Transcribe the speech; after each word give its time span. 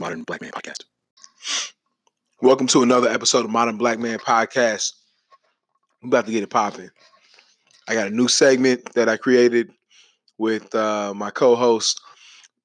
Modern 0.00 0.22
Black 0.22 0.40
Man 0.40 0.50
Podcast. 0.50 0.84
Welcome 2.40 2.66
to 2.68 2.82
another 2.82 3.10
episode 3.10 3.44
of 3.44 3.50
Modern 3.50 3.76
Black 3.76 3.98
Man 3.98 4.18
Podcast. 4.18 4.94
I'm 6.02 6.08
about 6.08 6.24
to 6.24 6.32
get 6.32 6.42
it 6.42 6.48
popping. 6.48 6.88
I 7.86 7.92
got 7.92 8.06
a 8.06 8.10
new 8.10 8.26
segment 8.26 8.94
that 8.94 9.10
I 9.10 9.18
created 9.18 9.70
with 10.38 10.74
uh, 10.74 11.12
my 11.14 11.28
co-host, 11.28 12.00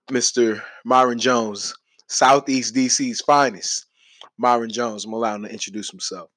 Mr. 0.09 0.61
Myron 0.85 1.19
Jones, 1.19 1.75
Southeast 2.07 2.73
DC's 2.73 3.19
finest. 3.19 3.87
Myron 4.37 4.69
Jones. 4.69 5.03
I'm 5.03 5.11
allowing 5.11 5.41
him 5.41 5.49
to 5.49 5.53
introduce 5.53 5.91
himself. 5.91 6.29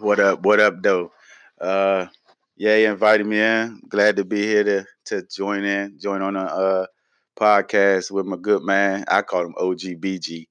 What 0.00 0.20
up? 0.20 0.42
What 0.42 0.58
up, 0.58 0.82
though? 0.82 1.12
Uh, 1.60 2.06
yeah, 2.56 2.76
you 2.76 2.90
invited 2.90 3.26
me 3.26 3.40
in. 3.42 3.82
Glad 3.90 4.16
to 4.16 4.24
be 4.24 4.42
here 4.42 4.64
to 4.64 4.86
to 5.04 5.22
join 5.30 5.64
in, 5.64 5.98
join 6.00 6.22
on 6.22 6.34
a 6.34 6.44
uh, 6.44 6.86
podcast 7.38 8.10
with 8.10 8.26
my 8.26 8.36
good 8.36 8.62
man. 8.62 9.04
I 9.08 9.22
call 9.22 9.46
him 9.46 9.54
OGBG. 9.58 10.46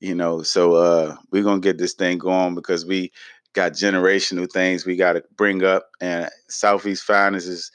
You 0.00 0.14
know, 0.14 0.42
so 0.42 0.74
uh, 0.74 1.16
we're 1.30 1.42
gonna 1.42 1.60
get 1.60 1.78
this 1.78 1.94
thing 1.94 2.18
going 2.18 2.54
because 2.54 2.86
we 2.86 3.12
got 3.52 3.72
generational 3.72 4.50
things 4.50 4.86
we 4.86 4.96
got 4.96 5.14
to 5.14 5.24
bring 5.36 5.62
up, 5.62 5.88
and 6.00 6.28
Southeast 6.48 7.04
Finest 7.04 7.48
is. 7.48 7.70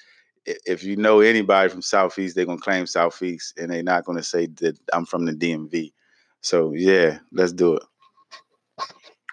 If 0.48 0.84
you 0.84 0.96
know 0.96 1.22
anybody 1.22 1.70
from 1.70 1.82
Southeast, 1.82 2.36
they're 2.36 2.46
gonna 2.46 2.60
claim 2.60 2.86
Southeast, 2.86 3.58
and 3.58 3.72
they're 3.72 3.82
not 3.82 4.05
gonna 4.05 4.24
say 4.24 4.48
that 4.62 4.77
I'm 4.94 5.05
from 5.05 5.26
the 5.26 5.34
DMV. 5.34 5.91
So 6.41 6.74
yeah, 6.74 7.18
let's 7.32 7.52
do 7.52 7.76
it. 7.77 7.84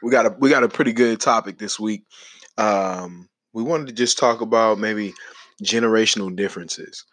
We 0.03 0.11
got 0.11 0.27
a 0.27 0.37
we 0.39 0.49
got 0.49 0.65
a 0.65 0.69
pretty 0.69 0.93
good 0.93 1.21
topic 1.21 1.59
this 1.59 1.79
week. 1.79 2.05
Um, 2.57 3.29
we 3.53 3.63
wanted 3.63 3.89
to 3.89 3.93
just 3.93 4.19
talk 4.19 4.41
about 4.41 4.79
maybe 4.79 5.13
generational 5.63 6.35
differences, 6.35 7.05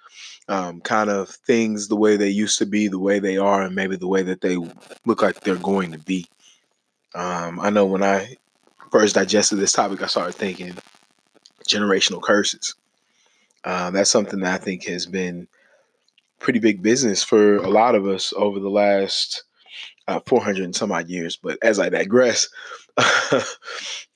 um, 0.48 0.82
kind 0.82 1.10
of 1.10 1.30
things 1.30 1.88
the 1.88 1.96
way 1.96 2.18
they 2.18 2.30
used 2.30 2.60
to 2.60 2.66
be, 2.66 2.88
the 2.88 3.00
way 3.00 3.20
they 3.20 3.38
are, 3.38 3.64
and 3.64 3.76
maybe 3.76 3.96
the 3.96 4.08
way 4.08 4.23
that 4.23 4.42
they 4.42 4.58
look 5.06 5.22
like 5.22 5.40
they're 5.42 5.56
going 5.56 5.92
to 5.92 6.00
be. 6.00 6.26
Um, 7.16 7.59
I 7.59 7.70
know 7.70 7.86
when 7.86 8.04
I 8.04 8.36
first 8.92 9.16
digested 9.16 9.59
this 9.59 9.72
topic, 9.72 10.02
I 10.02 10.08
started 10.08 10.36
thinking 10.36 10.76
generational 11.68 12.22
curses. 12.22 12.76
Uh, 13.64 13.92
that's 13.92 14.09
something 14.09 14.40
that 14.40 14.62
I 14.62 14.64
think 14.64 14.86
has 14.86 15.06
been 15.06 15.48
pretty 16.40 16.59
big 16.59 16.81
business 16.81 17.24
for 17.24 17.58
a 17.58 17.70
lot 17.70 17.96
of 17.96 18.08
us 18.08 18.34
over 18.36 18.59
the 18.59 18.70
last 18.70 19.44
uh, 20.08 20.20
400 20.26 20.64
and 20.64 20.76
some 20.76 20.92
odd 20.92 21.09
years. 21.09 21.38
But 21.38 21.58
as 21.62 21.80
I 21.80 21.90
digress, 21.90 22.50
uh, 23.31 23.44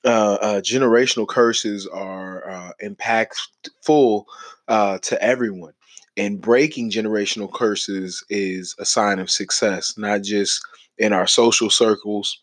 uh, 0.04 0.60
generational 0.60 1.26
curses 1.26 1.86
are 1.86 2.48
uh, 2.48 2.72
impactful 2.82 4.24
uh, 4.68 4.98
to 4.98 5.22
everyone. 5.22 5.72
And 6.16 6.40
breaking 6.40 6.90
generational 6.90 7.52
curses 7.52 8.24
is 8.30 8.74
a 8.78 8.84
sign 8.84 9.18
of 9.18 9.30
success, 9.30 9.96
not 9.98 10.22
just 10.22 10.64
in 10.98 11.12
our 11.12 11.26
social 11.26 11.70
circles, 11.70 12.40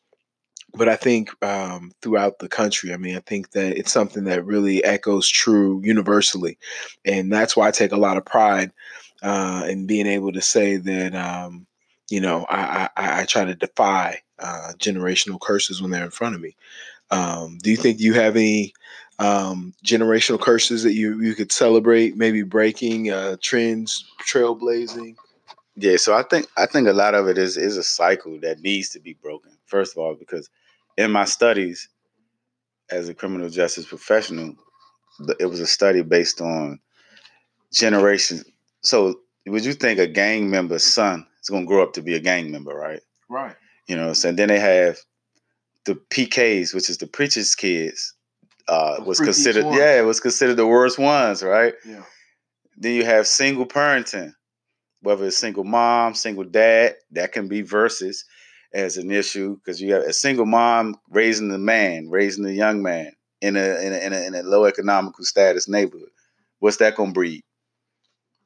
but 0.74 0.90
I 0.90 0.96
think 0.96 1.30
um, 1.44 1.92
throughout 2.02 2.40
the 2.40 2.50
country. 2.50 2.94
I 2.94 2.98
mean, 2.98 3.16
I 3.16 3.22
think 3.22 3.52
that 3.52 3.78
it's 3.78 3.92
something 3.92 4.26
that 4.26 4.46
really 4.46 4.84
echoes 4.84 5.30
true 5.30 5.82
universally. 5.84 6.58
And 7.06 7.32
that's 7.32 7.56
why 7.56 7.68
I 7.68 7.72
take 7.72 7.92
a 7.92 7.98
lot 7.98 8.18
of 8.18 8.26
pride 8.26 8.72
uh, 9.22 9.66
in 9.70 9.86
being 9.86 10.08
able 10.08 10.34
to 10.34 10.42
say 10.42 10.78
that. 10.78 11.16
Um, 11.16 11.68
you 12.12 12.20
know, 12.20 12.46
I, 12.50 12.90
I, 12.98 13.22
I 13.22 13.26
try 13.26 13.46
to 13.46 13.56
defy 13.56 14.20
uh, 14.38 14.74
generational 14.78 15.40
curses 15.40 15.82
when 15.82 15.92
they're 15.92 16.04
in 16.04 16.12
front 16.12 16.36
of 16.36 16.42
me. 16.42 16.56
Um, 17.10 17.58
do 17.62 17.72
you 17.72 17.78
think 17.78 18.00
you 18.00 18.14
have 18.14 18.36
any 18.36 18.74
um, 19.20 19.74
generational 19.86 20.40
curses 20.40 20.84
that 20.84 20.94
you, 20.94 21.22
you 21.22 21.36
could 21.36 21.52
celebrate, 21.52 22.18
maybe 22.18 22.44
breaking 22.44 23.12
uh, 23.12 23.38
trends, 23.42 24.06
trailblazing? 24.28 25.16
Yeah, 25.78 25.96
so 25.96 26.14
I 26.14 26.24
think 26.24 26.48
I 26.58 26.66
think 26.66 26.90
a 26.90 26.94
lot 26.94 27.16
of 27.16 27.30
it 27.30 27.38
is 27.38 27.56
is 27.56 27.78
a 27.78 27.84
cycle 27.84 28.38
that 28.42 28.60
needs 28.60 28.90
to 28.90 29.00
be 29.00 29.14
broken. 29.14 29.54
First 29.66 29.94
of 29.94 30.00
all, 30.00 30.16
because 30.16 30.50
in 30.98 31.12
my 31.12 31.24
studies 31.24 31.88
as 32.92 33.08
a 33.08 33.14
criminal 33.14 33.50
justice 33.50 33.86
professional, 33.86 34.54
it 35.40 35.46
was 35.46 35.62
a 35.62 35.66
study 35.66 36.02
based 36.02 36.42
on 36.42 36.78
generations. 37.72 38.44
So, 38.82 39.22
would 39.48 39.64
you 39.64 39.74
think 39.74 39.98
a 39.98 40.08
gang 40.08 40.50
member's 40.50 40.84
son 40.84 41.26
is 41.42 41.50
going 41.50 41.64
to 41.64 41.68
grow 41.68 41.84
up 41.84 41.94
to 41.94 42.02
be 42.02 42.16
a 42.16 42.20
gang 42.20 42.52
member, 42.52 42.74
right? 42.74 43.02
Right. 43.30 43.56
You 43.88 43.96
know, 43.96 44.14
so 44.14 44.32
then 44.32 44.48
they 44.48 44.60
have 44.60 44.98
the 45.86 45.96
PKs, 45.96 46.74
which 46.74 46.90
is 46.90 46.98
the 46.98 47.08
preacher's 47.08 47.56
kids, 47.56 48.14
uh, 48.68 49.04
was 49.06 49.20
considered 49.20 49.66
yeah, 49.74 50.00
it 50.00 50.06
was 50.06 50.20
considered 50.20 50.56
the 50.56 50.68
worst 50.68 50.98
ones, 50.98 51.44
right? 51.44 51.74
Yeah. 51.86 52.04
Then 52.78 52.94
you 52.94 53.04
have 53.04 53.28
single 53.28 53.66
parenting, 53.66 54.34
whether 55.02 55.26
it's 55.26 55.38
single 55.38 55.64
mom, 55.64 56.16
single 56.16 56.44
dad, 56.44 56.96
that 57.12 57.32
can 57.32 57.48
be 57.48 57.62
versus 57.62 58.24
as 58.74 58.98
an 58.98 59.12
issue 59.12 59.58
because 59.58 59.82
you 59.82 59.94
have 59.94 60.04
a 60.04 60.14
single 60.14 60.46
mom 60.46 60.96
raising 61.10 61.50
the 61.50 61.58
man, 61.58 62.10
raising 62.10 62.44
the 62.44 62.54
young 62.54 62.82
man 62.82 63.12
in 63.42 63.58
a 63.58 63.86
in 63.86 63.94
a, 63.94 63.98
in 63.98 64.14
a, 64.14 64.22
in 64.28 64.36
a 64.36 64.44
low 64.44 64.66
economical 64.66 65.26
status 65.26 65.68
neighborhood. 65.68 66.10
What's 66.60 66.78
that 66.78 66.96
gonna 66.96 67.12
breed? 67.12 67.44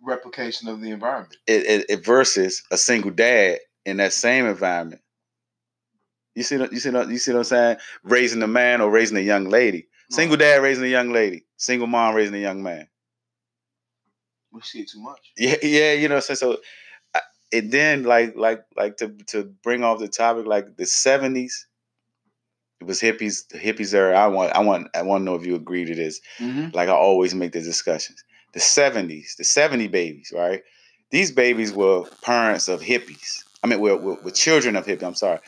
Replication 0.05 0.67
of 0.67 0.81
the 0.81 0.91
environment. 0.91 1.35
It, 1.47 1.65
it, 1.65 1.85
it 1.89 2.05
versus 2.05 2.63
a 2.71 2.77
single 2.77 3.11
dad 3.11 3.59
in 3.85 3.97
that 3.97 4.13
same 4.13 4.45
environment. 4.45 5.01
You 6.35 6.43
see, 6.43 6.57
what- 6.57 6.71
you 6.71 6.79
see, 6.79 6.91
you 6.91 7.17
see 7.17 7.31
what 7.31 7.39
I'm 7.39 7.43
saying? 7.45 7.77
Raising 8.03 8.43
a 8.43 8.47
man 8.47 8.81
or 8.81 8.89
raising 8.89 9.17
a 9.17 9.21
young 9.21 9.45
lady. 9.49 9.87
Single 10.11 10.37
dad 10.37 10.61
raising 10.61 10.83
a 10.83 10.87
young 10.87 11.11
lady. 11.11 11.45
Single 11.57 11.87
mom 11.87 12.13
raising 12.13 12.35
a 12.35 12.39
young 12.39 12.61
man. 12.61 12.87
We 14.51 14.61
see 14.61 14.81
it 14.81 14.89
too 14.89 15.01
much. 15.01 15.31
Yeah, 15.37 15.55
yeah, 15.63 15.93
you 15.93 16.07
know. 16.07 16.19
So, 16.19 16.35
so 16.35 16.57
and 17.51 17.71
then 17.71 18.03
like, 18.03 18.35
like, 18.35 18.63
like 18.77 18.97
to 18.97 19.09
to 19.27 19.45
bring 19.63 19.83
off 19.83 19.99
the 19.99 20.07
topic, 20.07 20.45
like 20.45 20.77
the 20.77 20.85
seventies, 20.85 21.67
it 22.79 22.85
was 22.85 23.01
hippies, 23.01 23.47
the 23.47 23.57
hippies 23.57 23.93
era. 23.93 24.17
I 24.17 24.27
want, 24.27 24.53
I 24.53 24.59
want, 24.59 24.87
I 24.95 25.01
want 25.01 25.21
to 25.21 25.25
know 25.25 25.35
if 25.35 25.45
you 25.45 25.55
agree 25.55 25.85
to 25.85 25.95
this. 25.95 26.21
Mm-hmm. 26.39 26.75
Like 26.75 26.87
I 26.89 26.93
always 26.93 27.33
make 27.33 27.51
the 27.53 27.61
discussions. 27.61 28.23
The 28.55 28.59
seventies, 28.61 29.35
the 29.37 29.43
seventy 29.43 29.87
babies, 29.87 30.33
right? 30.35 30.63
These 31.11 31.31
babies 31.31 31.71
were 31.73 32.05
parents 32.23 32.67
of 32.67 32.81
hippies. 32.81 33.43
I 33.63 33.67
mean, 33.67 33.79
were, 33.79 33.97
were, 33.97 34.15
were 34.15 34.31
children 34.31 34.75
of 34.75 34.87
hippies. 34.87 35.03
I'm 35.03 35.13
sorry, 35.15 35.39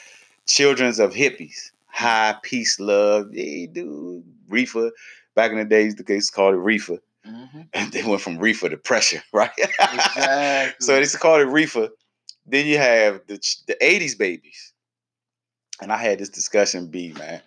childrens 0.45 0.99
of 0.99 1.13
hippies. 1.13 1.71
High 1.87 2.35
peace, 2.43 2.79
love. 2.79 3.29
Hey, 3.33 3.65
dude, 3.65 4.23
reefer. 4.47 4.91
Back 5.33 5.51
in 5.51 5.57
the 5.57 5.65
days, 5.65 5.95
the 5.95 6.03
case 6.03 6.29
called 6.29 6.53
it 6.53 6.59
reefer 6.59 6.99
Mm-hmm. 7.27 7.61
and 7.73 7.91
they 7.93 8.03
went 8.03 8.21
from 8.21 8.37
reefer 8.37 8.69
to 8.69 8.77
pressure, 8.77 9.21
right? 9.33 9.51
Exactly. 9.57 10.75
so 10.79 10.95
it's 10.95 11.17
called 11.17 11.41
it 11.41 11.45
reefer. 11.47 11.89
Then 12.45 12.65
you 12.65 12.77
have 12.77 13.21
the 13.27 13.35
the 13.67 13.75
'80s 13.81 14.17
babies, 14.17 14.73
and 15.81 15.91
I 15.91 15.97
had 15.97 16.19
this 16.19 16.29
discussion, 16.29 16.87
B 16.87 17.13
man, 17.17 17.41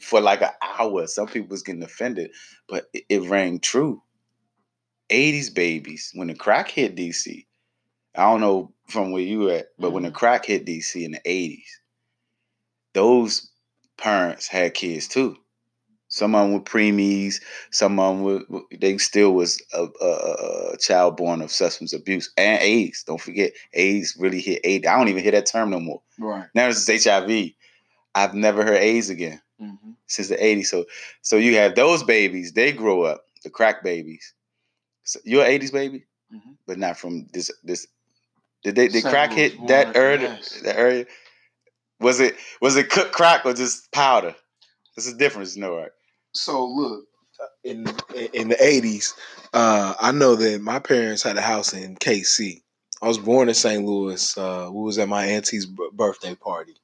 for 0.00 0.20
like 0.20 0.42
an 0.42 0.50
hour. 0.62 1.06
Some 1.06 1.28
people 1.28 1.48
was 1.48 1.62
getting 1.62 1.82
offended, 1.82 2.32
but 2.68 2.86
it, 2.92 3.04
it 3.08 3.22
rang 3.28 3.60
true. 3.60 4.02
'80s 5.10 5.52
babies, 5.54 6.10
when 6.14 6.28
the 6.28 6.34
crack 6.34 6.70
hit 6.70 6.96
DC, 6.96 7.46
I 8.16 8.22
don't 8.22 8.40
know 8.40 8.72
from 8.88 9.12
where 9.12 9.22
you 9.22 9.50
at, 9.50 9.66
but 9.78 9.90
when 9.92 10.02
the 10.04 10.10
crack 10.10 10.46
hit 10.46 10.64
DC 10.66 11.02
in 11.04 11.12
the 11.12 11.20
'80s, 11.26 11.62
those 12.94 13.50
parents 13.96 14.48
had 14.48 14.74
kids 14.74 15.06
too. 15.08 15.36
Some 16.08 16.34
of 16.34 16.42
them 16.42 16.52
were 16.54 16.60
preemies. 16.60 17.36
Some 17.70 18.00
of 18.00 18.16
them 18.16 18.24
were, 18.24 18.62
they 18.80 18.98
still 18.98 19.32
was 19.32 19.62
a, 19.72 19.86
a, 20.00 20.06
a- 20.06 20.76
child 20.78 21.16
born 21.16 21.40
of 21.42 21.52
substance 21.52 21.92
abuse 21.92 22.32
and 22.36 22.60
AIDS. 22.62 23.04
Don't 23.04 23.20
forget, 23.20 23.52
AIDS 23.74 24.16
really 24.18 24.40
hit 24.40 24.60
AIDS. 24.64 24.86
I 24.88 24.96
don't 24.98 25.08
even 25.08 25.22
hear 25.22 25.32
that 25.32 25.46
term 25.46 25.70
no 25.70 25.78
more. 25.78 26.02
right. 26.18 26.46
Now 26.54 26.66
is 26.68 26.88
HIV. 26.88 27.50
I've 28.14 28.34
never 28.34 28.64
heard 28.64 28.78
AIDS 28.78 29.10
again 29.10 29.40
Mm-hmm. 29.62 29.90
since 30.06 30.28
the 30.28 30.36
80s. 30.36 30.66
So 30.66 30.86
so 31.22 31.36
you 31.36 31.54
have 31.56 31.74
those 31.74 32.02
babies, 32.02 32.52
they 32.54 32.72
grow 32.72 33.02
up, 33.02 33.24
the 33.44 33.50
crack 33.50 33.84
babies. 33.84 34.32
So 35.04 35.20
you're 35.24 35.44
an 35.44 35.50
80s 35.50 35.72
baby, 35.72 36.04
Mhm. 36.32 36.56
but 36.66 36.78
not 36.78 36.96
from 36.98 37.26
this 37.32 37.50
this 37.64 37.86
did 38.62 38.74
they 38.76 38.88
did 38.88 39.04
crack 39.04 39.32
hit 39.32 39.66
that 39.68 39.96
area 39.96 40.20
yes. 40.20 40.60
that 40.62 40.76
area? 40.76 41.06
Was 42.00 42.20
it 42.20 42.36
was 42.60 42.76
it 42.76 42.90
cooked 42.90 43.12
crack 43.12 43.44
or 43.44 43.52
just 43.54 43.90
powder? 43.92 44.34
There's 44.96 45.06
a 45.06 45.16
difference, 45.16 45.54
you 45.56 45.62
know, 45.62 45.76
right? 45.76 45.92
So 46.32 46.64
look, 46.66 47.04
uh, 47.42 47.46
in 47.64 47.86
in 48.32 48.48
the 48.48 48.62
eighties, 48.64 49.14
uh, 49.54 49.94
I 50.00 50.12
know 50.12 50.34
that 50.36 50.60
my 50.60 50.78
parents 50.78 51.22
had 51.22 51.36
a 51.36 51.42
house 51.42 51.72
in 51.72 51.96
KC. 51.96 52.62
I 53.02 53.08
was 53.08 53.18
born 53.18 53.48
in 53.48 53.54
St. 53.54 53.84
Louis. 53.84 54.36
Uh, 54.36 54.68
we 54.70 54.82
was 54.82 54.98
at 54.98 55.08
my 55.08 55.24
auntie's 55.24 55.64
b- 55.64 55.88
birthday 55.94 56.34
party, 56.34 56.74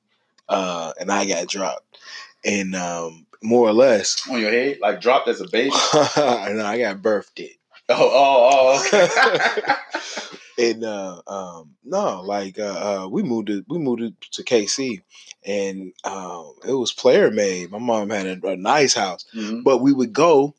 uh, 0.49 0.93
and 0.99 1.13
I 1.13 1.27
got 1.27 1.47
dropped. 1.49 1.99
And 2.45 2.75
um, 2.75 3.27
more 3.43 3.69
or 3.69 3.73
less, 3.75 4.27
On 4.31 4.41
your 4.41 4.51
head, 4.51 4.79
like 4.81 5.01
dropped 5.01 5.29
as 5.29 5.41
a 5.43 5.49
baby. 5.49 5.75
and 6.17 6.63
I 6.63 6.79
got 6.79 7.03
birthed 7.03 7.39
it. 7.39 7.57
Oh, 7.89 8.11
oh, 8.13 8.51
oh, 8.53 8.87
okay. 8.87 9.75
and 10.73 10.85
uh, 10.85 11.23
um, 11.29 11.71
no, 11.85 12.21
like 12.23 12.59
uh, 12.59 13.05
uh, 13.05 13.09
we 13.09 13.23
moved 13.23 13.47
to 13.47 13.65
we 13.69 13.79
moved 13.79 14.03
to 14.33 14.43
KC, 14.43 15.03
and 15.45 15.93
um, 16.05 16.55
it 16.67 16.73
was 16.73 16.93
player 16.93 17.31
made. 17.31 17.71
My 17.71 17.79
mom 17.79 18.11
had 18.11 18.27
a, 18.27 18.49
a 18.49 18.57
nice 18.57 18.95
house, 18.95 19.25
Mhm. 19.35 19.63
but 19.63 19.79
we 19.79 19.93
would 19.93 20.13
go 20.13 20.55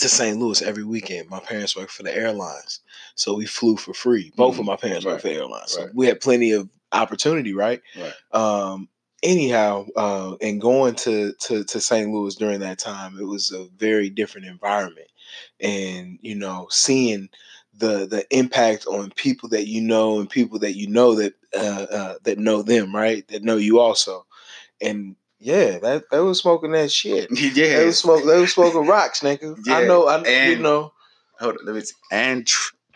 to 0.00 0.08
St. 0.08 0.38
Louis 0.38 0.60
every 0.62 0.84
weekend. 0.84 1.30
My 1.30 1.38
parents 1.40 1.76
worked 1.76 1.92
for 1.92 2.02
the 2.02 2.16
airlines, 2.16 2.80
so 3.14 3.34
we 3.34 3.46
flew 3.46 3.76
for 3.76 3.94
free. 3.94 4.32
Both 4.36 4.58
of 4.58 4.64
Mhm. 4.64 4.68
my 4.68 4.76
parents 4.76 5.04
worked 5.06 5.22
for 5.22 5.28
airlines, 5.28 5.70
so 5.72 5.82
Right. 5.84 5.94
we 5.94 6.06
had 6.06 6.20
plenty 6.20 6.50
of 6.52 6.68
opportunity, 6.90 7.52
right? 7.54 7.80
Right. 7.96 8.12
Um, 8.32 8.88
anyhow, 9.22 9.86
uh, 9.94 10.34
and 10.40 10.60
going 10.60 10.94
to, 10.96 11.32
to 11.32 11.62
to 11.62 11.80
St. 11.80 12.10
Louis 12.10 12.34
during 12.34 12.58
that 12.60 12.78
time, 12.80 13.18
it 13.20 13.24
was 13.24 13.52
a 13.52 13.66
very 13.76 14.10
different 14.10 14.46
environment, 14.48 15.06
and 15.60 16.18
you 16.22 16.34
know, 16.34 16.66
seeing 16.70 17.28
the 17.74 18.06
the 18.06 18.26
impact 18.36 18.86
on 18.86 19.10
people 19.10 19.48
that 19.50 19.66
you 19.66 19.80
know 19.80 20.20
and 20.20 20.28
people 20.28 20.58
that 20.58 20.76
you 20.76 20.86
know 20.88 21.14
that 21.14 21.34
uh, 21.54 21.86
uh, 21.90 22.14
that 22.24 22.38
know 22.38 22.62
them, 22.62 22.94
right? 22.94 23.26
That 23.28 23.42
know 23.42 23.56
you 23.56 23.80
also, 23.80 24.26
and 24.80 25.16
yeah, 25.38 25.78
that 25.78 26.04
they 26.10 26.20
was 26.20 26.40
smoking 26.40 26.72
that 26.72 26.92
shit. 26.92 27.28
yeah. 27.54 27.78
They 27.78 27.86
was 27.86 27.98
smoking. 27.98 28.26
They 28.26 28.40
was 28.40 28.52
smoking 28.52 28.86
rocks, 28.86 29.20
nigga. 29.20 29.56
I 29.68 29.86
know. 29.86 30.06
I 30.06 30.46
you 30.48 30.58
know. 30.58 30.92
Hold 31.38 31.56
on, 31.58 31.66
let 31.66 31.74
me 31.74 31.80
see. 31.80 31.94
And 32.12 32.48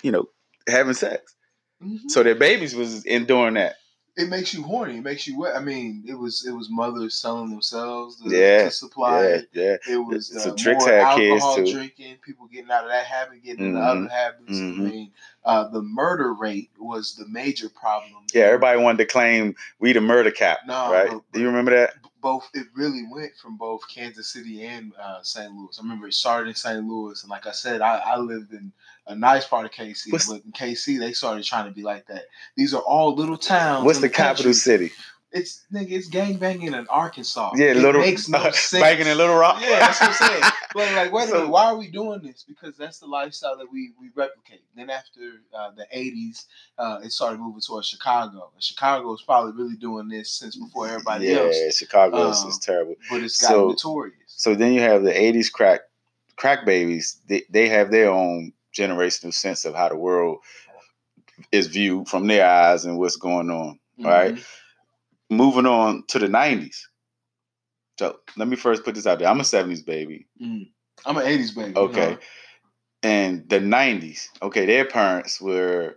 you 0.02 0.12
know, 0.12 0.26
having 0.68 0.94
sex. 0.94 1.34
Mhm. 1.82 1.98
So 2.08 2.22
their 2.22 2.34
babies 2.34 2.74
was 2.74 3.04
enduring 3.06 3.54
that. 3.54 3.76
It 4.16 4.28
makes 4.28 4.54
you 4.54 4.62
horny. 4.62 4.98
It 4.98 5.02
makes 5.02 5.26
you 5.26 5.38
wet. 5.38 5.56
I 5.56 5.60
mean, 5.60 6.04
it 6.06 6.14
was 6.14 6.46
it 6.46 6.52
was 6.52 6.68
mothers 6.70 7.14
selling 7.14 7.50
themselves 7.50 8.20
to, 8.22 8.28
Yeah, 8.30 8.64
to 8.64 8.70
supply 8.70 9.22
Yeah, 9.22 9.28
it. 9.28 9.48
yeah. 9.52 9.76
It 9.90 9.96
was 9.96 10.34
uh, 10.36 10.48
more 10.50 10.56
kids, 10.56 10.86
alcohol 10.86 11.64
drinking, 11.64 12.16
people 12.22 12.46
getting 12.46 12.70
out 12.70 12.84
of 12.84 12.90
that 12.90 13.06
habit, 13.06 13.42
getting 13.42 13.66
into 13.66 13.78
Mhm, 13.80 13.84
other 13.86 14.08
habits. 14.08 14.60
mhm. 14.60 14.78
I 14.78 14.82
mean, 14.90 15.12
uh, 15.44 15.68
the 15.68 15.82
murder 15.82 16.32
rate 16.32 16.70
was 16.78 17.16
the 17.16 17.26
major 17.26 17.68
problem. 17.68 18.22
Yeah, 18.32 18.44
everybody 18.44 18.80
wanted 18.80 18.98
to 18.98 19.06
claim 19.06 19.56
we 19.80 19.92
the 19.92 20.00
murder 20.00 20.30
cap, 20.30 20.58
No, 20.66 20.92
right? 20.92 21.10
but- 21.10 21.22
Do 21.32 21.40
you 21.40 21.46
remember 21.46 21.72
that? 21.72 21.94
both 22.20 22.48
it 22.54 22.66
really 22.74 23.02
went 23.10 23.32
from 23.36 23.58
both 23.58 23.82
Kansas 23.86 24.28
City 24.32 24.64
and 24.64 24.94
uh, 24.98 25.22
St. 25.22 25.52
Louis. 25.52 25.78
I 25.78 25.82
remember 25.82 26.06
it 26.08 26.14
started 26.14 26.48
in 26.48 26.54
St. 26.54 26.82
Louis, 26.82 27.22
and 27.22 27.28
like 27.30 27.46
I 27.46 27.50
said, 27.52 27.82
I, 27.82 27.98
I 27.98 28.16
lived 28.16 28.52
in 28.54 28.72
a 29.06 29.14
nice 29.14 29.46
part 29.46 29.64
of 29.66 29.72
KC, 29.72 30.10
What's- 30.12 30.26
but 30.28 30.42
in 30.44 30.52
KC 30.52 30.98
they 30.98 31.12
started 31.12 31.44
trying 31.44 31.66
to 31.66 31.70
be 31.72 31.82
like 31.82 32.06
that. 32.06 32.24
These 32.56 32.74
are 32.74 32.82
all 32.82 33.14
little 33.14 33.36
towns. 33.36 33.84
What's 33.84 33.98
in 33.98 34.02
the 34.02 34.08
capital 34.08 34.54
city? 34.54 34.92
It's 35.32 35.64
nigga, 35.72 35.90
it's 35.90 36.06
gang 36.06 36.36
banging 36.36 36.74
in 36.74 36.86
Arkansas. 36.86 37.54
Yeah, 37.56 37.72
it 37.72 37.78
little 37.78 38.00
makes 38.00 38.28
no 38.28 38.38
sense. 38.52 38.80
banging 38.80 39.08
in 39.08 39.16
Little 39.18 39.34
Rock. 39.34 39.60
Yeah, 39.60 39.80
that's 39.80 40.00
what 40.00 40.10
I'm 40.10 40.14
saying. 40.14 40.42
But 40.74 40.92
like, 40.94 41.12
wait 41.12 41.24
a 41.24 41.28
So- 41.28 41.34
minute, 41.34 41.50
why 41.50 41.66
are 41.66 41.76
we 41.76 41.88
doing 41.88 42.20
this? 42.22 42.44
Because 42.48 42.76
that's 42.76 42.98
the 42.98 43.06
lifestyle 43.06 43.56
that 43.58 43.66
we 43.70 43.92
we 44.00 44.10
replicate. 44.14 44.62
Then 44.76 44.90
after 44.90 45.20
uh, 45.56 45.70
the 45.72 45.86
'80s, 45.94 46.46
uh, 46.78 46.98
it 47.04 47.10
started 47.12 47.38
moving 47.40 47.60
towards 47.60 47.86
Chicago. 47.88 48.50
And 48.54 48.62
Chicago 48.62 49.12
is 49.14 49.22
probably 49.22 49.52
really 49.60 49.76
doing 49.76 50.08
this 50.08 50.30
since 50.32 50.56
before 50.56 50.88
everybody 50.88 51.26
yeah, 51.26 51.36
else. 51.38 51.56
Yeah, 51.60 51.70
Chicago 51.70 52.30
is, 52.30 52.42
Um, 52.42 52.48
is 52.50 52.58
terrible. 52.58 52.94
But 53.10 53.22
it's 53.22 53.40
got 53.40 53.48
So- 53.50 53.68
notorious. 53.68 54.16
So 54.28 54.54
then 54.56 54.72
you 54.72 54.80
have 54.80 55.02
the 55.04 55.12
'80s 55.12 55.50
crack 55.50 55.80
crack 56.36 56.64
babies. 56.64 57.20
They, 57.28 57.42
they 57.50 57.68
have 57.68 57.90
their 57.92 58.10
own 58.10 58.52
generational 58.74 59.32
sense 59.32 59.64
of 59.64 59.74
how 59.74 59.88
the 59.88 59.96
world 59.96 60.38
is 61.52 61.66
viewed 61.66 62.08
from 62.08 62.26
their 62.26 62.46
eyes 62.46 62.84
and 62.84 62.98
what's 62.98 63.16
going 63.16 63.50
on. 63.50 63.78
right. 63.98 64.34
Mhm. 64.34 64.44
Moving 65.30 65.66
on 65.66 66.04
to 66.08 66.18
the 66.18 66.28
'90s. 66.28 66.88
So 67.98 68.18
let 68.36 68.48
me 68.48 68.56
first 68.56 68.84
put 68.84 68.94
this 68.94 69.06
out 69.06 69.18
there. 69.18 69.28
I'm 69.28 69.40
a 69.40 69.44
'70s 69.44 69.82
baby. 69.82 70.26
Mm. 70.40 70.68
I'm 71.06 71.16
an 71.16 71.26
'80s 71.26 71.54
baby. 71.54 71.76
Okay. 71.76 72.18
And 73.02 73.48
the 73.48 73.58
'90s. 73.58 74.28
Okay, 74.42 74.66
their 74.66 74.84
parents 74.84 75.40
were 75.40 75.96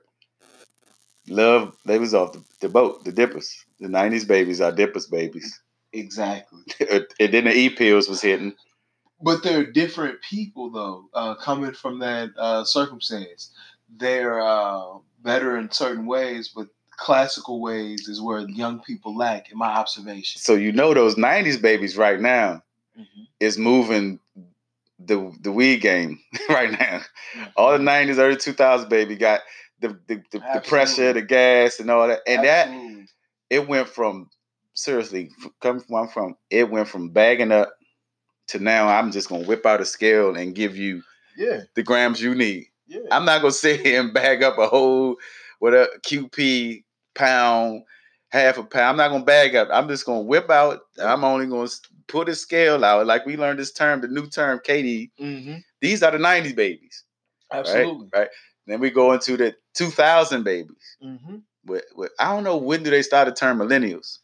love. 1.27 1.75
They 1.85 1.99
was 1.99 2.13
off 2.13 2.33
the, 2.33 2.43
the 2.61 2.69
boat. 2.69 3.03
The 3.03 3.11
dippers. 3.11 3.65
The 3.79 3.87
'90s 3.87 4.27
babies 4.27 4.61
are 4.61 4.71
dippers 4.71 5.07
babies. 5.07 5.61
Exactly. 5.93 6.61
and 7.19 7.33
then 7.33 7.45
the 7.45 7.55
E 7.55 7.69
pills 7.69 8.07
was 8.07 8.21
hitting. 8.21 8.53
But 9.21 9.43
they're 9.43 9.65
different 9.65 10.21
people, 10.21 10.69
though, 10.69 11.05
uh, 11.13 11.35
coming 11.35 11.71
from 11.73 11.99
that 11.99 12.29
uh, 12.37 12.63
circumstance. 12.63 13.51
They're 13.97 14.41
uh, 14.41 14.97
better 15.23 15.57
in 15.57 15.71
certain 15.71 16.05
ways, 16.05 16.51
but 16.55 16.67
classical 16.97 17.61
ways 17.61 18.07
is 18.07 18.21
where 18.21 18.39
young 18.49 18.79
people 18.81 19.15
lack, 19.15 19.51
in 19.51 19.57
my 19.57 19.67
observation. 19.69 20.39
So 20.41 20.53
you 20.55 20.71
know 20.71 20.93
those 20.93 21.15
'90s 21.15 21.61
babies 21.61 21.97
right 21.97 22.19
now 22.19 22.63
Mm-hmm. 22.99 23.23
is 23.39 23.57
moving 23.59 24.19
the 24.99 25.31
the 25.41 25.51
weed 25.51 25.81
game 25.81 26.19
right 26.49 26.71
now. 26.71 27.01
All 27.55 27.71
the 27.73 27.77
'90s, 27.83 28.17
early 28.17 28.35
2000s 28.35 28.89
baby 28.89 29.15
got 29.15 29.41
the 29.79 29.89
the, 30.07 30.23
the, 30.31 30.43
the 30.53 30.61
pressure, 30.61 31.13
the 31.13 31.21
gas, 31.21 31.79
and 31.79 31.91
all 31.91 32.07
that, 32.07 32.21
and 32.27 32.43
that 32.43 32.69
it 33.49 33.67
went 33.67 33.87
from 33.87 34.29
seriously 34.73 35.31
coming 35.61 35.81
from 35.81 35.93
where 35.93 36.03
I'm 36.03 36.09
from. 36.09 36.35
It 36.49 36.69
went 36.69 36.87
from 36.87 37.09
bagging 37.09 37.51
up 37.51 37.73
to 38.47 38.59
now. 38.59 38.87
I'm 38.87 39.11
just 39.11 39.29
gonna 39.29 39.45
whip 39.45 39.65
out 39.65 39.81
a 39.81 39.85
scale 39.85 40.35
and 40.35 40.55
give 40.55 40.77
you 40.77 41.03
yeah, 41.37 41.61
the 41.75 41.83
grams 41.83 42.21
you 42.21 42.33
need. 42.35 42.67
yeah. 42.87 43.01
I'm 43.11 43.25
not 43.25 43.41
gonna 43.41 43.51
sit 43.65 43.81
here 43.81 44.01
and 44.01 44.13
bag 44.13 44.43
up 44.43 44.57
a 44.57 44.67
whole 44.67 45.17
with 45.59 45.73
a 45.73 45.87
QP 46.05 46.83
pound, 47.15 47.83
half 48.29 48.57
a 48.57 48.63
pound. 48.63 48.89
I'm 48.89 48.97
not 48.97 49.09
gonna 49.09 49.25
bag 49.25 49.55
up. 49.55 49.69
I'm 49.71 49.87
just 49.87 50.05
gonna 50.05 50.21
whip 50.21 50.49
out. 50.49 50.81
I'm 50.99 51.23
only 51.23 51.47
gonna 51.47 51.69
put 52.07 52.29
a 52.29 52.35
scale 52.35 52.83
out. 52.83 53.05
Like 53.05 53.25
we 53.25 53.37
learned 53.37 53.59
this 53.59 53.73
term, 53.73 54.01
the 54.01 54.07
new 54.07 54.27
term, 54.27 54.59
KD. 54.59 55.11
mm-hmm. 55.19 55.55
These 55.81 56.03
are 56.03 56.11
the 56.11 56.17
'90s 56.17 56.55
babies, 56.55 57.03
Absolutely. 57.51 58.09
right? 58.13 58.19
Right. 58.21 58.29
Then 58.67 58.81
we 58.81 58.89
go 58.89 59.13
into 59.13 59.37
the 59.37 59.55
2000 59.75 60.43
babies. 60.43 60.97
Mm-hmm. 61.03 61.37
With, 61.65 61.85
with, 61.95 62.11
I 62.19 62.33
don't 62.33 62.43
know 62.43 62.57
when 62.57 62.83
do 62.83 62.89
they 62.89 63.01
start 63.01 63.27
the 63.27 63.33
term 63.33 63.59
millennials. 63.59 64.19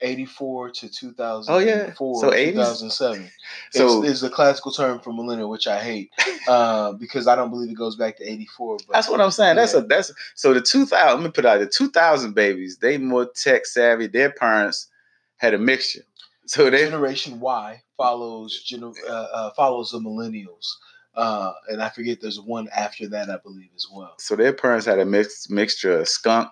84 0.00 0.70
to 0.70 0.88
2004, 0.88 1.54
Oh, 1.54 1.58
yeah. 1.58 1.92
So 2.20 2.30
80s? 2.30 2.52
2007 2.52 3.30
So 3.70 4.02
is, 4.04 4.20
the 4.20 4.30
classical 4.30 4.72
term 4.72 4.98
for 5.00 5.12
millennial, 5.12 5.48
which 5.50 5.66
I 5.66 5.80
hate 5.82 6.10
uh, 6.48 6.92
because 6.92 7.26
I 7.26 7.36
don't 7.36 7.50
believe 7.50 7.70
it 7.70 7.74
goes 7.76 7.96
back 7.96 8.16
to 8.18 8.24
84. 8.30 8.78
But 8.86 8.92
That's 8.94 9.08
what 9.08 9.20
I'm 9.20 9.30
saying. 9.30 9.56
That's 9.56 9.74
a 9.74 9.82
that's 9.82 10.12
so 10.34 10.52
the 10.52 10.60
2000. 10.60 11.16
Let 11.18 11.24
me 11.24 11.30
put 11.30 11.46
out 11.46 11.60
the 11.60 11.66
2000 11.66 12.34
babies. 12.34 12.78
They 12.78 12.98
more 12.98 13.26
tech 13.26 13.66
savvy. 13.66 14.06
Their 14.08 14.30
parents 14.30 14.88
had 15.36 15.54
a 15.54 15.58
mixture, 15.58 16.02
so 16.46 16.70
they 16.70 16.84
Generation 16.84 17.40
Y 17.40 17.82
follows 17.96 18.64
gener- 18.68 18.94
uh, 19.08 19.12
uh, 19.32 19.50
follows 19.54 19.90
the 19.90 19.98
millennials, 19.98 20.68
uh, 21.14 21.52
and 21.68 21.82
I 21.82 21.88
forget 21.88 22.20
there's 22.20 22.40
one 22.40 22.68
after 22.74 23.08
that 23.08 23.30
I 23.30 23.36
believe 23.38 23.70
as 23.74 23.86
well. 23.92 24.14
so 24.18 24.36
their 24.36 24.52
parents 24.52 24.86
had 24.86 24.98
a 24.98 25.04
mix 25.04 25.48
mixture 25.50 25.98
of 26.00 26.08
skunk. 26.08 26.48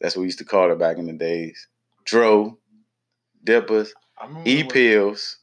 That's 0.00 0.16
what 0.16 0.22
we 0.22 0.26
used 0.28 0.38
to 0.38 0.44
call 0.44 0.70
it 0.72 0.78
back 0.78 0.96
in 0.98 1.06
the 1.06 1.12
days. 1.12 1.66
Dro, 2.10 2.58
dippers, 3.44 3.92
E 4.44 4.64
Pills. 4.64 5.36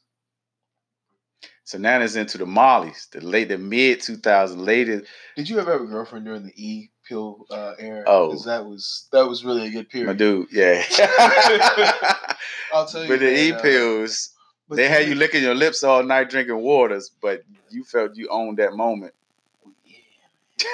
So 1.64 1.76
now 1.78 2.00
it's 2.00 2.14
into 2.16 2.38
the 2.38 2.46
Mollies, 2.46 3.08
the 3.12 3.20
late, 3.20 3.48
the 3.48 3.58
mid 3.58 4.00
2000s, 4.00 4.56
latest. 4.58 5.06
Did 5.36 5.48
you 5.48 5.58
ever 5.60 5.72
have 5.72 5.80
a 5.82 5.86
girlfriend 5.86 6.24
during 6.24 6.44
the 6.44 6.52
E 6.56 6.90
pill 7.06 7.44
uh, 7.50 7.74
era? 7.78 8.04
Oh. 8.06 8.30
'Cause 8.30 8.44
that 8.46 8.64
was 8.64 9.06
that 9.12 9.26
was 9.26 9.44
really 9.44 9.66
a 9.66 9.70
good 9.70 9.88
period. 9.90 10.06
My 10.08 10.12
dude, 10.14 10.48
yeah. 10.52 10.82
I'll 12.72 12.86
tell 12.86 13.02
you. 13.02 13.08
but 13.08 13.20
the 13.20 13.38
e 13.38 13.52
uh, 13.52 13.60
pills, 13.60 14.30
but 14.68 14.76
they 14.76 14.88
had 14.88 15.08
you 15.08 15.14
licking 15.14 15.42
your 15.42 15.54
lips 15.54 15.82
all 15.84 16.02
night 16.02 16.30
drinking 16.30 16.56
waters, 16.56 17.10
but 17.20 17.42
you 17.70 17.84
felt 17.84 18.14
you 18.16 18.28
owned 18.30 18.58
that 18.58 18.72
moment. 18.74 19.14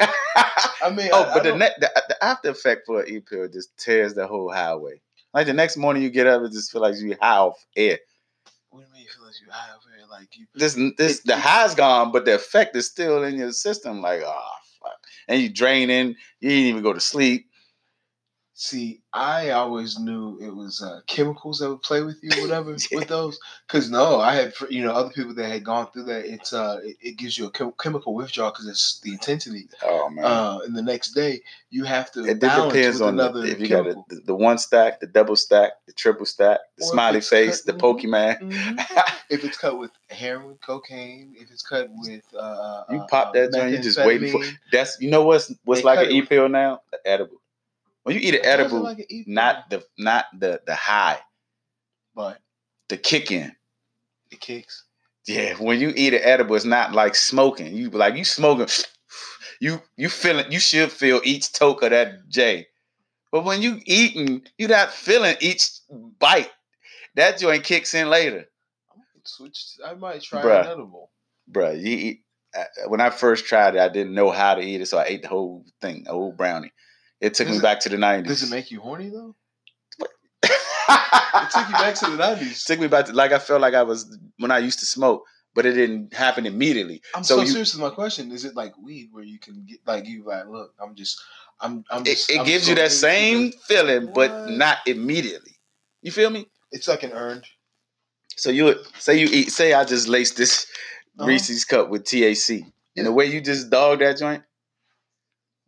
Yeah. 0.01 0.13
I 0.83 0.91
mean, 0.91 1.11
oh, 1.13 1.23
I- 1.25 1.31
I 1.31 1.35
but 1.35 1.43
the, 1.43 1.49
don't- 1.51 1.59
ne- 1.59 1.71
the 1.81 1.91
the 2.09 2.25
after 2.25 2.51
effect 2.51 2.87
for 2.87 3.03
an 3.03 3.09
e 3.09 3.21
pill 3.21 3.49
just 3.49 3.77
tears 3.77 4.15
the 4.15 4.27
whole 4.29 4.51
highway. 4.53 5.01
Like 5.35 5.47
the 5.49 5.53
next 5.53 5.76
morning 5.76 6.03
you 6.03 6.11
get 6.11 6.29
up, 6.29 6.43
it 6.43 6.53
just 6.53 6.71
feel 6.71 6.81
like 6.81 6.95
you 6.97 7.17
high 7.21 7.38
off 7.38 7.67
air. 7.76 7.99
What 8.71 8.81
do 8.81 8.87
you 8.87 8.95
mean 8.95 9.07
feel 9.07 9.26
like 9.26 9.35
you 9.45 9.50
high 9.50 9.71
over 9.75 9.97
here? 9.97 10.07
Like 10.09 10.29
you 10.38 10.47
This 10.55 10.79
this 10.97 11.21
the 11.21 11.37
high's 11.37 11.75
gone, 11.75 12.12
but 12.12 12.25
the 12.25 12.37
effect 12.37 12.76
is 12.76 12.87
still 12.87 13.25
in 13.25 13.37
your 13.37 13.53
system. 13.53 14.00
Like 14.00 14.23
oh 14.25 14.53
fuck, 14.81 14.97
and 15.29 15.43
you 15.43 15.49
draining. 15.53 16.14
You 16.41 16.49
didn't 16.49 16.67
even 16.67 16.83
go 16.83 16.93
to 16.93 17.00
sleep. 17.00 17.47
See, 18.57 19.01
I 19.13 19.51
always 19.51 19.99
knew 19.99 20.39
it 20.41 20.55
was 20.55 20.81
uh, 20.81 21.01
chemicals 21.09 21.59
that 21.59 21.69
would 21.69 21.83
play 21.83 22.03
with 22.03 22.21
you, 22.23 22.41
whatever, 22.41 22.71
with 22.93 23.09
those. 23.09 23.37
Because 23.67 23.91
no, 23.91 24.21
I 24.21 24.37
had 24.37 24.55
you 24.71 24.85
know 24.85 24.93
other 24.93 25.11
people 25.11 25.35
that 25.35 25.49
had 25.49 25.65
gone 25.65 25.91
through 25.91 26.05
that. 26.05 26.25
It's 26.25 26.53
uh, 26.53 26.79
it, 26.85 26.97
it 27.01 27.17
gives 27.17 27.37
you 27.37 27.47
a 27.47 27.51
chem- 27.51 27.75
chemical 27.81 28.15
withdrawal 28.15 28.53
because 28.53 28.69
it's 28.69 29.01
the 29.01 29.11
intensity. 29.11 29.69
Oh 29.83 30.09
man, 30.09 30.25
Uh, 30.25 30.59
and 30.65 30.77
the 30.77 30.83
next 30.83 31.15
day 31.15 31.41
you 31.71 31.83
have 31.83 32.13
to 32.13 32.25
it, 32.25 32.39
depends 32.39 33.01
with 33.01 33.03
on 33.03 33.17
the, 33.17 33.25
another 33.25 33.45
if 33.45 33.59
you 33.59 33.67
got 33.67 33.83
chemical. 33.83 34.07
the, 34.09 34.21
the 34.27 34.35
one 34.37 34.59
stack, 34.59 35.01
the 35.01 35.09
double 35.09 35.35
stack, 35.35 35.73
the 35.87 35.93
triple 35.93 36.25
stack, 36.25 36.61
the 36.79 36.85
Or 36.85 36.93
smiley 36.93 37.21
face, 37.23 37.61
cut- 37.63 37.75
the. 37.75 37.83
Pokemon. 37.83 38.39
Mhm. 38.41 38.79
if 39.31 39.43
it's 39.45 39.59
cut 39.59 39.81
with 39.81 39.91
heroin, 40.11 40.59
cocaine, 40.65 41.35
if 41.37 41.51
it's 41.51 41.63
cut 41.63 41.89
with 41.91 42.23
uh, 42.39 42.85
You 42.89 42.99
uh, 43.01 43.07
pop 43.09 43.29
uh, 43.31 43.33
that 43.33 43.53
joint, 43.53 43.73
you're 43.73 43.83
just 43.83 43.99
waiting 43.99 44.31
for- 44.31 44.47
That's 44.71 45.01
you 45.01 45.11
know 45.11 45.25
what's 45.25 45.53
what's 45.65 45.83
like 45.83 46.07
an 46.07 46.13
e 46.13 46.23
pill 46.23 46.49
now? 46.49 46.83
The 46.93 47.01
edible. 47.05 47.41
When 48.05 48.15
you 48.15 48.21
eat 48.23 48.35
an 48.35 48.45
edible, 48.45 48.83
like 48.83 49.11
not 49.27 49.71
the 49.71 49.83
not 49.99 50.27
the 50.39 50.61
the 50.67 50.75
high, 50.75 51.19
but 52.15 52.39
the 52.89 52.97
kick 52.97 53.31
in. 53.31 53.55
it 54.31 54.41
kicks. 54.41 54.85
Yeah, 55.27 55.55
when 55.55 55.81
you 55.81 55.93
eat 55.97 56.13
an 56.13 56.21
edible, 56.23 56.55
it's 56.55 56.67
not 56.67 56.93
like 56.93 57.15
smoking. 57.15 57.75
You 57.75 57.91
like 57.91 58.17
you 58.17 58.25
smoking. 58.25 58.69
You 59.61 59.81
you 59.97 60.09
feeling 60.09 60.51
you 60.51 60.59
should 60.59 60.91
feel 60.91 61.21
each 61.23 61.53
toke 61.53 61.85
of 61.85 61.91
that 61.91 62.29
J. 62.29 62.67
But 63.31 63.45
when 63.45 63.63
you 63.63 63.81
eating, 63.87 64.43
you're 64.59 64.69
not 64.69 64.91
feeling 64.91 65.37
each 65.41 65.71
bite. 66.19 66.51
That 67.15 67.39
joint 67.39 67.63
kicks 67.63 67.95
in 67.95 68.11
later. 68.11 68.47
I 68.93 68.97
might 68.97 69.29
switch. 69.29 69.77
I 69.87 69.95
might 69.95 70.23
try 70.23 70.43
Bruh. 70.43 70.63
an 70.63 70.67
edible. 70.67 71.13
Bruh, 71.51 71.81
you 71.81 71.97
eat 71.97 72.25
uh, 72.55 72.65
when 72.89 73.01
I 73.01 73.11
first 73.11 73.47
tried 73.47 73.77
it, 73.77 73.81
I 73.81 73.89
didn't 73.89 74.15
know 74.15 74.31
how 74.31 74.55
to 74.55 74.61
eat 74.61 74.81
it, 74.81 74.87
so 74.87 74.99
I 74.99 75.05
ate 75.05 75.23
the 75.23 75.29
whole 75.29 75.65
thing, 75.81 76.05
a 76.09 76.13
whole 76.13 76.33
brownie. 76.33 76.73
It 77.21 77.35
took 77.35 77.47
Does 77.47 77.56
me 77.56 77.59
it- 77.61 77.62
back 77.62 77.80
to 77.80 77.88
the 77.88 77.99
nineties. 77.99 78.28
Does 78.40 78.42
it 78.50 78.54
make 78.54 78.71
you 78.71 78.80
horny 78.80 79.09
though? 79.11 79.35
It 81.37 81.50
took 81.50 81.66
you 81.68 81.73
back 81.75 81.94
to 81.97 82.11
the 82.11 82.16
nineties. 82.16 82.64
took 82.64 82.78
me 82.78 82.87
back 82.87 83.06
to 83.06 83.12
like 83.12 83.33
I 83.33 83.38
felt 83.38 83.61
like 83.61 83.75
I 83.75 83.83
was 83.83 84.16
when 84.38 84.50
I 84.50 84.59
used 84.59 84.78
to 84.80 84.87
smoke, 84.87 85.25
but 85.54 85.66
it 85.66 85.73
didn't 85.73 86.14
happen 86.14 86.47
immediately. 86.47 87.02
I'm 87.14 87.25
so 87.25 87.37
so, 87.37 87.42
you- 87.42 87.49
serious 87.49 87.75
with 87.75 87.80
my 87.83 87.90
question. 87.90 88.30
Is 88.30 88.44
it 88.44 88.54
like 88.54 88.73
weed 88.78 89.09
where 89.11 89.25
you 89.25 89.38
can 89.38 89.64
get 89.66 89.78
like 89.87 90.06
you 90.06 90.25
like 90.25 90.47
look? 90.47 90.73
I'm 90.80 90.94
just 90.94 91.21
I'm 91.61 91.85
I'm 91.90 92.02
It, 92.02 92.06
just. 92.16 92.30
it 92.30 92.40
I'm 92.40 92.47
gives 92.47 92.68
you 92.68 92.75
that 92.76 92.92
same 92.92 93.52
feeling, 93.66 94.12
but 94.14 94.50
not 94.50 94.78
immediately. 94.87 95.52
You 96.02 96.12
feel 96.12 96.30
me? 96.30 96.47
It's 96.71 96.87
like 96.88 97.02
an 97.02 97.12
earned. 97.12 97.44
So 98.37 98.50
you 98.50 98.64
would 98.64 98.78
say 98.99 99.18
you 99.18 99.28
eat. 99.30 99.50
Say 99.50 99.73
I 99.73 99.85
just 99.85 100.09
laced 100.09 100.37
this 100.37 100.66
Uh-huh. 101.18 101.26
Reese's 101.28 101.64
cup 101.64 101.88
with 101.90 102.04
THC, 102.04 102.64
and 102.97 103.06
the 103.06 103.12
way 103.12 103.26
you 103.26 103.40
just 103.40 103.71
dog 103.71 104.00
that 104.00 104.18
joint, 104.18 104.42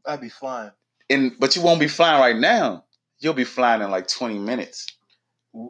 I'd 0.05 0.21
be 0.21 0.29
flying. 0.29 0.73
And 1.11 1.33
but 1.39 1.57
you 1.57 1.63
won't 1.63 1.81
be 1.81 1.89
flying 1.89 2.21
right 2.21 2.37
now. 2.37 2.85
You'll 3.19 3.35
be 3.35 3.45
flying 3.45 3.83
in 3.83 3.91
like 3.91 4.09
twenty 4.09 4.39
minutes. 4.39 4.87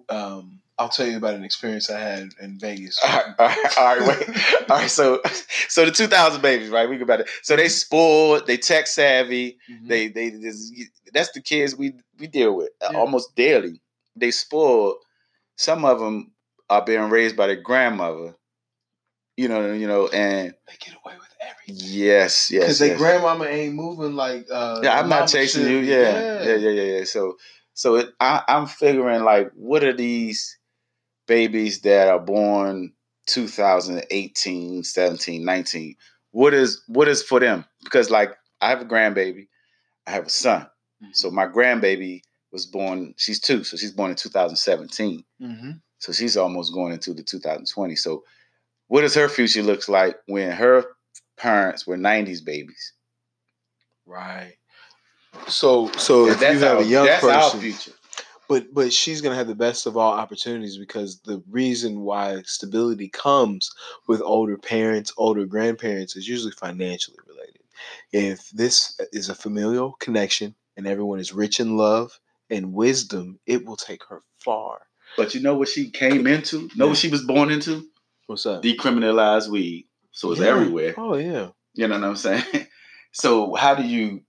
Um, 0.09 0.61
I'll 0.79 0.89
tell 0.89 1.07
you 1.07 1.17
about 1.17 1.35
an 1.35 1.45
experience 1.45 1.89
I 1.91 1.99
had 2.01 2.29
in 2.41 2.59
Vegas. 2.59 2.99
All 3.03 3.09
right, 3.17 3.35
all 3.39 3.47
right, 3.47 3.79
all 3.79 3.99
right, 3.99 4.09
wait. 4.29 4.29
All 4.71 4.77
right, 4.79 4.91
so 4.91 5.21
so 5.69 5.85
the 5.85 5.91
2000 5.93 6.43
babies, 6.43 6.71
right? 6.71 6.89
We 6.91 6.97
go 6.99 7.05
about 7.05 7.21
it. 7.21 7.31
So 7.43 7.55
they 7.57 7.69
spoiled, 7.69 8.47
they 8.47 8.57
tech 8.57 8.87
savvy, 8.89 9.59
Mhm. 9.71 9.89
they 9.89 10.09
they 10.09 10.31
just, 10.33 10.75
that's 11.13 11.31
the 11.31 11.41
kids 11.41 11.77
we 11.77 11.93
we 12.19 12.27
deal 12.27 12.55
with 12.57 12.71
uh, 12.83 12.89
Yeah. 12.93 12.99
almost 12.99 13.35
daily. 13.37 13.81
They 14.17 14.33
spoiled. 14.33 14.97
Some 15.57 15.85
of 15.85 16.01
them 16.01 16.33
are 16.69 16.85
being 16.85 17.09
raised 17.11 17.37
by 17.37 17.47
their 17.47 17.57
grandmother. 17.63 18.35
You 19.37 19.49
know, 19.49 19.73
you 19.73 19.87
know, 19.87 20.09
and 20.09 20.53
they 20.67 20.75
get 20.81 20.95
away 20.95 21.15
with 21.17 21.36
everything 21.36 21.36
yes, 21.67 22.51
yes, 22.51 22.63
because 22.63 22.79
their 22.79 22.89
yes. 22.91 22.99
grandmama 22.99 23.45
ain't 23.45 23.75
moving 23.75 24.15
like. 24.15 24.47
Uh, 24.51 24.81
yeah, 24.83 24.99
I'm 24.99 25.09
not 25.09 25.29
chasing 25.29 25.63
should. 25.65 25.71
you. 25.71 25.79
Yeah, 25.79 26.43
yeah, 26.43 26.55
yeah, 26.55 26.71
yeah, 26.71 26.99
yeah. 26.99 27.05
So, 27.05 27.37
so 27.75 27.97
it, 27.97 28.11
I, 28.21 28.43
I'm 28.49 28.67
figuring 28.67 29.25
like, 29.25 29.51
what 29.55 29.85
are 29.85 29.93
these 29.93 30.59
babies 31.27 31.81
that 31.83 32.09
are 32.09 32.21
born 32.21 32.93
2018, 33.27 34.85
17, 34.85 35.45
19? 35.45 35.97
What 36.31 36.55
is 36.55 36.83
what 36.89 37.09
is 37.09 37.23
for 37.23 37.41
them? 37.41 37.65
Because 37.85 38.11
like, 38.11 38.37
I 38.61 38.71
have 38.71 38.81
a 38.81 38.87
grandbaby, 38.87 39.49
I 40.07 40.13
have 40.13 40.27
a 40.27 40.31
son. 40.31 40.67
So 41.13 41.31
my 41.31 41.47
grandbaby 41.47 42.23
was 42.53 42.67
born. 42.67 43.15
She's 43.17 43.41
two, 43.41 43.65
so 43.65 43.77
she's 43.77 43.93
born 43.93 44.11
in 44.11 44.17
2017. 44.17 45.25
Mm-hmm. 45.43 45.71
So 45.99 46.13
she's 46.13 46.37
almost 46.37 46.73
going 46.73 46.93
into 46.93 47.15
the 47.15 47.23
2020. 47.23 47.97
So, 47.97 48.25
what 48.89 49.01
does 49.01 49.15
her 49.15 49.29
future 49.29 49.63
looks 49.63 49.89
like 49.89 50.17
when 50.27 50.53
her 50.53 50.85
parents 51.37 51.87
were 51.87 51.97
90s 51.97 52.45
babies? 52.45 52.93
Right. 54.07 54.55
So 55.49 55.91
so 55.93 56.29
if 56.29 56.41
you 56.41 56.47
have 56.61 56.79
our, 56.79 56.83
a 56.83 56.85
young 56.85 57.07
that's 57.07 57.25
our 57.25 57.43
person, 57.43 57.61
future. 57.61 57.93
but 58.49 58.73
but 58.73 58.93
she's 58.93 59.21
gonna 59.21 59.35
have 59.35 59.49
the 59.49 59.55
best 59.55 59.87
of 59.87 59.97
all 59.97 60.13
opportunities 60.13 60.79
because 60.79 61.21
the 61.21 61.43
reason 61.51 62.01
why 62.01 62.43
stability 62.43 63.09
comes 63.09 63.71
with 64.09 64.23
older 64.23 64.57
parents, 64.57 65.13
older 65.17 65.45
grandparents 65.45 66.17
is 66.17 66.27
usually 66.29 66.53
financially 66.53 67.19
related. 67.27 67.61
If 68.13 68.49
this 68.51 68.99
is 69.13 69.29
a 69.29 69.35
familial 69.35 69.93
connection 70.01 70.55
and 70.77 70.87
everyone 70.87 71.19
is 71.21 71.33
rich 71.35 71.61
in 71.61 71.77
love 71.77 72.19
and 72.49 72.73
wisdom, 72.73 73.39
it 73.47 73.67
will 73.67 73.77
take 73.77 74.03
her 74.09 74.23
far. 74.39 74.81
But 75.17 75.35
you 75.35 75.41
know 75.41 75.57
what 75.57 75.69
she 75.69 75.91
came 75.91 76.27
into? 76.27 76.69
Know 76.77 76.85
Yeah. 76.87 76.91
what 76.91 76.99
she 76.99 77.09
was 77.09 77.23
born 77.23 77.51
into? 77.51 77.87
What's 78.27 78.47
up? 78.47 78.63
Decriminalized 78.63 79.49
weed. 79.49 79.87
So 80.17 80.33
it's 80.33 80.41
Yeah. 80.41 80.49
everywhere. 80.49 80.95
Oh 80.97 81.15
yeah. 81.17 81.51
You 81.75 81.89
know 81.89 81.99
what 82.01 82.09
I'm 82.09 82.17
saying? 82.17 82.45
So 83.13 83.55
how 83.55 83.75
do 83.75 83.83
you 83.83 84.21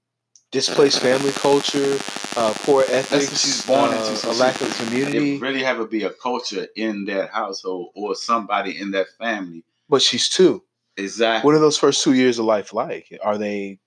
displace 0.53 0.98
family 0.98 1.32
culture, 1.32 1.98
uh, 2.38 2.53
poor 2.60 2.86
ethics, 2.88 3.41
she's 3.41 3.65
born 3.65 3.91
uh, 3.91 3.98
into. 3.98 4.15
So 4.15 4.32
a 4.32 4.34
lack 4.34 4.62
of 4.62 4.74
community. 4.77 5.36
It 5.36 5.41
really 5.41 5.62
have 5.62 5.75
to 5.77 5.86
be 5.88 6.03
a 6.03 6.10
culture 6.10 6.67
in 6.77 7.03
that 7.06 7.32
household 7.32 7.89
or 7.96 8.15
somebody 8.15 8.79
in 8.79 8.91
that 8.91 9.08
family. 9.20 9.65
But 9.89 10.01
she's 10.01 10.29
two. 10.29 10.63
Exactly. 10.96 11.46
What 11.46 11.56
are 11.56 11.60
those 11.60 11.77
first 11.77 12.01
two 12.01 12.13
years 12.13 12.39
of 12.39 12.46
life 12.46 12.72
like? 12.74 13.08
Are 13.22 13.38
they 13.38 13.79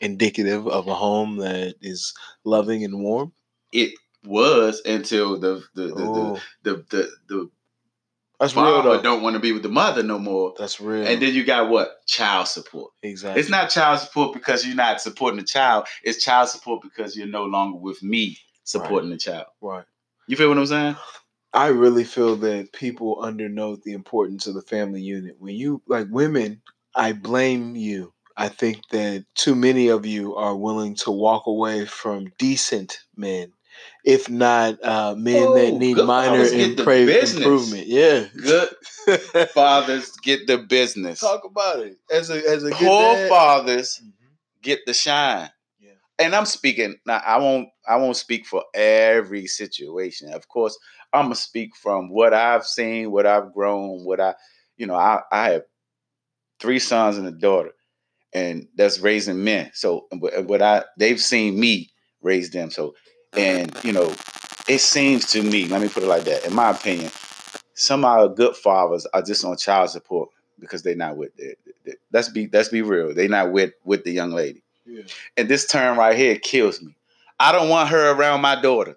indicative 0.00 0.66
of 0.66 0.88
a 0.88 0.94
home 0.94 1.36
that 1.36 1.74
is 1.82 2.14
loving 2.44 2.82
and 2.82 3.02
warm? 3.02 3.32
it 3.72 3.92
was 4.24 4.80
until 4.86 5.38
the 5.38 5.62
the 5.74 5.82
the 5.88 5.92
Oh, 5.96 6.40
the, 6.62 6.72
the, 6.72 6.84
the, 6.90 7.10
the 7.28 7.50
that's 8.44 8.56
real 8.56 8.64
father 8.64 8.96
though. 8.96 9.02
don't 9.02 9.22
want 9.22 9.34
to 9.34 9.40
be 9.40 9.52
with 9.52 9.62
the 9.62 9.68
mother 9.68 10.02
no 10.02 10.18
more. 10.18 10.54
That's 10.58 10.80
real. 10.80 11.06
And 11.06 11.20
then 11.20 11.34
you 11.34 11.44
got 11.44 11.70
what? 11.70 12.06
Child 12.06 12.48
support. 12.48 12.92
exactly. 13.02 13.40
It's 13.40 13.50
not 13.50 13.70
child 13.70 14.00
support 14.00 14.34
because 14.34 14.66
you're 14.66 14.76
not 14.76 15.00
supporting 15.00 15.38
the 15.38 15.46
child. 15.46 15.86
It's 16.02 16.22
child 16.22 16.48
support 16.48 16.82
because 16.82 17.16
you're 17.16 17.26
no 17.26 17.44
longer 17.44 17.78
with 17.78 18.02
me 18.02 18.38
supporting 18.64 19.10
the 19.10 19.18
child. 19.18 19.46
right. 19.60 19.84
You 20.26 20.36
feel 20.36 20.48
what 20.48 20.58
I'm 20.58 20.66
saying? 20.66 20.96
I 21.52 21.68
really 21.68 22.04
feel 22.04 22.34
that 22.36 22.72
people 22.72 23.18
undernote 23.22 23.82
the 23.82 23.92
importance 23.92 24.46
of 24.46 24.54
the 24.54 24.62
family 24.62 25.02
unit. 25.02 25.36
When 25.38 25.54
you 25.54 25.82
like 25.86 26.08
women, 26.10 26.62
I 26.96 27.12
blame 27.12 27.76
you. 27.76 28.12
I 28.36 28.48
think 28.48 28.80
that 28.90 29.24
too 29.36 29.54
many 29.54 29.88
of 29.88 30.04
you 30.04 30.34
are 30.34 30.56
willing 30.56 30.96
to 30.96 31.12
walk 31.12 31.46
away 31.46 31.86
from 31.86 32.32
decent 32.38 32.98
men, 33.16 33.52
if 34.04 34.28
not 34.28 34.82
uh, 34.84 35.14
men 35.16 35.54
that 35.54 35.72
Oh, 35.72 35.78
need 35.78 35.96
minor 35.96 36.44
impra- 36.44 37.22
improvement. 37.38 37.86
Yeah, 37.86 38.26
Good 38.36 38.68
fathers 39.54 40.10
get 40.22 40.46
the 40.46 40.58
business. 40.58 41.20
Talk 41.20 41.44
about 41.44 41.80
it 41.80 41.96
as 42.10 42.30
a 42.30 42.36
as 42.48 42.64
a 42.64 42.70
good 42.70 42.78
Poor 42.78 43.28
fathers 43.28 44.00
Mhm. 44.02 44.12
get 44.62 44.80
the 44.86 44.94
shine. 44.94 45.50
Yeah. 45.80 45.90
And 46.18 46.34
I'm 46.34 46.46
speaking 46.46 46.96
now. 47.06 47.22
I 47.24 47.38
won't. 47.38 47.68
I 47.88 47.96
won't 47.96 48.16
speak 48.16 48.46
for 48.46 48.64
every 48.74 49.46
situation. 49.46 50.32
Of 50.32 50.48
course, 50.48 50.78
I'm 51.12 51.26
gonna 51.26 51.34
speak 51.34 51.76
from 51.76 52.10
what 52.10 52.34
I've 52.34 52.66
seen, 52.66 53.10
what 53.10 53.26
I've 53.26 53.52
grown, 53.52 54.04
what 54.04 54.20
I, 54.20 54.34
you 54.76 54.86
know, 54.86 54.96
I 54.96 55.20
I 55.32 55.50
have 55.50 55.62
three 56.60 56.78
sons 56.78 57.18
and 57.18 57.26
a 57.26 57.32
daughter, 57.32 57.72
and 58.32 58.68
that's 58.76 59.00
raising 59.00 59.44
men. 59.44 59.70
So, 59.74 60.06
what 60.10 60.62
I 60.62 60.84
they've 60.98 61.20
seen 61.20 61.58
me 61.58 61.90
raise 62.22 62.50
them. 62.50 62.70
So, 62.70 62.94
and 63.36 63.76
you 63.84 63.92
know, 63.92 64.14
it 64.68 64.78
seems 64.80 65.26
to 65.32 65.42
me. 65.42 65.66
Let 65.66 65.82
me 65.82 65.88
put 65.88 66.02
it 66.02 66.08
like 66.08 66.24
that. 66.24 66.46
In 66.46 66.54
my 66.54 66.70
opinion, 66.70 67.10
some 67.74 68.04
of 68.04 68.10
our 68.10 68.28
good 68.28 68.56
fathers 68.56 69.06
are 69.12 69.22
just 69.22 69.44
on 69.44 69.56
child 69.56 69.90
support 69.90 70.30
because 70.58 70.82
they're 70.82 70.96
not 70.96 71.16
with. 71.16 71.36
Their- 71.36 71.54
let's 72.12 72.28
be 72.28 72.48
let's 72.52 72.68
be 72.68 72.82
real. 72.82 73.14
They're 73.14 73.28
not 73.28 73.52
with 73.52 73.72
with 73.84 74.04
the 74.04 74.12
young 74.12 74.30
lady. 74.30 74.62
Yeah. 74.86 75.02
And 75.36 75.48
this 75.48 75.66
term 75.66 75.98
right 75.98 76.16
here 76.16 76.36
kills 76.36 76.80
me. 76.82 76.94
I 77.40 77.52
don't 77.52 77.68
want 77.68 77.88
her 77.90 78.12
around 78.12 78.40
my 78.40 78.60
daughter. 78.60 78.96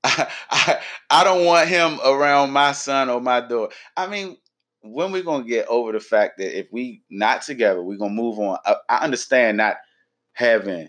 I, 0.04 0.28
I, 0.50 0.78
I 1.10 1.24
don't 1.24 1.44
want 1.44 1.68
him 1.68 1.98
around 2.04 2.52
my 2.52 2.72
son 2.72 3.08
or 3.08 3.20
my 3.20 3.40
daughter. 3.40 3.72
I 3.96 4.06
mean, 4.06 4.36
when 4.82 5.10
we 5.12 5.22
gonna 5.22 5.44
get 5.44 5.66
over 5.68 5.92
the 5.92 6.00
fact 6.00 6.38
that 6.38 6.56
if 6.56 6.68
we 6.72 7.02
not 7.10 7.42
together, 7.42 7.82
we're 7.82 7.96
gonna 7.96 8.14
move 8.14 8.38
on. 8.38 8.58
I, 8.64 8.76
I 8.88 8.98
understand 8.98 9.56
not 9.56 9.76
having 10.32 10.88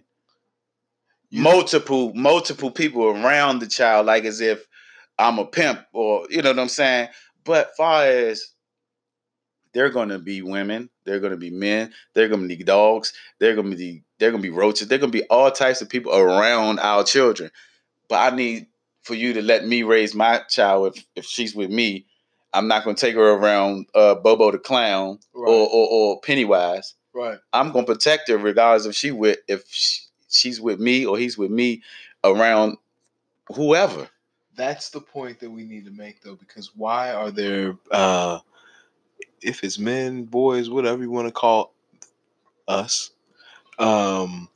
Multiple 1.32 2.14
multiple 2.16 2.72
people 2.72 3.04
around 3.06 3.60
the 3.60 3.68
child, 3.68 4.06
like 4.08 4.26
as 4.26 4.42
if 4.42 4.66
I'm 5.18 5.38
a 5.40 5.46
pimp 5.46 5.80
or 5.94 6.26
you 6.30 6.42
know 6.42 6.50
what 6.52 6.60
I'm 6.60 6.68
saying. 6.70 7.10
But 7.44 7.76
far 7.78 8.04
as 8.06 8.44
they're 9.74 9.90
gonna 9.90 10.20
be 10.20 10.42
women, 10.42 10.90
they're 11.06 11.20
gonna 11.20 11.38
be 11.38 11.52
men, 11.52 11.94
they're 12.14 12.28
gonna 12.30 12.48
be 12.48 12.56
dogs, 12.58 13.14
they're 13.40 13.56
gonna 13.56 13.76
be 13.76 14.04
they're 14.18 14.32
gonna 14.32 14.42
be 14.42 14.50
roaches, 14.50 14.88
they're 14.88 14.98
gonna 14.98 15.12
be 15.12 15.24
all 15.26 15.52
types 15.52 15.82
of 15.82 15.90
people 15.90 16.16
around 16.16 16.80
our 16.80 17.04
children. 17.04 17.52
But 18.08 18.34
I 18.34 18.36
need 18.36 18.68
for 19.04 19.14
you 19.14 19.34
to 19.34 19.42
let 19.42 19.66
me 19.68 19.84
raise 19.84 20.16
my 20.16 20.40
child 20.50 20.96
if, 20.98 21.06
if 21.16 21.26
she's 21.26 21.56
with 21.56 21.70
me. 21.70 22.06
I'm 22.54 22.68
not 22.68 22.84
gonna 22.84 22.96
take 22.98 23.14
her 23.16 23.32
around 23.34 23.86
uh, 23.94 24.16
Bobo 24.16 24.52
the 24.52 24.58
clown 24.58 25.20
Right. 25.36 25.48
or, 25.52 25.68
or 25.70 25.88
or 25.92 26.22
Pennywise. 26.22 26.96
right. 27.14 27.38
I'm 27.54 27.72
gonna 27.72 27.86
protect 27.86 28.28
her 28.30 28.38
regardless 28.38 28.88
if 28.88 28.96
she 28.96 29.12
with 29.12 29.38
if 29.48 29.64
she, 29.68 30.02
she's 30.30 30.62
with 30.62 30.80
me 30.80 31.06
or 31.06 31.18
he's 31.18 31.38
with 31.38 31.52
me 31.52 31.82
around 32.24 32.78
whoever. 33.54 34.10
That's 34.56 34.90
the 34.90 35.02
point 35.02 35.40
that 35.40 35.50
we 35.50 35.64
need 35.64 35.86
to 35.86 35.92
make 35.92 36.22
though, 36.22 36.36
because 36.36 36.76
why 36.76 37.12
are 37.12 37.32
there 37.32 37.78
uh 37.92 38.40
if 39.42 39.64
it's 39.64 39.80
men, 39.80 40.26
boys, 40.26 40.70
whatever 40.70 41.02
you 41.02 41.12
want 41.12 41.28
to 41.28 41.34
call 41.34 41.74
us, 42.68 43.12
um 43.78 44.50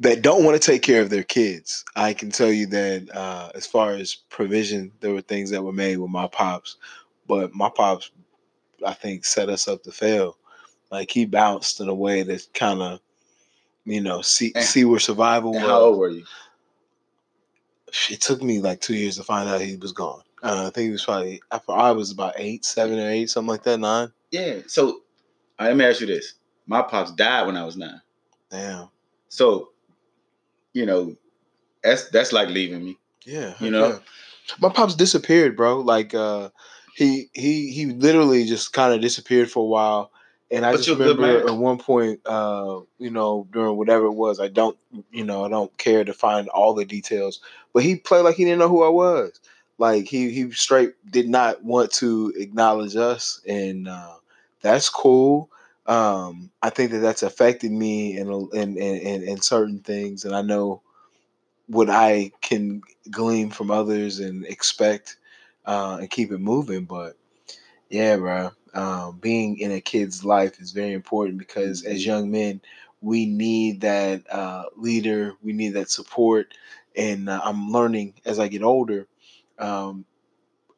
that 0.00 0.22
don't 0.22 0.44
want 0.44 0.60
to 0.60 0.64
take 0.64 0.82
care 0.82 1.02
of 1.02 1.10
their 1.10 1.24
kids. 1.24 1.84
I 1.96 2.12
can 2.14 2.30
tell 2.30 2.52
you 2.52 2.66
that 2.68 3.08
uh 3.14 3.50
as 3.54 3.66
far 3.66 3.92
as 3.92 4.14
provision, 4.28 4.92
there 5.00 5.12
were 5.12 5.22
things 5.22 5.50
that 5.50 5.62
were 5.62 5.72
made 5.72 5.98
with 5.98 6.10
my 6.10 6.26
pops, 6.26 6.76
but 7.26 7.54
my 7.54 7.70
pops 7.70 8.10
I 8.84 8.94
think 8.94 9.24
set 9.24 9.48
us 9.48 9.66
up 9.68 9.82
to 9.84 9.92
fail. 9.92 10.36
Like 10.90 11.10
he 11.10 11.26
bounced 11.26 11.80
in 11.80 11.88
a 11.88 11.94
way 11.94 12.22
that 12.22 12.48
kind 12.54 12.80
of 12.80 13.00
you 13.90 14.00
know, 14.00 14.20
see 14.22 14.52
And- 14.54 14.64
see 14.64 14.84
where 14.84 15.00
survival 15.00 15.52
was 15.52 15.60
how 15.62 15.80
old 15.80 15.98
were 15.98 16.10
you? 16.10 16.24
it 18.10 18.20
took 18.20 18.42
me 18.42 18.60
like 18.60 18.80
two 18.80 18.94
years 18.94 19.16
to 19.16 19.22
find 19.24 19.48
out 19.48 19.60
he 19.60 19.76
was 19.76 19.92
gone. 19.92 20.22
Uh, 20.42 20.66
I 20.66 20.70
think 20.70 20.86
he 20.86 20.90
was 20.90 21.04
probably 21.04 21.40
I, 21.50 21.60
I 21.68 21.90
was 21.92 22.10
about 22.12 22.34
eight, 22.36 22.64
seven 22.64 22.98
or 22.98 23.08
eight, 23.10 23.30
something 23.30 23.48
like 23.48 23.62
that. 23.64 23.78
Nine. 23.78 24.12
Yeah. 24.30 24.58
So 24.66 25.00
uh, 25.58 25.64
let 25.64 25.76
me 25.76 25.84
ask 25.84 26.00
you 26.00 26.06
this: 26.06 26.34
My 26.66 26.82
pops 26.82 27.12
died 27.12 27.46
when 27.46 27.56
I 27.56 27.64
was 27.64 27.76
nine. 27.76 28.00
Damn. 28.50 28.88
So, 29.30 29.70
you 30.72 30.86
know, 30.86 31.16
that's 31.82 32.08
that's 32.10 32.32
like 32.32 32.48
leaving 32.48 32.84
me. 32.84 32.98
Yeah, 33.24 33.54
You 33.60 33.70
know? 33.70 33.88
yeah. 33.88 33.98
my 34.60 34.68
pops 34.70 34.94
disappeared, 34.94 35.56
bro. 35.56 35.80
Like 35.80 36.14
uh, 36.14 36.50
he 36.94 37.28
he 37.32 37.72
he 37.72 37.86
literally 37.86 38.44
just 38.46 38.72
kind 38.72 38.94
of 38.94 39.00
disappeared 39.00 39.50
for 39.50 39.60
a 39.64 39.68
while. 39.68 40.12
And 40.50 40.64
I 40.64 40.72
But 40.72 40.78
just 40.78 40.88
you're 40.88 40.96
a 40.96 40.98
good 40.98 41.18
remember 41.18 41.48
at 41.48 41.56
one 41.56 41.78
point, 41.78 42.20
uh, 42.26 42.80
you 42.98 43.10
know, 43.10 43.46
during 43.52 43.76
whatever 43.76 44.06
it 44.06 44.12
was, 44.12 44.40
I 44.40 44.48
don't, 44.48 44.78
you 45.10 45.24
know, 45.24 45.44
I 45.44 45.48
don't 45.48 45.76
care 45.78 46.04
to 46.04 46.12
find 46.14 46.48
all 46.48 46.74
the 46.74 46.84
details. 46.86 47.40
But 47.74 47.82
he 47.82 47.96
played 47.96 48.22
like 48.22 48.36
he 48.36 48.44
didn't 48.44 48.60
know 48.60 48.68
who 48.68 48.82
I 48.82 48.88
was. 48.88 49.38
Like 49.78 50.06
he 50.06 50.30
he 50.30 50.50
straight 50.52 50.94
did 51.10 51.28
not 51.28 51.62
want 51.64 51.92
to 51.94 52.32
acknowledge 52.36 52.96
us, 52.96 53.40
and 53.46 53.88
uh, 53.88 54.14
that's 54.60 54.88
cool. 54.88 55.50
Um, 55.86 56.50
I 56.62 56.70
think 56.70 56.90
that 56.92 56.98
that's 56.98 57.22
affected 57.22 57.70
me 57.72 58.16
in 58.18 58.28
a- 58.28 58.48
in, 58.50 58.76
in 58.76 58.96
in 58.96 59.22
in 59.28 59.40
certain 59.40 59.78
things, 59.80 60.24
and 60.24 60.34
I 60.34 60.42
know 60.42 60.82
what 61.66 61.90
I 61.90 62.32
can 62.40 62.82
glean 63.10 63.50
from 63.50 63.70
others 63.70 64.18
and 64.20 64.44
expect 64.46 65.16
uh, 65.66 65.98
and 66.00 66.10
keep 66.10 66.32
it 66.32 66.38
moving. 66.38 66.84
But 66.84 67.16
yeah, 67.90 68.16
bro, 68.16 68.50
um, 68.74 69.18
being 69.18 69.58
in 69.58 69.72
a 69.72 69.80
kid's 69.80 70.24
life 70.24 70.60
is 70.60 70.72
very 70.72 70.92
important 70.92 71.38
because 71.38 71.84
as 71.84 72.04
young 72.04 72.30
men, 72.30 72.60
we 73.00 73.26
need 73.26 73.82
that 73.82 74.22
uh, 74.30 74.64
leader, 74.76 75.34
we 75.42 75.52
need 75.52 75.74
that 75.74 75.90
support, 75.90 76.54
and 76.96 77.28
uh, 77.28 77.40
I'm 77.44 77.70
learning 77.70 78.14
as 78.24 78.38
I 78.38 78.48
get 78.48 78.62
older. 78.62 79.06
Um, 79.58 80.04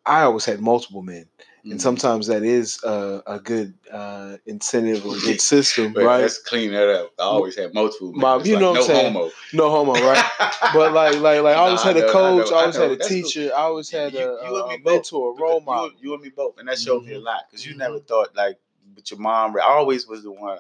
I 0.05 0.23
always 0.23 0.45
had 0.45 0.61
multiple 0.61 1.03
men, 1.03 1.27
Mm-hmm. 1.61 1.73
and 1.73 1.83
sometimes 1.83 2.26
that 2.29 2.43
is 2.43 2.83
uh, 2.85 3.21
a 3.26 3.38
good 3.38 3.75
uh, 3.93 4.38
incentive 4.47 5.05
or 5.05 5.17
a 5.17 5.21
good 5.21 5.40
system, 5.43 5.93
right? 5.93 6.23
let's 6.23 6.38
clean 6.38 6.73
that 6.73 6.88
up. 6.88 7.12
I 7.19 7.25
always 7.25 7.55
had 7.55 7.75
multiple. 7.75 8.12
It's 8.14 8.49
you 8.49 8.55
like 8.55 8.61
know 8.62 8.71
what 8.73 8.75
no 8.79 8.81
I'm 8.81 8.87
saying. 8.87 9.12
homo. 9.12 9.31
No 9.52 9.71
homo, 9.71 9.93
right? 10.07 10.25
But 10.73 10.93
like, 10.95 11.17
like, 11.17 11.43
like, 11.43 11.57
I 11.57 11.61
always 11.61 11.83
had 11.83 11.97
I 11.97 12.00
a 12.00 12.02
know, 12.02 12.09
I 12.09 12.12
coach. 12.12 12.50
know, 12.50 12.57
I 12.57 12.59
I 12.59 12.61
always 12.62 12.76
know. 12.76 12.83
had 12.83 12.90
a 12.93 12.97
That's 12.97 13.09
cool. 13.11 13.23
teacher. 13.23 13.50
I 13.55 13.61
always 13.61 13.90
had 13.90 14.12
you, 14.14 14.19
a, 14.21 14.23
you 14.23 14.57
and 14.57 14.64
a, 14.64 14.69
me 14.69 14.75
a 14.75 14.79
both. 14.79 14.93
mentor, 14.95 15.33
a 15.37 15.43
role 15.43 15.61
you, 15.61 15.67
model. 15.67 15.90
You 16.00 16.14
and 16.14 16.23
me 16.23 16.29
both, 16.31 16.59
and 16.59 16.69
that 16.69 16.79
showed 16.79 17.05
me 17.05 17.12
a 17.14 17.19
Mhm. 17.21 17.25
lot. 17.25 17.43
Because 17.50 17.67
you 17.67 17.76
never 17.76 17.99
Mhm. 17.99 18.07
thought 18.07 18.35
like, 18.35 18.59
but 18.95 19.11
your 19.11 19.21
mom. 19.21 19.57
I 19.57 19.64
always 19.64 20.07
was 20.07 20.23
the 20.23 20.31
one 20.33 20.59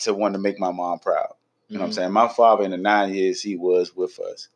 to 0.00 0.14
want 0.14 0.34
to 0.34 0.38
make 0.40 0.58
my 0.58 0.70
mom 0.72 0.98
proud. 1.00 1.34
You 1.68 1.76
know 1.76 1.80
what 1.82 1.86
I'm 1.86 1.90
Mhm. 1.90 1.94
saying? 1.94 2.12
My 2.12 2.28
father, 2.28 2.64
in 2.64 2.70
the 2.70 2.76
nine 2.78 3.12
years 3.14 3.42
he 3.42 3.56
was 3.56 3.94
with 3.94 4.18
us, 4.20 4.48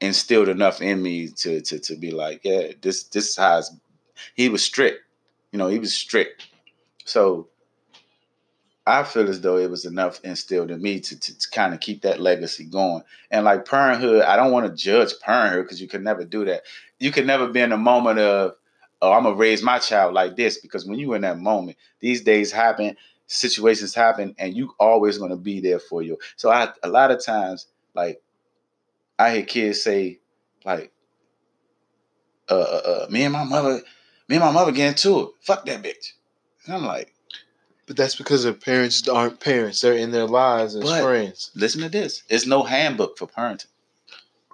instilled 0.00 0.48
enough 0.48 0.80
in 0.82 1.02
me 1.02 1.28
to 1.28 1.60
to 1.62 1.78
to 1.80 1.96
be 1.96 2.10
like, 2.10 2.40
yeah, 2.44 2.72
this 2.80 3.04
this 3.04 3.30
is 3.30 3.36
how 3.36 3.58
it's, 3.58 3.72
he 4.34 4.48
was 4.48 4.64
strict. 4.64 5.00
You 5.52 5.58
know, 5.58 5.68
he 5.68 5.78
was 5.78 5.94
strict. 5.94 6.48
So 7.04 7.48
I 8.86 9.04
feel 9.04 9.28
as 9.28 9.40
though 9.40 9.56
it 9.56 9.70
was 9.70 9.84
enough 9.84 10.20
instilled 10.24 10.70
in 10.70 10.82
me 10.82 11.00
to, 11.00 11.18
to, 11.18 11.38
to 11.38 11.50
kind 11.50 11.74
of 11.74 11.80
keep 11.80 12.02
that 12.02 12.20
legacy 12.20 12.64
going. 12.64 13.02
And 13.30 13.44
like 13.44 13.64
parenthood, 13.64 14.22
I 14.22 14.36
don't 14.36 14.52
want 14.52 14.66
to 14.66 14.72
judge 14.74 15.12
parenthood 15.20 15.64
because 15.64 15.80
you 15.80 15.88
can 15.88 16.02
never 16.02 16.24
do 16.24 16.44
that. 16.46 16.62
You 16.98 17.12
can 17.12 17.26
never 17.26 17.46
be 17.46 17.60
in 17.60 17.72
a 17.72 17.76
moment 17.76 18.18
of, 18.18 18.54
oh, 19.02 19.12
I'm 19.12 19.24
gonna 19.24 19.36
raise 19.36 19.62
my 19.62 19.78
child 19.78 20.14
like 20.14 20.36
this 20.36 20.58
because 20.58 20.86
when 20.86 20.98
you're 20.98 21.16
in 21.16 21.22
that 21.22 21.38
moment, 21.38 21.76
these 22.00 22.22
days 22.22 22.50
happen, 22.50 22.96
situations 23.26 23.94
happen, 23.94 24.34
and 24.38 24.56
you 24.56 24.74
always 24.80 25.18
gonna 25.18 25.36
be 25.36 25.60
there 25.60 25.78
for 25.78 26.02
you. 26.02 26.18
So 26.36 26.50
I 26.50 26.72
a 26.82 26.88
lot 26.88 27.10
of 27.10 27.24
times, 27.24 27.66
like 27.94 28.20
I 29.18 29.34
hear 29.34 29.42
kids 29.44 29.82
say, 29.82 30.18
like, 30.64 30.90
uh, 32.50 32.54
uh, 32.54 32.82
uh 33.04 33.06
me 33.10 33.22
and 33.22 33.32
my 33.32 33.44
mother, 33.44 33.82
me 34.30 34.36
and 34.36 34.44
my 34.44 34.52
mother 34.52 34.70
get 34.72 34.88
into 34.88 35.20
it. 35.20 35.28
Fuck 35.42 35.66
that 35.66 35.82
bitch. 35.82 36.12
And 36.64 36.76
I'm 36.76 36.86
like, 36.86 37.12
But 37.86 37.96
that's 37.96 38.14
because 38.14 38.44
their 38.44 38.52
parents 38.54 39.06
aren't 39.08 39.40
parents; 39.40 39.80
they're 39.80 39.94
in 39.94 40.12
their 40.12 40.26
lives 40.26 40.76
as 40.76 40.88
friends. 40.88 41.50
listen 41.56 41.80
to 41.82 41.88
this. 41.88 42.22
It's 42.28 42.46
no 42.46 42.62
handbook 42.62 43.18
for 43.18 43.26
parenting. 43.26 43.66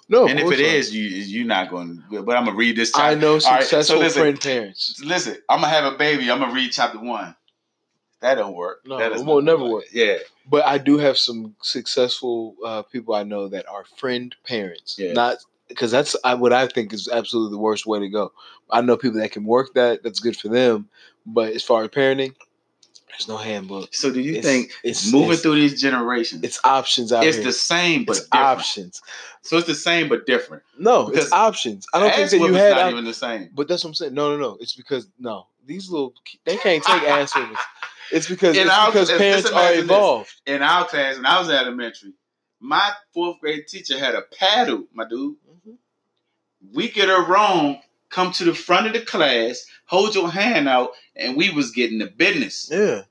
No, 0.09 0.27
and 0.29 0.39
if 0.39 0.47
it 0.47 0.51
not. 0.51 0.61
is, 0.61 0.95
you 0.95 1.03
you're 1.03 1.47
not 1.47 1.69
going. 1.69 2.03
to 2.11 2.23
But 2.23 2.37
I'm 2.37 2.45
gonna 2.47 2.57
read 2.57 2.77
this. 2.77 2.95
I 2.95 3.13
Chapter. 3.15 3.21
know 3.21 3.29
All 3.33 3.35
right, 3.35 3.43
so 3.43 3.59
successful 3.81 3.99
listen. 3.99 4.23
friend 4.23 4.41
parents. 4.41 5.01
Listen, 5.05 5.37
I'm 5.49 5.61
gonna 5.61 5.73
have 5.73 5.93
a 5.93 5.97
baby. 5.99 6.31
I'm 6.31 6.39
gonna 6.39 6.55
read 6.55 6.73
chapter 6.73 6.99
one. 6.99 7.35
That 8.21 8.37
don't 8.37 8.55
work. 8.55 8.79
No, 8.87 8.99
that 8.99 9.13
it 9.13 9.25
not 9.25 9.45
never 9.45 9.63
like 9.65 9.73
work. 9.73 9.85
Yeah, 9.93 10.19
But 10.49 10.65
I 10.65 10.79
do 10.79 10.97
have 10.99 11.19
some 11.19 11.55
successful 11.61 12.55
uh, 12.65 12.83
people 12.83 13.15
I 13.15 13.25
know 13.25 13.49
that 13.49 13.69
are 13.69 13.85
friend 13.85 14.35
parents. 14.47 14.97
Yeah. 14.99 15.13
Not 15.13 15.37
because 15.69 15.91
that's 15.91 16.17
I, 16.25 16.35
what 16.35 16.53
I 16.53 16.67
think 16.67 16.93
is 16.93 17.09
absolutely 17.09 17.53
the 17.57 17.59
worst 17.61 17.87
way 17.87 17.99
to 18.01 18.09
go. 18.09 18.33
I 18.71 18.81
know 18.81 18.97
people 18.97 19.21
that 19.21 19.33
can 19.33 19.45
work 19.45 19.75
that. 19.75 20.03
That's 20.03 20.21
good 20.21 20.37
for 20.37 20.49
them. 20.49 20.89
But 21.27 21.53
as 21.55 21.63
far 21.65 21.83
as 21.83 21.89
parenting, 21.91 22.35
there's 23.09 23.29
no 23.29 23.37
handbook. 23.37 23.95
So 23.95 24.13
do 24.13 24.21
you 24.21 24.33
It's- 24.37 24.45
think 24.45 24.73
it's 24.85 25.11
moving 25.11 25.33
it's, 25.33 25.43
through 25.43 25.55
these 25.57 25.81
generations, 25.81 26.43
it's 26.45 26.61
options 26.65 27.13
out 27.13 27.25
it's 27.25 27.37
here. 27.37 27.47
the 27.47 27.53
same 27.53 28.05
but 28.05 28.19
it's 28.19 28.29
options. 28.33 29.01
So 29.43 29.57
it's 29.57 29.67
the 29.67 29.75
same 29.75 30.09
but 30.09 30.27
different. 30.27 30.63
No, 30.79 31.07
Because 31.07 31.25
it's 31.25 31.33
options. 31.33 31.87
I 31.95 32.01
don't 32.01 32.15
think 32.15 32.31
that 32.31 32.39
you 32.39 32.55
had. 32.55 32.71
not 32.77 32.81
op- 32.87 32.93
even 32.93 33.05
the 33.05 33.15
same. 33.15 33.51
but 33.55 33.69
that's 33.69 33.83
what 33.85 33.91
I'm 33.91 33.95
saying. 33.95 34.15
No, 34.15 34.31
no, 34.31 34.37
no. 34.37 34.59
It's 34.61 34.75
because 34.75 35.09
no, 35.19 35.47
these 35.65 35.89
little 35.91 36.15
they 36.45 36.57
can't 36.59 36.83
take 36.85 37.03
ass. 37.05 37.33
It's 38.13 38.29
because 38.29 38.57
In 38.57 38.67
it's 38.67 38.71
our- 38.71 38.87
because 38.93 39.11
parents 39.11 39.51
are 39.51 39.73
imagine 39.73 39.87
this. 39.89 40.35
In 40.47 40.63
our 40.63 40.85
class, 40.87 41.17
when 41.17 41.27
I 41.27 41.39
was 41.41 41.49
elementary, 41.51 42.13
my 42.61 42.91
fourth 43.13 43.41
grade 43.41 43.67
teacher 43.69 43.99
had 43.99 44.15
a 44.15 44.23
paddle, 44.23 44.85
my 44.93 45.07
dude. 45.09 45.37
we 46.75 46.89
get 46.91 47.09
her 47.09 47.25
wrong, 47.25 47.81
come 48.11 48.33
to 48.33 48.45
the 48.45 48.55
front 48.55 48.87
of 48.87 48.93
the 48.93 49.01
class, 49.01 49.67
hold 49.85 50.15
your 50.15 50.31
hand 50.31 50.69
out, 50.69 50.91
and 51.15 51.37
we 51.37 51.51
was 51.51 51.71
getting 51.71 51.99
the 51.99 52.07
business. 52.07 52.69
Yeah. 52.73 53.03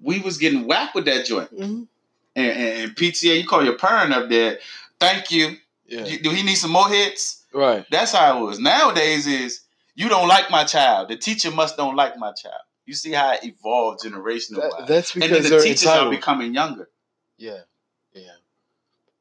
We 0.00 0.20
was 0.20 0.38
getting 0.38 0.66
whacked 0.66 0.94
with 0.94 1.04
that 1.06 1.26
joint. 1.26 1.52
Mhm. 1.54 1.86
And, 2.34 2.46
and, 2.50 2.82
and 2.82 2.96
PTA, 2.96 3.40
you 3.42 3.46
call 3.46 3.64
your 3.64 3.76
parent 3.76 4.12
up 4.14 4.28
there, 4.30 4.58
thank 4.98 5.30
you. 5.30 5.56
Yeah. 5.86 6.04
You- 6.06 6.20
Do 6.20 6.30
he 6.30 6.42
need 6.42 6.54
some 6.54 6.70
more 6.72 6.88
hits? 6.88 7.44
Right. 7.52 7.84
That's 7.90 8.12
how 8.12 8.38
it 8.38 8.46
was. 8.46 8.58
Nowadays 8.58 9.26
is 9.26 9.60
you 9.94 10.08
don't 10.08 10.28
like 10.28 10.50
my 10.50 10.64
child. 10.64 11.08
The 11.08 11.16
teacher 11.16 11.50
must 11.50 11.76
don't 11.76 11.96
like 11.96 12.16
my 12.16 12.32
child. 12.32 12.62
You 12.86 12.94
see 12.94 13.12
how 13.12 13.32
it 13.34 13.44
evolved 13.44 14.02
generational 14.04 14.62
That- 14.62 14.86
that's 14.88 15.12
And 15.14 15.22
then 15.22 15.30
because 15.30 15.50
the 15.50 15.60
teachers 15.60 15.86
are 15.86 16.10
becoming 16.10 16.54
younger. 16.54 16.88
Yeah. 17.36 17.60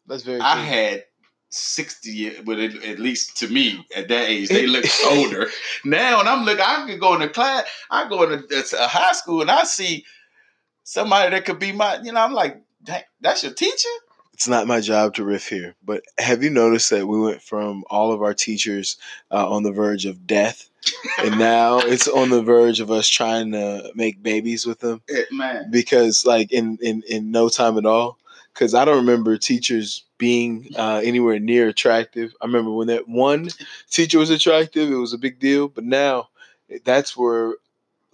That's 0.07 0.23
very. 0.23 0.39
I 0.41 0.55
true. 0.55 0.63
had 0.63 1.05
60 1.49 2.41
but 2.45 2.59
at, 2.59 2.75
at 2.83 2.99
least 2.99 3.37
to 3.37 3.47
me 3.47 3.85
at 3.95 4.07
that 4.07 4.29
age, 4.29 4.49
they 4.49 4.67
look 4.67 4.85
older. 5.11 5.47
Now, 5.83 6.19
and 6.19 6.29
I'm 6.29 6.45
looking, 6.45 6.61
I 6.61 6.85
could 6.87 6.99
go 6.99 7.15
in 7.15 7.21
into 7.21 7.33
class, 7.33 7.65
I 7.89 8.07
go 8.07 8.23
into 8.23 8.63
a 8.79 8.87
high 8.87 9.13
school 9.13 9.41
and 9.41 9.51
I 9.51 9.63
see 9.63 10.05
somebody 10.83 11.31
that 11.31 11.45
could 11.45 11.59
be 11.59 11.71
my, 11.71 11.99
you 12.01 12.11
know, 12.11 12.21
I'm 12.21 12.33
like, 12.33 12.61
"Dang, 12.83 13.03
that's 13.19 13.43
your 13.43 13.53
teacher? 13.53 13.89
it's 14.41 14.47
not 14.47 14.65
my 14.65 14.81
job 14.81 15.13
to 15.13 15.23
riff 15.23 15.47
here, 15.47 15.75
but 15.85 16.01
have 16.17 16.41
you 16.41 16.49
noticed 16.49 16.89
that 16.89 17.05
we 17.05 17.21
went 17.21 17.43
from 17.43 17.83
all 17.91 18.11
of 18.11 18.23
our 18.23 18.33
teachers 18.33 18.97
uh, 19.29 19.47
on 19.47 19.61
the 19.61 19.71
verge 19.71 20.07
of 20.07 20.25
death, 20.25 20.67
and 21.19 21.37
now 21.37 21.77
it's 21.77 22.07
on 22.07 22.31
the 22.31 22.41
verge 22.41 22.79
of 22.79 22.89
us 22.89 23.07
trying 23.07 23.51
to 23.51 23.91
make 23.93 24.23
babies 24.23 24.65
with 24.65 24.79
them? 24.79 24.99
Eh, 25.11 25.25
man. 25.29 25.69
Because 25.69 26.25
like 26.25 26.51
in 26.51 26.79
in 26.81 27.03
in 27.07 27.29
no 27.29 27.49
time 27.49 27.77
at 27.77 27.85
all. 27.85 28.17
Because 28.53 28.73
I 28.73 28.85
don't 28.85 28.97
remember 28.97 29.37
teachers 29.37 30.03
being 30.17 30.69
uh, 30.77 31.01
anywhere 31.03 31.39
near 31.39 31.67
attractive. 31.69 32.33
I 32.41 32.45
remember 32.45 32.71
when 32.71 32.87
that 32.87 33.07
one 33.07 33.49
teacher 33.89 34.19
was 34.19 34.29
attractive, 34.29 34.91
it 34.91 34.95
was 34.95 35.13
a 35.13 35.17
big 35.17 35.39
deal. 35.39 35.67
But 35.67 35.85
now 35.85 36.29
that's 36.83 37.15
where 37.15 37.55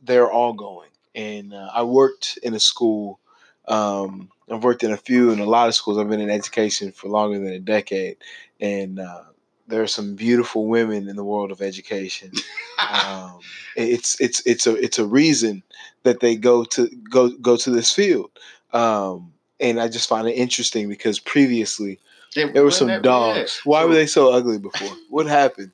they're 0.02 0.32
all 0.32 0.54
going. 0.54 0.90
And 1.16 1.54
uh, 1.54 1.70
I 1.74 1.84
worked 1.84 2.38
in 2.44 2.54
a 2.54 2.60
school. 2.60 3.20
Um, 3.68 4.30
I've 4.50 4.64
worked 4.64 4.84
in 4.84 4.92
a 4.92 4.98
few 4.98 5.32
and 5.32 5.42
a 5.42 5.46
lot 5.46 5.68
of 5.68 5.76
schools. 5.76 5.98
I've 5.98 6.10
been 6.10 6.22
in 6.22 6.30
education 6.30 6.92
for 6.92 7.10
longer 7.10 7.40
than 7.40 7.54
a 7.54 7.60
decade, 7.60 8.18
and 8.62 9.00
uh, 9.00 9.24
there 9.68 9.82
are 9.82 9.88
some 9.88 10.16
beautiful 10.16 10.68
women 10.68 11.10
in 11.10 11.16
the 11.16 11.24
world 11.24 11.52
of 11.52 11.62
education. 11.62 12.32
Um, 12.80 13.40
it's 13.76 14.22
it's 14.22 14.46
it's 14.46 14.68
a 14.68 14.76
it's 14.76 15.00
a 15.00 15.06
reason 15.06 15.64
that 16.04 16.20
they 16.20 16.36
go 16.36 16.64
to 16.66 16.88
go 17.10 17.30
go 17.30 17.58
to 17.58 17.72
this 17.72 17.92
field, 17.92 18.30
um, 18.72 19.34
and 19.60 19.80
I 19.80 19.88
just 19.88 20.08
find 20.10 20.28
it 20.28 20.34
interesting 20.34 20.90
because 20.90 21.20
previously 21.20 22.00
there 22.36 22.64
were 22.64 22.72
some 22.72 23.02
dogs. 23.02 23.62
Why 23.64 23.86
were 23.86 23.94
they 23.94 24.06
so 24.08 24.32
ugly 24.34 24.60
before? 24.60 24.96
What 25.10 25.26
happened? 25.28 25.72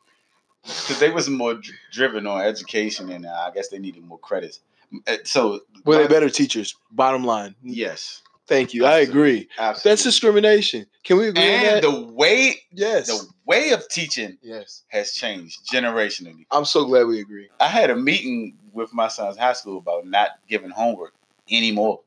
Because 0.63 0.99
they 0.99 1.09
was 1.09 1.29
more 1.29 1.55
dr- 1.55 1.75
driven 1.91 2.25
on 2.25 2.41
education 2.41 3.11
and 3.11 3.25
uh, 3.25 3.29
I 3.47 3.51
guess 3.53 3.67
they 3.67 3.79
needed 3.79 4.03
more 4.05 4.19
credits. 4.19 4.61
Uh, 5.07 5.17
So, 5.25 5.61
Were 5.85 5.97
they 5.97 6.07
better 6.07 6.29
teachers? 6.29 6.75
Bottom 6.91 7.25
line. 7.25 7.55
Yes. 7.63 8.21
Thank 8.47 8.73
you. 8.73 8.85
I 8.85 8.99
agree. 8.99 9.47
Absolutely. 9.57 9.89
That's 9.91 10.03
discrimination. 10.03 10.85
Can 11.03 11.17
we 11.17 11.27
agree 11.29 11.43
on 11.43 11.49
And 11.49 11.65
that? 11.77 11.81
the 11.83 12.01
way 12.13 12.55
yes. 12.71 13.07
the 13.07 13.25
way 13.45 13.71
of 13.71 13.87
teaching 13.89 14.37
yes. 14.41 14.83
has 14.89 15.11
changed 15.13 15.59
generationally. 15.69 16.45
I'm 16.51 16.65
so 16.65 16.85
glad 16.85 17.07
we 17.07 17.19
agree. 17.21 17.49
I 17.59 17.67
had 17.67 17.89
a 17.89 17.95
meeting 17.95 18.57
with 18.73 18.93
my 18.93 19.07
son's 19.07 19.37
high 19.37 19.53
school 19.53 19.77
about 19.77 20.05
not 20.07 20.31
giving 20.49 20.69
homework 20.71 21.13
anymore. 21.49 22.01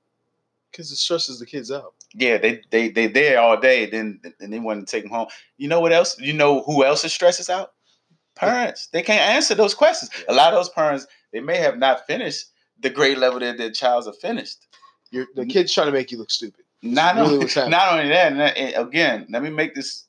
Because 0.77 0.93
it 0.93 0.97
stresses 0.97 1.39
the 1.39 1.47
kids 1.47 1.73
out. 1.73 1.95
Yeah, 2.13 2.37
they 2.37 2.61
they 2.71 2.91
they 2.91 3.07
there 3.07 3.41
all 3.41 3.59
day, 3.59 3.87
then 3.87 4.21
and 4.41 4.53
they 4.53 4.59
want 4.59 4.87
to 4.87 4.91
take 4.91 5.05
them 5.05 5.11
home. 5.11 5.29
You 5.57 5.69
know 5.69 5.81
what 5.81 5.91
else? 5.91 6.21
You 6.21 6.35
know 6.35 6.61
who 6.65 6.85
else 6.85 7.03
is 7.03 7.15
stresses 7.15 7.49
out? 7.49 7.73
Parents. 8.35 8.89
They 8.89 9.01
can't 9.01 9.23
answer 9.23 9.55
those 9.55 9.73
questions. 9.73 10.11
A 10.29 10.35
lot 10.35 10.53
of 10.53 10.59
those 10.59 10.69
parents, 10.69 11.07
they 11.33 11.41
may 11.41 11.57
have 11.57 11.79
not 11.79 12.07
finished 12.07 12.49
the 12.79 12.91
grade 12.91 13.17
level 13.17 13.41
that 13.41 13.57
their 13.57 13.71
child's 13.71 14.07
are 14.07 14.13
finished. 14.13 14.67
The 15.11 15.47
kid's 15.47 15.73
trying 15.73 15.87
to 15.87 15.93
make 15.93 16.13
you 16.13 16.19
look 16.19 16.31
stupid. 16.31 16.67
Not 16.83 17.17
really 17.17 17.37
only, 17.37 17.47
not 17.71 17.93
only 17.95 18.09
that, 18.11 18.33
and 18.33 18.87
again, 18.87 19.27
let 19.31 19.43
me 19.43 19.49
make 19.49 19.75
this 19.75 20.05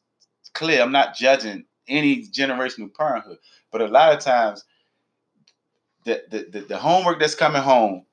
clear. 0.53 0.82
I'm 0.82 0.91
not 0.91 1.15
judging 1.15 1.63
any 1.88 2.27
generational 2.27 2.93
parenthood, 2.93 3.38
but 3.71 3.80
a 3.80 3.88
lot 3.88 4.12
of 4.12 4.19
times, 4.19 4.65
the 6.03 6.23
the, 6.30 6.47
the, 6.51 6.60
the 6.65 6.77
homework 6.77 7.21
that's 7.21 7.36
coming 7.36 7.62
home, 7.62 8.06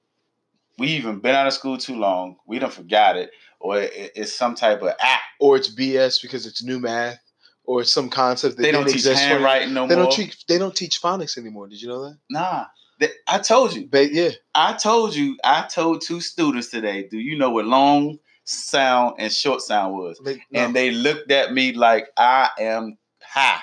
we 0.79 0.89
even 0.89 1.21
been 1.21 1.35
out 1.35 1.47
of 1.47 1.53
school 1.53 1.79
too 1.79 1.97
long. 1.97 2.37
We 2.47 2.59
don't 2.59 2.73
forgot 2.73 3.17
it, 3.17 3.31
or 3.61 3.81
it, 3.81 4.13
it's 4.17 4.33
some 4.33 4.55
type 4.55 4.83
of 4.83 4.89
app. 5.01 5.21
or 5.41 5.57
it's 5.57 5.73
BS 5.75 6.21
because 6.23 6.47
it's 6.47 6.63
new 6.63 6.79
math, 6.81 7.19
or 7.65 7.81
it's 7.83 7.93
some 7.93 8.09
concept 8.11 8.57
that 8.57 8.63
They 8.63 8.73
don't 8.73 8.85
teach 8.87 8.97
exist 8.97 9.23
20 9.23 9.29
handwriting 9.35 9.75
no 9.75 9.87
They 9.87 9.95
more. 9.95 10.05
don't 10.05 10.13
teach. 10.13 10.47
They 10.47 10.59
don't 10.59 10.75
teach 10.75 11.01
phonics 11.01 11.39
anymore. 11.39 11.69
Did 11.69 11.81
you 11.83 11.89
know 11.89 12.05
that? 12.05 12.19
Nah, 12.31 12.65
They- 13.01 13.13
I 13.29 13.39
told 13.39 13.75
you. 13.75 13.87
Ba- 13.87 14.13
yeah. 14.13 14.31
I 14.55 14.73
told 14.75 15.15
you. 15.15 15.37
I 15.45 15.67
told 15.73 16.03
two 16.03 16.21
students 16.21 16.71
today. 16.71 17.09
Do 17.11 17.19
you 17.19 17.37
know 17.39 17.51
what 17.51 17.65
long 17.67 18.19
sound 18.45 19.17
and 19.19 19.33
short 19.33 19.61
sound 19.63 19.95
was? 19.95 20.21
They, 20.25 20.43
no. 20.51 20.61
And 20.61 20.75
they 20.77 20.91
looked 20.91 21.31
at 21.31 21.53
me 21.53 21.73
like 21.73 22.07
I 22.17 22.51
am 22.59 22.99
high, 23.23 23.61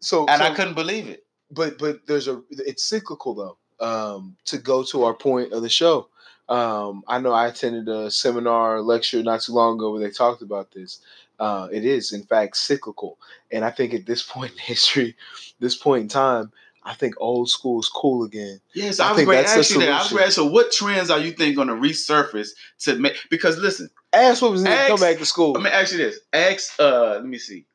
so, 0.00 0.26
and 0.26 0.38
so 0.40 0.44
I 0.46 0.54
couldn't 0.54 0.74
believe 0.74 1.08
it. 1.08 1.24
but 1.50 1.78
but 1.78 2.06
there's 2.06 2.28
a 2.28 2.42
it's 2.50 2.84
cyclical 2.84 3.34
though. 3.34 3.58
Um, 3.80 4.36
to 4.46 4.58
go 4.58 4.82
to 4.84 5.04
our 5.04 5.14
point 5.14 5.52
of 5.52 5.62
the 5.62 5.68
show, 5.68 6.08
um, 6.48 7.04
I 7.06 7.18
know 7.20 7.32
I 7.32 7.46
attended 7.46 7.88
a 7.88 8.10
seminar 8.10 8.80
lecture 8.80 9.22
not 9.22 9.42
too 9.42 9.52
long 9.52 9.76
ago 9.76 9.92
where 9.92 10.00
they 10.00 10.10
talked 10.10 10.42
about 10.42 10.72
this. 10.72 11.00
Uh, 11.38 11.68
it 11.70 11.84
is 11.84 12.12
in 12.12 12.24
fact 12.24 12.56
cyclical, 12.56 13.18
and 13.52 13.64
I 13.64 13.70
think 13.70 13.94
at 13.94 14.06
this 14.06 14.22
point 14.28 14.52
in 14.52 14.58
history, 14.58 15.16
this 15.60 15.76
point 15.76 16.02
in 16.02 16.08
time, 16.08 16.52
I 16.82 16.94
think 16.94 17.14
old 17.18 17.50
school 17.50 17.80
is 17.80 17.88
cool 17.88 18.24
again. 18.24 18.60
Yes, 18.72 18.98
I 18.98 19.08
I, 19.08 19.10
was 19.10 19.16
think 19.18 19.26
going 19.26 19.38
to 19.38 19.42
that's 19.42 19.54
the 19.54 19.60
ask 19.60 19.70
you 19.70 19.80
that. 19.80 19.88
I 19.90 19.98
was 19.98 20.08
to 20.08 20.24
ask 20.24 20.36
you, 20.38 20.46
what 20.46 20.72
trends 20.72 21.10
are 21.10 21.18
you 21.18 21.32
think 21.32 21.54
going 21.54 21.68
to 21.68 21.74
resurface 21.74 22.48
to 22.80 22.98
make? 22.98 23.14
Because 23.30 23.58
listen, 23.58 23.90
ask 24.12 24.40
what 24.40 24.52
was 24.52 24.64
to 24.64 24.84
come 24.88 24.98
back 24.98 25.18
to 25.18 25.26
school. 25.26 25.52
let 25.52 25.62
me 25.62 25.70
ask 25.70 25.92
you 25.92 25.98
this: 25.98 26.18
ask, 26.32 26.72
uh, 26.80 27.16
let 27.16 27.26
me 27.26 27.38
see, 27.38 27.66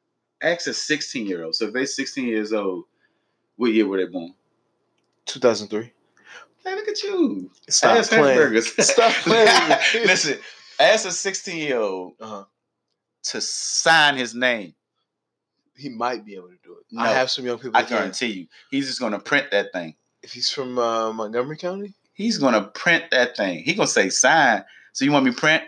ask 0.42 0.66
a 0.68 0.74
sixteen 0.74 1.28
year 1.28 1.44
old. 1.44 1.54
So 1.54 1.68
if 1.68 1.74
they're 1.74 1.86
sixteen 1.86 2.28
years 2.28 2.54
old, 2.54 2.86
what 3.58 3.72
year 3.72 3.88
were 3.88 3.98
they 3.98 4.12
born? 4.12 4.34
2003. 5.26 5.92
Hey, 6.66 6.76
look 6.76 6.88
at 6.88 7.04
you. 7.04 7.52
Stop 7.70 7.98
ask 7.98 8.10
playing. 8.10 8.26
hamburgers. 8.26 8.72
Stop 8.90 9.12
playing. 9.24 9.48
listen, 10.06 10.38
ask 10.80 11.06
a 11.06 11.12
sixteen 11.12 11.58
year 11.58 11.78
old 11.80 12.14
Uh-huh. 12.20 12.46
to 13.24 13.42
sign 13.42 14.16
his 14.18 14.34
name. 14.34 14.74
He 15.76 15.90
might 15.90 16.24
be 16.26 16.36
able 16.36 16.50
to 16.50 16.58
do 16.64 16.74
it. 16.74 16.86
No. 16.92 17.02
I 17.02 17.10
have 17.10 17.32
some 17.32 17.46
young 17.46 17.58
people. 17.58 17.76
I 17.76 17.82
that 17.82 17.88
can. 17.90 17.98
guarantee 17.98 18.28
you, 18.28 18.48
he's 18.70 18.88
just 18.88 19.00
going 19.00 19.12
to 19.14 19.20
print 19.20 19.48
that 19.52 19.72
thing. 19.74 19.96
If 20.22 20.32
he's 20.32 20.50
from 20.50 20.78
uh, 20.80 21.12
Montgomery 21.12 21.58
County, 21.58 21.94
He's 22.16 22.38
going 22.38 22.54
to 22.54 22.62
print 22.62 23.06
that 23.10 23.36
thing. 23.36 23.64
He 23.64 23.74
going 23.74 23.88
to 23.88 23.92
say 23.92 24.10
sign. 24.10 24.64
So 24.94 25.04
you 25.04 25.12
want 25.12 25.26
me 25.26 25.32
to 25.32 25.38
print? 25.38 25.64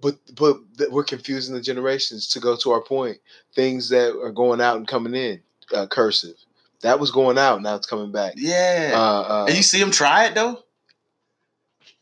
but 0.00 0.16
but 0.34 0.56
we're 0.90 1.04
confusing 1.04 1.54
the 1.54 1.60
generations. 1.60 2.26
To 2.30 2.40
go 2.40 2.56
to 2.56 2.70
our 2.72 2.80
point, 2.82 3.18
things 3.54 3.88
that 3.90 4.18
are 4.18 4.32
going 4.32 4.60
out 4.62 4.78
and 4.78 4.88
coming 4.88 5.14
in, 5.14 5.42
uh, 5.74 5.86
cursive. 5.86 6.36
That 6.82 7.00
was 7.00 7.10
going 7.10 7.38
out. 7.38 7.62
Now 7.62 7.74
it's 7.76 7.86
coming 7.86 8.12
back. 8.12 8.34
Yeah. 8.36 8.92
Uh, 8.94 8.98
uh, 8.98 9.44
and 9.48 9.56
you 9.56 9.62
see 9.62 9.80
them 9.80 9.90
try 9.90 10.26
it 10.26 10.34
though. 10.34 10.58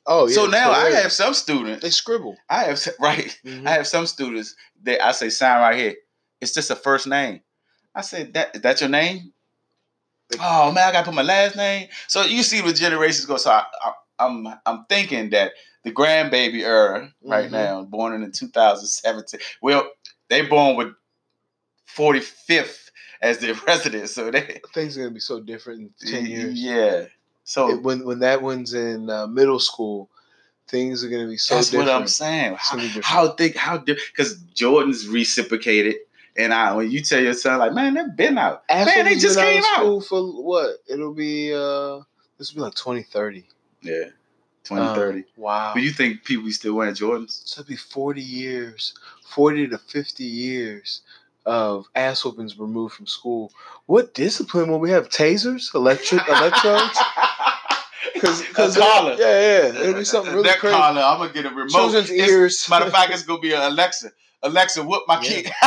oh 0.06 0.26
yeah. 0.28 0.34
so 0.34 0.46
now 0.46 0.70
I 0.72 0.90
have 0.90 1.12
some 1.12 1.34
students. 1.34 1.82
they 1.82 1.90
scribble. 1.90 2.36
I 2.48 2.64
have 2.64 2.86
right. 3.00 3.38
Mhm. 3.44 3.66
I 3.66 3.70
have 3.72 3.86
some 3.86 4.06
students 4.06 4.54
that 4.82 5.04
I 5.04 5.12
say 5.12 5.30
sign 5.30 5.60
right 5.60 5.78
here. 5.78 5.94
It's 6.40 6.52
just 6.52 6.70
a 6.70 6.76
first 6.76 7.06
name. 7.06 7.40
I 7.94 8.00
said 8.02 8.34
that 8.34 8.56
is 8.56 8.62
that 8.62 8.80
your 8.80 8.90
name? 8.90 9.32
Oh 10.40 10.72
man, 10.72 10.88
I 10.88 10.92
gotta 10.92 11.04
put 11.06 11.14
my 11.14 11.22
last 11.22 11.54
name. 11.56 11.88
So 12.08 12.22
you 12.22 12.42
see 12.42 12.60
where 12.62 12.72
generations 12.72 13.26
go. 13.26 13.36
So 13.36 13.50
I, 13.50 13.64
I, 13.82 13.92
I'm 14.18 14.46
I'm 14.66 14.84
thinking 14.88 15.30
that 15.30 15.52
the 15.84 15.92
grandbaby 15.92 16.60
era 16.62 17.12
right 17.22 17.48
Mhm. 17.48 17.52
now, 17.52 17.82
born 17.82 18.20
in 18.22 18.32
2017. 18.32 19.38
Well, 19.62 19.86
they 20.30 20.42
born 20.42 20.76
with 20.76 20.88
45th 21.96 22.83
as 23.24 23.38
their 23.38 23.54
president. 23.66 24.08
so 24.10 24.30
they 24.30 24.60
Things 24.72 24.96
are 24.96 25.00
gonna 25.02 25.14
be 25.14 25.20
so 25.20 25.40
different 25.40 25.80
in 26.02 26.08
ten 26.08 26.26
years. 26.26 26.54
Yeah. 26.60 27.06
So 27.44 27.70
It- 27.70 27.82
when 27.82 28.04
when 28.04 28.20
that 28.20 28.42
one's 28.42 28.74
in 28.74 29.10
uh, 29.10 29.26
middle 29.26 29.58
school, 29.58 30.10
things 30.68 31.04
are 31.04 31.08
gonna 31.08 31.26
be 31.28 31.36
so 31.36 31.56
that's 31.56 31.70
different. 31.70 31.90
what 31.90 31.96
I'm 32.00 32.06
saying. 32.08 32.56
How, 32.58 32.76
different. 32.76 33.04
how 33.04 33.28
think 33.32 33.56
how 33.56 33.78
because 33.78 34.36
Jordan's 34.54 35.06
reciprocated, 35.08 35.96
and 36.36 36.54
I 36.54 36.74
when 36.74 36.90
you 36.90 37.00
tell 37.02 37.20
your 37.20 37.34
son 37.34 37.58
like, 37.58 37.72
man, 37.72 37.94
they've 37.94 38.16
been 38.16 38.38
out. 38.38 38.62
After 38.68 38.94
Man, 38.96 39.04
they 39.06 39.16
just 39.16 39.38
came 39.38 39.62
out. 39.62 39.76
school 39.76 40.00
for 40.00 40.22
what? 40.42 40.76
It'll 40.88 41.14
be 41.14 41.52
uh 41.52 42.00
this 42.38 42.52
will 42.52 42.60
be 42.60 42.62
like 42.62 42.74
twenty 42.74 43.02
thirty. 43.02 43.44
Yeah, 43.82 44.04
2030. 44.64 45.18
Um, 45.18 45.24
wow. 45.36 45.74
Do 45.74 45.80
you 45.82 45.90
think 45.90 46.24
people 46.24 46.50
still 46.50 46.72
wearing 46.74 46.94
Jordans? 46.94 47.42
So 47.46 47.60
it'd 47.60 47.68
be 47.68 47.76
40 47.76 48.22
years, 48.22 48.94
40 49.28 49.68
to 49.68 49.76
50 49.78 50.24
years 50.24 51.02
of 51.46 51.86
ass 51.94 52.24
whoopings 52.24 52.58
removed 52.58 52.94
from 52.94 53.06
school. 53.06 53.52
What 53.86 54.14
discipline 54.14 54.70
will 54.70 54.80
we 54.80 54.90
have? 54.90 55.08
Tasers? 55.08 55.74
Electric 55.74 56.26
electrodes? 56.28 56.98
Because 58.12 58.46
That's 58.52 58.76
collar. 58.76 59.16
yeah, 59.18 59.26
yeah, 59.72 59.80
it'll 59.80 59.94
be 59.94 60.04
something 60.04 60.32
really 60.32 60.44
that 60.48 60.58
crazy. 60.58 60.74
collar, 60.76 61.00
I'm 61.02 61.18
gonna 61.18 61.32
get 61.32 61.46
a 61.46 61.48
remote. 61.50 61.70
Children's 61.70 62.10
It's- 62.10 62.28
ears. 62.28 62.66
Matter 62.70 62.86
of 62.86 62.92
fact, 62.92 63.12
it's 63.12 63.22
gonna 63.26 63.40
be 63.40 63.52
an 63.52 63.60
Alexa. 63.62 64.12
Alexa, 64.42 64.82
whoop 64.84 65.02
my 65.08 65.20
Yeah. 65.20 65.28
kid. 65.28 65.50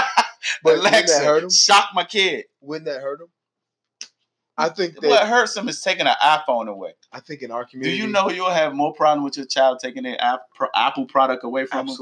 But 0.63 0.77
wouldn't 0.77 0.91
that 1.07 1.23
hurt 1.25 1.39
Alexa, 1.43 1.57
shock 1.57 1.89
my 1.93 2.03
kid. 2.05 2.45
Wouldn't 2.61 2.85
that 2.85 3.01
hurt 3.01 3.19
them? 3.19 3.27
I 4.57 4.69
think 4.69 4.99
that 5.01 5.07
What 5.09 5.27
hurts 5.27 5.53
them 5.55 5.67
is 5.67 5.81
taking 5.81 6.07
an 6.07 6.15
iPhone 6.23 6.67
away. 6.69 6.93
I 7.11 7.19
think 7.19 7.41
in 7.41 7.51
our 7.51 7.65
community, 7.65 7.97
Do 7.97 8.03
you 8.05 8.09
know 8.11 8.29
you'll 8.29 8.49
have 8.49 8.73
more 8.73 8.93
problem 8.93 9.23
with 9.25 9.35
your 9.37 9.45
child 9.45 9.79
taking 9.83 10.03
their 10.03 10.17
Apple 10.73 11.05
product 11.05 11.43
away 11.43 11.65
from 11.65 11.87
them? 11.87 11.95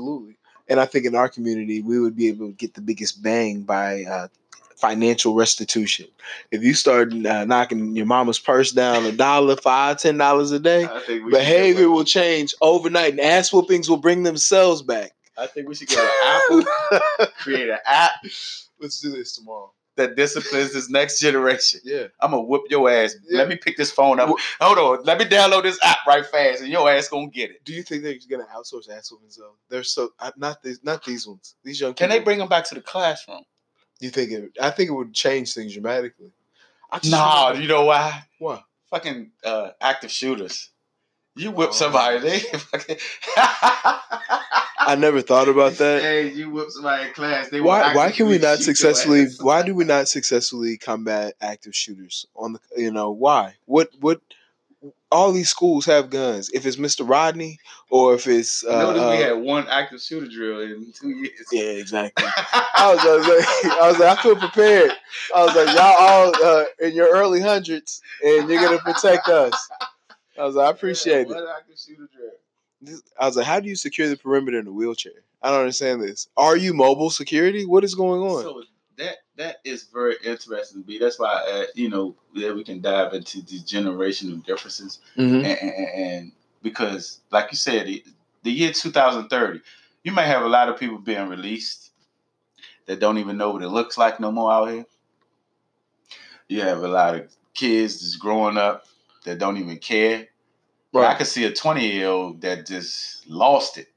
And 0.67 0.79
I 0.79 0.85
think 0.85 1.05
in 1.05 1.15
our 1.15 1.29
community, 1.29 1.81
we 1.81 1.99
would 1.99 2.15
be 2.15 2.27
able 2.27 2.47
to 2.47 2.53
get 2.53 2.73
the 2.73 2.81
biggest 2.81 3.21
bang 3.21 3.61
by 3.61 4.03
uh, 4.03 4.27
financial 4.75 5.35
restitution. 5.35 6.07
If 6.51 6.63
you 6.63 6.73
start 6.73 7.13
uh, 7.13 7.45
knocking 7.45 7.95
your 7.95 8.05
mama's 8.05 8.39
purse 8.39 8.71
down 8.71 9.05
a 9.05 9.11
dollar, 9.11 9.55
five, 9.55 9.99
ten 9.99 10.17
dollars 10.17 10.51
a 10.51 10.59
day, 10.59 10.85
I 10.85 10.99
think 10.99 11.25
we 11.25 11.31
should 11.31 11.37
behavior 11.37 11.89
will 11.89 12.03
change 12.03 12.53
overnight, 12.61 13.11
and 13.11 13.19
ass 13.19 13.51
whoopings 13.51 13.89
will 13.89 13.97
bring 13.97 14.23
themselves 14.23 14.81
back. 14.81 15.11
I 15.37 15.47
think 15.47 15.67
we 15.67 15.75
should 15.75 15.89
get 15.89 15.99
an 15.99 16.63
Apple, 17.19 17.27
create 17.39 17.69
an 17.69 17.79
app 17.85 18.13
Let's 18.79 18.99
do 18.99 19.11
this 19.11 19.35
tomorrow. 19.35 19.71
That 19.95 20.15
disciplines 20.15 20.73
this 20.73 20.89
next 20.89 21.19
generation. 21.19 21.79
Yeah. 21.83 22.07
I'm 22.19 22.31
gonna 22.31 22.43
whoop 22.43 22.63
your 22.69 22.89
ass. 22.89 23.15
Yeah. 23.27 23.39
Let 23.39 23.47
me 23.47 23.55
pick 23.55 23.77
this 23.77 23.91
phone 23.91 24.19
up. 24.19 24.29
Hold 24.59 24.77
on. 24.77 25.05
Let 25.05 25.17
me 25.19 25.25
download 25.25 25.63
this 25.63 25.79
app 25.83 25.99
right 26.07 26.25
fast, 26.25 26.61
and 26.61 26.69
your 26.69 26.89
ass 26.89 27.07
gonna 27.07 27.27
get 27.27 27.51
it. 27.51 27.63
Do 27.63 27.73
you 27.73 27.83
think 27.83 28.03
they're 28.03 28.17
gonna 28.29 28.47
outsource 28.53 28.89
ass 28.89 29.11
whoopings 29.11 29.37
though? 29.37 29.55
They're 29.69 29.83
so 29.83 30.13
not 30.37 30.61
these 30.61 30.83
not 30.83 31.03
these 31.03 31.27
ones. 31.27 31.55
These 31.63 31.81
young 31.81 31.93
Can 31.93 32.09
they 32.09 32.19
bring 32.19 32.39
them 32.39 32.49
back 32.49 32.65
to 32.65 32.75
the 32.75 32.81
classroom? 32.81 33.43
You 33.99 34.09
think 34.09 34.31
it? 34.31 34.51
I 34.61 34.71
think 34.71 34.89
it 34.89 34.93
would 34.93 35.13
change 35.13 35.53
things 35.53 35.73
dramatically. 35.73 36.31
No, 37.05 37.53
you 37.53 37.67
know 37.67 37.85
why? 37.85 38.23
What? 38.39 38.63
Fucking 38.89 39.31
uh, 39.43 39.71
active 39.81 40.11
shooters. 40.11 40.69
You 41.35 41.51
whip 41.51 41.69
Oh. 41.69 41.73
somebody, 41.73 42.19
they 42.19 42.39
fucking. 42.39 42.97
I 44.87 44.95
never 44.97 45.21
thought 45.21 45.47
about 45.49 45.73
that. 45.79 46.01
Hey, 46.01 46.29
you 46.31 46.49
whip 46.49 46.69
somebody 46.69 47.07
in 47.07 47.13
class. 47.13 47.49
They 47.49 47.61
Why? 47.61 47.93
Why 47.95 48.11
can 48.11 48.27
we 48.27 48.37
not 48.37 48.59
successfully? 48.59 49.25
Why 49.41 49.61
do 49.63 49.73
we 49.75 49.83
not 49.83 50.07
successfully 50.07 50.77
combat 50.77 51.33
active 51.41 51.75
shooters 51.75 52.25
on 52.35 52.53
the? 52.53 52.59
You 52.77 52.91
know 52.91 53.11
why? 53.11 53.55
What? 53.65 53.89
What? 53.99 54.21
All 55.11 55.31
these 55.31 55.49
schools 55.49 55.85
have 55.85 56.09
guns. 56.09 56.49
If 56.53 56.65
it's 56.65 56.75
Mr. 56.77 57.07
Rodney 57.07 57.57
or 57.89 58.15
if 58.15 58.27
it's 58.27 58.63
uh, 58.63 58.69
I 58.69 58.81
noticed 58.83 59.05
we 59.05 59.23
uh, 59.23 59.27
had 59.35 59.43
one 59.43 59.67
active 59.69 60.01
shooter 60.01 60.27
drill 60.27 60.61
in 60.61 60.91
two 60.93 61.09
years. 61.09 61.31
yeah, 61.51 61.63
exactly. 61.63 62.25
I 62.53 62.93
was, 62.93 62.99
I 62.99 63.15
was 63.15 63.27
like, 63.27 63.77
I 63.81 63.87
was 63.87 63.99
like, 63.99 64.17
I 64.17 64.21
feel 64.21 64.35
prepared. 64.35 64.91
I 65.35 65.45
was 65.45 65.55
like, 65.55 65.75
y'all 65.75 65.95
all 65.97 66.33
uh, 66.45 66.65
in 66.81 66.93
your 66.93 67.09
early 67.09 67.39
hundreds, 67.41 68.01
and 68.23 68.47
you're 68.49 68.61
gonna 68.61 68.79
protect 68.79 69.27
us. 69.27 69.69
I 70.37 70.43
was 70.43 70.55
like, 70.55 70.67
I 70.67 70.71
appreciate 70.71 71.21
it. 71.21 71.27
One 71.27 71.45
active 71.55 71.77
shooter 71.79 72.09
drill. 72.13 72.31
This- 72.81 73.01
I 73.19 73.25
was 73.27 73.37
like, 73.37 73.45
how 73.45 73.59
do 73.59 73.69
you 73.69 73.75
secure 73.75 74.07
the 74.09 74.17
perimeter 74.17 74.59
in 74.59 74.67
a 74.67 74.71
wheelchair? 74.71 75.23
I 75.41 75.49
don't 75.51 75.59
understand 75.61 76.01
this. 76.01 76.27
Are 76.37 76.57
you 76.57 76.73
mobile 76.73 77.09
security? 77.09 77.65
What 77.65 77.83
is 77.83 77.95
going 77.95 78.21
on? 78.21 78.41
So 78.43 78.63
that 78.97 79.17
that 79.37 79.57
is 79.63 79.83
very 79.93 80.15
interesting 80.25 80.83
to 80.83 80.87
me. 80.89 80.97
That's 80.97 81.19
why 81.19 81.33
uh, 81.49 81.65
you 81.75 81.89
know 81.89 82.15
yeah, 82.33 82.51
we 82.51 82.63
can 82.63 82.81
dive 82.81 83.13
into 83.13 83.41
the 83.41 83.59
generational 83.59 84.43
differences, 84.45 84.99
Mhm. 85.17 85.43
and, 85.45 85.45
and, 85.45 85.89
and 85.95 86.31
because 86.63 87.19
like 87.31 87.51
you 87.51 87.57
said, 87.57 87.87
the, 87.87 88.03
the 88.43 88.51
year 88.51 88.71
2030, 88.71 89.61
you 90.03 90.11
may 90.11 90.25
have 90.25 90.43
a 90.43 90.47
lot 90.47 90.69
of 90.69 90.79
people 90.79 90.97
being 90.97 91.27
released 91.29 91.91
that 92.87 92.99
don't 92.99 93.17
even 93.17 93.37
know 93.37 93.51
what 93.51 93.63
it 93.63 93.69
looks 93.69 93.97
like 93.97 94.19
no 94.19 94.31
more 94.31 94.51
out 94.51 94.69
here. 94.71 94.85
You 96.47 96.61
have 96.61 96.83
a 96.83 96.87
lot 96.87 97.15
of 97.15 97.35
kids 97.53 98.01
that's 98.01 98.15
growing 98.15 98.57
up 98.57 98.85
that 99.25 99.37
don't 99.39 99.57
even 99.57 99.77
care. 99.77 100.27
But 100.93 101.05
I 101.05 101.15
could 101.15 101.27
see 101.27 101.43
a 101.43 101.51
20 101.53 101.85
year 101.91 102.07
old 102.07 102.41
that 102.41 102.65
just 102.65 103.27
lost 103.27 103.77
it. 103.77 103.87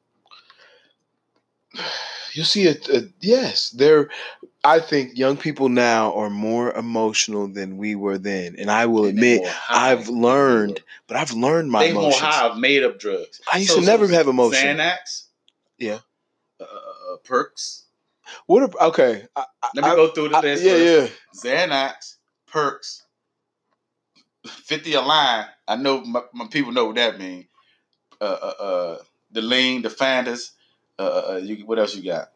You 2.33 2.45
see 2.45 2.65
it. 2.65 2.89
Uh, 2.91 3.03
yes, 3.21 3.71
they're. 3.71 4.11
I 4.65 4.81
think 4.81 5.17
young 5.17 5.37
people 5.37 5.69
now 5.69 6.13
are 6.15 6.29
more 6.31 6.73
emotional 6.77 7.47
than 7.49 7.79
we 7.79 7.95
were 7.95 8.19
then, 8.19 8.57
and 8.59 8.71
I 8.71 8.87
will 8.87 9.05
And 9.05 9.15
admit. 9.17 9.43
I've 9.69 10.09
learned, 10.09 10.81
but 11.07 11.17
I've 11.17 11.33
learned 11.33 11.71
my 11.71 11.87
they 11.87 11.93
more 11.93 12.03
emotions. 12.05 12.23
high 12.23 12.47
of 12.49 12.59
made 12.59 12.83
up 12.83 12.99
drugs. 12.99 13.41
I 13.53 13.59
used 13.59 13.71
So- 13.71 13.81
to 13.81 13.87
never 13.87 14.07
so 14.09 14.15
have 14.15 14.27
emotion. 14.29 14.77
Xanax, 14.79 15.25
Yeah. 15.79 16.01
Uh, 16.61 16.65
uh, 16.65 17.17
perks. 17.25 17.85
What? 18.47 18.63
If, 18.65 18.77
okay. 18.77 19.27
I, 19.37 19.45
Let 19.75 19.85
me 19.85 19.91
I- 19.91 19.95
go 19.95 20.09
through 20.09 20.31
the 20.31 20.37
I- 20.39 20.41
list. 20.41 20.65
yeah, 20.65 20.73
first. 20.73 21.45
yeah. 21.45 21.67
Xanax, 21.67 22.15
perks, 22.47 23.05
50 24.49 24.95
a 24.95 25.01
line. 25.01 25.47
I 25.67 25.77
know 25.77 26.01
my, 26.05 26.23
my 26.33 26.47
people 26.49 26.73
know 26.73 26.87
what 26.87 26.97
that 26.97 27.19
means. 27.19 27.47
Uh, 28.21 28.25
uh, 28.25 28.63
uh, 28.63 28.99
the 29.31 29.43
lean, 29.43 29.83
the 29.83 29.89
Fandas. 29.91 30.53
Uh, 30.99 31.03
uh, 31.03 31.33
uh, 31.33 31.37
you, 31.37 31.65
what 31.67 31.79
else 31.79 31.95
you 31.95 32.03
got? 32.11 32.31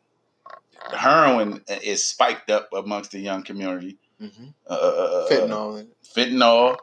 Heroin 0.96 1.62
is 1.82 2.04
spiked 2.04 2.50
up 2.50 2.68
amongst 2.72 3.12
the 3.12 3.18
young 3.20 3.42
community. 3.42 3.98
hmm 4.20 4.48
Uh, 4.68 4.72
uh, 4.74 5.26
uh, 5.26 5.28
Fentanyl. 5.28 5.86
fentanyl. 6.16 6.76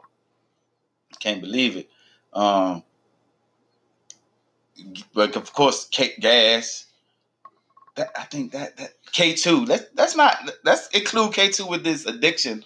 Can't 1.18 1.40
believe 1.40 1.76
it. 1.76 1.88
Um, 2.32 2.82
but 5.12 5.36
of 5.36 5.52
course, 5.52 5.86
K- 5.90 6.14
gas. 6.18 6.86
That, 7.96 8.10
I 8.16 8.24
think 8.24 8.52
that 8.52 8.76
that 8.76 8.92
K 9.12 9.34
two. 9.34 9.66
That 9.66 9.94
that's 9.96 10.16
not. 10.16 10.36
Let's 10.64 10.88
include 10.88 11.34
K 11.34 11.50
two 11.50 11.66
with 11.66 11.84
this 11.84 12.06
addiction. 12.06 12.64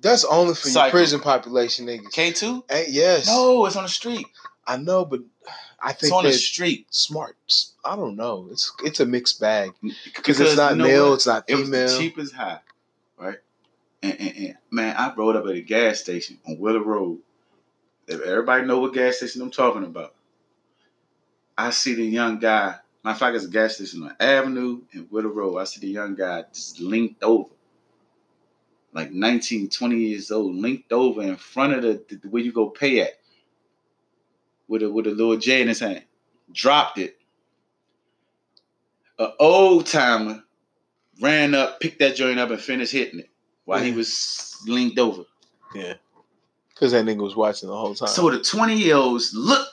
That's 0.00 0.24
only 0.24 0.54
for 0.54 0.68
your 0.68 0.90
prison 0.90 1.20
population 1.20 1.86
niggas. 1.86 2.12
K 2.12 2.32
two. 2.32 2.64
Yes. 2.88 3.26
No, 3.26 3.66
it's 3.66 3.76
on 3.76 3.82
the 3.82 3.88
street. 3.88 4.26
I 4.66 4.76
know, 4.76 5.04
but 5.04 5.20
I 5.80 5.92
think 5.92 6.04
It's 6.04 6.12
on 6.12 6.24
the 6.24 6.32
street 6.32 6.86
smart. 6.90 7.36
I 7.84 7.96
don't 7.96 8.16
know. 8.16 8.48
It's 8.50 8.72
it's 8.84 9.00
a 9.00 9.06
mixed 9.06 9.40
bag 9.40 9.72
because 10.04 10.40
it's 10.40 10.56
not 10.56 10.72
you 10.72 10.78
know 10.78 10.84
male, 10.84 11.08
what? 11.08 11.14
it's 11.14 11.26
not 11.26 11.44
It 11.48 11.54
was 11.54 11.64
female. 11.64 11.88
the 11.88 11.98
cheapest 11.98 12.34
high, 12.34 12.60
right? 13.18 13.38
And, 14.02 14.20
and, 14.20 14.36
and 14.36 14.54
man, 14.70 14.94
I 14.96 15.12
rode 15.14 15.36
up 15.36 15.46
at 15.46 15.54
a 15.54 15.60
gas 15.60 16.00
station 16.00 16.38
on 16.46 16.58
Willow 16.58 16.80
Road. 16.82 17.18
If 18.06 18.20
everybody 18.20 18.66
know 18.66 18.78
what 18.80 18.94
gas 18.94 19.16
station 19.16 19.42
I'm 19.42 19.50
talking 19.50 19.84
about, 19.84 20.14
I 21.56 21.70
see 21.70 21.94
the 21.94 22.04
young 22.04 22.38
guy. 22.38 22.76
Matter 23.04 23.14
of 23.14 23.18
fact, 23.18 23.36
it's 23.36 23.44
a 23.44 23.48
gas 23.48 23.76
station 23.76 24.02
on 24.02 24.14
Avenue 24.20 24.82
and 24.92 25.10
Willow 25.10 25.28
Road. 25.30 25.58
I 25.58 25.64
see 25.64 25.80
the 25.80 25.88
young 25.88 26.14
guy 26.14 26.44
just 26.52 26.80
linked 26.80 27.22
over, 27.22 27.50
like 28.92 29.12
19, 29.12 29.68
20 29.68 29.96
years 29.96 30.30
old, 30.30 30.54
linked 30.56 30.92
over 30.92 31.22
in 31.22 31.36
front 31.36 31.74
of 31.74 31.82
the, 31.82 32.16
the 32.16 32.28
where 32.28 32.42
you 32.42 32.52
go 32.52 32.68
pay 32.68 33.00
at, 33.00 33.18
with 34.66 34.82
a 34.82 34.90
with 34.90 35.06
a 35.06 35.10
little 35.10 35.36
J 35.36 35.62
in 35.62 35.68
his 35.68 35.80
hand. 35.80 36.04
Dropped 36.52 36.98
it. 36.98 37.16
A 39.18 39.30
old 39.38 39.86
timer 39.86 40.44
ran 41.20 41.54
up, 41.54 41.80
picked 41.80 41.98
that 41.98 42.16
joint 42.16 42.38
up, 42.38 42.50
and 42.50 42.60
finished 42.60 42.92
hitting 42.92 43.20
it 43.20 43.30
while 43.64 43.82
he 43.82 43.92
was 43.92 44.56
linked 44.66 44.98
over. 44.98 45.24
yeah, 45.74 45.94
because 46.70 46.92
that 46.92 47.04
nigga 47.04 47.22
was 47.22 47.36
watching 47.36 47.68
the 47.68 47.76
whole 47.76 47.94
time. 47.94 48.08
So 48.08 48.30
the 48.30 48.40
20 48.40 48.76
year 48.76 48.96
olds 48.96 49.34
look 49.34 49.68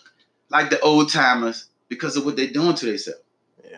like 0.49 0.69
the 0.69 0.79
old 0.81 1.11
timers 1.11 1.65
because 1.87 2.17
of 2.17 2.25
what 2.25 2.35
they're 2.35 2.47
doing 2.47 2.75
to 2.75 2.85
themselves. 2.85 3.21
Yeah. 3.63 3.77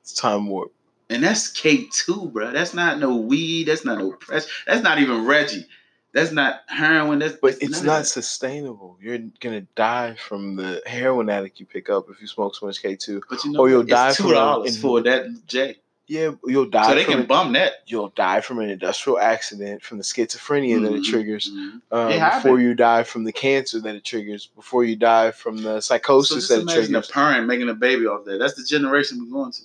It's 0.00 0.14
time 0.14 0.46
warp. 0.46 0.72
And 1.10 1.22
that's 1.24 1.50
K2, 1.52 2.32
bro. 2.32 2.52
That's 2.52 2.72
not 2.72 2.98
no 3.00 3.16
weed. 3.16 3.64
That's 3.64 3.84
not 3.84 3.98
no 3.98 4.12
press. 4.12 4.46
That's 4.66 4.82
not 4.82 5.00
even 5.00 5.26
Reggie. 5.26 5.66
That's 6.12 6.32
not 6.32 6.60
heroin. 6.68 7.18
That's 7.18 7.36
But 7.36 7.56
it's 7.60 7.82
not 7.82 8.06
sustainable. 8.06 8.96
You're 9.00 9.18
gonna 9.40 9.62
die 9.76 10.14
from 10.14 10.56
the 10.56 10.82
heroin 10.86 11.28
addict 11.28 11.60
you 11.60 11.66
pick 11.66 11.90
up 11.90 12.08
if 12.10 12.20
you 12.20 12.26
smoke 12.26 12.54
so 12.56 12.66
much 12.66 12.80
K 12.80 12.96
two. 12.96 13.22
But 13.28 13.44
you 13.44 13.52
know, 13.52 13.60
or 13.60 13.68
you'll 13.68 13.82
die 13.82 14.12
from 14.12 14.26
two 14.26 14.32
dollars 14.32 14.76
for 14.80 15.00
that 15.02 15.26
J. 15.46 15.76
Yeah, 16.06 16.32
you'll 16.44 16.66
die. 16.66 16.88
So 16.88 16.94
they 16.96 17.04
can 17.04 17.24
bum 17.26 17.52
that. 17.52 17.74
You'll 17.86 18.08
die 18.08 18.40
from 18.40 18.58
an 18.58 18.68
industrial 18.68 19.20
accident, 19.20 19.84
from 19.84 19.98
the 19.98 20.02
schizophrenia 20.02 20.82
that 20.82 20.92
it 20.92 21.02
Mhm, 21.02 21.04
triggers, 21.04 21.52
mhm. 21.52 21.80
um, 21.92 22.10
It 22.10 22.34
before 22.34 22.58
you 22.58 22.74
die 22.74 23.04
from 23.04 23.22
the 23.22 23.32
cancer 23.32 23.78
that 23.78 23.94
it 23.94 24.02
triggers, 24.02 24.46
before 24.46 24.82
you 24.82 24.96
die 24.96 25.30
from 25.30 25.58
the 25.58 25.80
So 25.80 25.94
psychosis 25.94 26.34
just 26.34 26.48
that 26.48 26.56
it 26.56 26.62
imagine 26.62 26.96
a 26.96 27.02
parent 27.02 27.46
making 27.46 27.68
a 27.68 27.74
baby 27.74 28.06
off 28.06 28.24
that. 28.24 28.40
That's 28.40 28.54
the 28.54 28.64
generation 28.64 29.20
we're 29.20 29.30
going 29.30 29.52
to. 29.52 29.62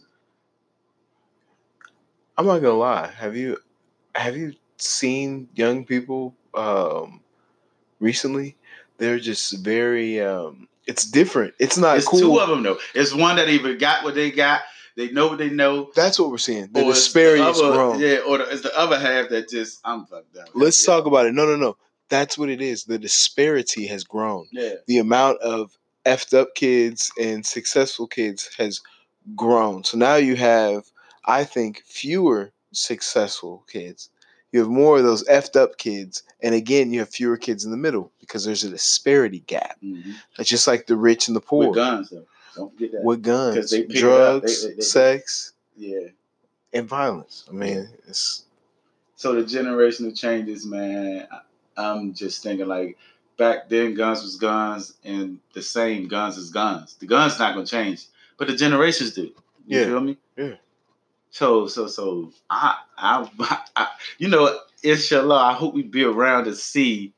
I'm 2.37 2.45
not 2.45 2.59
gonna 2.59 2.73
lie. 2.73 3.07
Have 3.17 3.35
you 3.35 3.57
have 4.15 4.35
you 4.35 4.53
seen 4.77 5.47
young 5.55 5.85
people 5.85 6.35
um, 6.53 7.21
recently? 7.99 8.55
They're 8.97 9.19
just 9.19 9.63
very. 9.63 10.21
Um, 10.21 10.67
it's 10.87 11.05
different. 11.09 11.53
It's 11.59 11.77
not 11.77 11.97
It's 11.97 12.07
cool. 12.07 12.19
two 12.19 12.39
of 12.39 12.49
them 12.49 12.63
though. 12.63 12.77
It's 12.93 13.13
one 13.13 13.37
that 13.37 13.49
even 13.49 13.77
got 13.77 14.03
what 14.03 14.15
they 14.15 14.31
got. 14.31 14.61
They 14.95 15.09
know 15.11 15.27
what 15.27 15.39
they 15.39 15.49
know. 15.49 15.91
That's 15.95 16.17
what 16.19 16.29
we're 16.29 16.37
seeing. 16.37 16.69
The 16.71 16.83
or 16.83 16.93
disparity 16.93 17.41
is 17.43 17.59
other- 17.59 17.73
grown. 17.73 17.99
Yeah, 17.99 18.19
or 18.27 18.37
the, 18.37 18.49
it's 18.49 18.61
the 18.61 18.77
other 18.77 18.97
half 18.97 19.29
that 19.29 19.49
just 19.49 19.79
I'm 19.83 20.05
fucked 20.05 20.37
up. 20.37 20.49
Let's 20.53 20.87
yeah. 20.87 20.93
talk 20.93 21.05
about 21.05 21.25
it. 21.25 21.33
No, 21.33 21.45
no, 21.45 21.55
no. 21.57 21.75
That's 22.07 22.37
what 22.37 22.49
it 22.49 22.61
is. 22.61 22.83
The 22.85 22.99
disparity 22.99 23.87
has 23.87 24.03
grown. 24.03 24.47
Yeah, 24.51 24.75
The 24.87 24.99
amount 24.99 25.41
of 25.41 25.77
effed 26.05 26.37
up 26.37 26.53
kids 26.55 27.11
and 27.19 27.45
successful 27.45 28.07
kids 28.07 28.49
has 28.57 28.79
grown. 29.35 29.83
So 29.83 29.97
now 29.97 30.15
you 30.15 30.35
have, 30.35 30.83
I 31.25 31.43
think, 31.43 31.83
fewer 31.85 32.51
successful 32.71 33.63
kids. 33.71 34.09
You 34.51 34.59
have 34.61 34.69
more 34.69 34.97
of 34.97 35.03
those 35.03 35.23
effed 35.25 35.55
up 35.59 35.77
kids, 35.77 36.23
and 36.41 36.55
again, 36.55 36.91
you 36.93 36.99
have 36.99 37.09
fewer 37.09 37.35
kids 37.37 37.65
in 37.65 37.71
the 37.71 37.77
middle 37.77 38.11
because 38.19 38.45
there's 38.45 38.63
a 38.63 38.69
disparity 38.69 39.39
gap. 39.47 39.77
Mhm. 39.83 40.15
It's 40.39 40.49
just 40.49 40.67
like 40.67 40.87
the 40.87 40.95
rich 40.95 41.27
and 41.27 41.35
the 41.35 41.41
poor 41.41 41.67
with 41.67 41.75
guns 41.75 42.09
though. 42.09 42.25
Don't 42.55 42.71
forget 42.73 42.91
that. 42.93 43.03
with 43.03 43.21
guns, 43.21 43.55
'Cause 43.55 43.69
they 43.71 43.83
pick 43.83 43.97
it 43.97 43.97
up. 43.97 44.01
drugs, 44.41 44.61
They- 44.63 44.69
they- 44.69 44.75
they- 44.75 44.81
sex, 44.81 45.53
yeah. 45.75 46.07
and 46.71 46.87
violence. 46.87 47.43
I 47.49 47.51
mean, 47.53 47.89
it's 48.07 48.43
So 49.17 49.33
the 49.33 49.43
generational 49.43 50.17
changes, 50.17 50.65
man. 50.65 51.27
I'm 51.77 52.13
just 52.13 52.41
thinking 52.43 52.67
like 52.67 52.97
back 53.37 53.67
then, 53.67 53.93
guns 53.93 54.21
was 54.23 54.35
guns, 54.37 54.93
and 55.03 55.39
the 55.53 55.61
same 55.61 56.07
guns 56.07 56.37
is 56.37 56.49
guns. 56.49 56.95
The 56.99 57.07
guns 57.07 57.37
not 57.39 57.55
gonna 57.55 57.65
change, 57.65 58.05
but 58.37 58.47
the 58.47 58.55
generations 58.55 59.11
do. 59.13 59.33
You 59.67 59.79
Yeah. 59.79 59.85
feel 59.87 59.99
me? 60.01 60.17
Yeah. 60.37 60.55
So 61.35 61.67
so 61.67 61.87
so 61.87 62.31
I 62.49 62.77
I, 62.97 63.29
I 63.75 63.89
you 64.19 64.29
know 64.29 64.57
inshallah 64.81 65.35
I 65.35 65.51
hope 65.51 65.73
we 65.73 65.83
be 65.83 66.05
around 66.05 66.45
to 66.45 66.55
see 66.55 67.13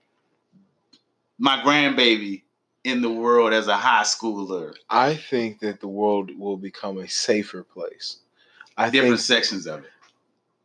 my 1.37 1.59
grandbaby 1.59 2.41
in 2.83 3.03
the 3.03 3.11
world 3.11 3.53
as 3.53 3.67
a 3.67 3.77
high 3.77 4.01
schooler. 4.01 4.73
I 4.89 5.13
think 5.13 5.59
that 5.59 5.81
the 5.81 5.87
world 5.87 6.31
will 6.35 6.57
become 6.57 6.97
a 6.97 7.07
safer 7.07 7.61
place. 7.61 8.17
I 8.75 8.89
Different 8.89 9.19
think 9.19 9.19
sections 9.19 9.67
of 9.67 9.83
it. 9.83 9.91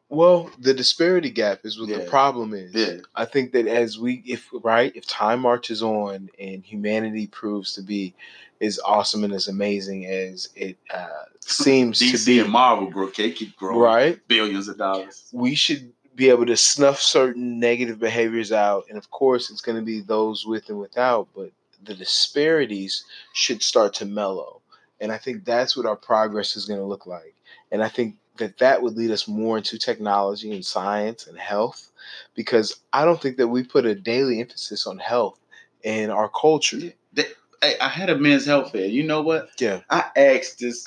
Well, 0.09 0.51
the 0.59 0.73
disparity 0.73 1.29
gap 1.29 1.61
is 1.65 1.79
what 1.79 1.91
the 1.91 2.07
problem 2.09 2.55
is. 2.55 2.75
Yeah. 2.75 3.03
I 3.15 3.27
think 3.27 3.53
that 3.53 3.67
as 3.67 3.99
we, 3.99 4.23
if 4.25 4.49
right, 4.63 4.97
if 4.97 5.07
time 5.07 5.41
marches 5.41 5.83
on 5.83 6.31
and 6.39 6.65
humanity 6.65 7.27
proves 7.27 7.75
to 7.75 7.83
be 7.83 8.15
as 8.63 8.81
awesome 8.83 9.25
and 9.25 9.35
as 9.35 9.49
amazing 9.49 10.07
as 10.07 10.49
it 10.57 10.79
uh, 10.91 11.25
seems 11.51 11.99
to 11.99 12.05
DC 12.05 12.27
be, 12.27 12.41
and 12.41 12.51
Marvel 12.51 12.89
grow 12.91 13.09
they 13.11 13.31
keep 13.33 13.57
growing 13.57 13.79
right, 13.79 14.29
billions 14.29 14.69
of 14.69 14.79
dollars. 14.79 15.29
we 15.33 15.55
should 15.55 15.93
be 16.15 16.29
able 16.29 16.47
to 16.47 16.57
snuff 16.57 17.01
certain 17.01 17.59
negative 17.59 17.99
behaviors 17.99 18.53
out, 18.53 18.85
and 18.89 18.99
of 18.99 19.11
course, 19.11 19.51
it's 19.51 19.61
going 19.61 19.77
to 19.79 19.85
be 19.85 20.01
those 20.01 20.45
with 20.47 20.69
and 20.69 20.79
without, 20.79 21.29
but 21.35 21.51
the 21.85 21.95
disparities 21.95 23.05
should 23.33 23.63
start 23.63 23.95
to 23.95 24.05
mellow, 24.05 24.61
and 25.01 25.11
I 25.11 25.19
think 25.19 25.45
that's 25.45 25.77
what 25.77 25.87
our 25.87 25.97
progress 25.97 26.57
is 26.57 26.67
going 26.67 26.81
to 26.81 26.87
look 26.87 27.07
like, 27.07 27.35
and 27.71 27.83
I 27.83 27.89
think 27.89 28.17
that 28.39 28.59
that 28.59 28.83
would 28.83 28.97
lead 28.97 29.11
us 29.11 29.29
more 29.29 29.59
into 29.59 29.79
technology 29.79 30.53
and 30.53 30.65
science 30.65 31.27
and 31.27 31.39
health 31.39 31.91
because 32.35 32.81
I 32.93 33.05
don't 33.05 33.21
think 33.21 33.37
that 33.37 33.49
we 33.49 33.63
put 33.63 33.85
a 33.85 33.95
daily 33.95 34.41
emphasis 34.41 34.87
on 34.87 34.99
health 34.99 35.39
in 35.83 36.11
our 36.11 36.31
culture. 36.31 36.79
Yeah. 36.79 36.91
They- 37.13 37.27
hey, 37.61 37.75
I 37.79 37.89
had 37.89 38.09
a 38.09 38.17
men's 38.17 38.47
health 38.47 38.73
fair. 38.73 38.87
You 38.87 39.03
know 39.03 39.21
what? 39.21 39.51
Yeah. 39.61 39.81
I 39.91 40.05
asked 40.17 40.61
this 40.61 40.87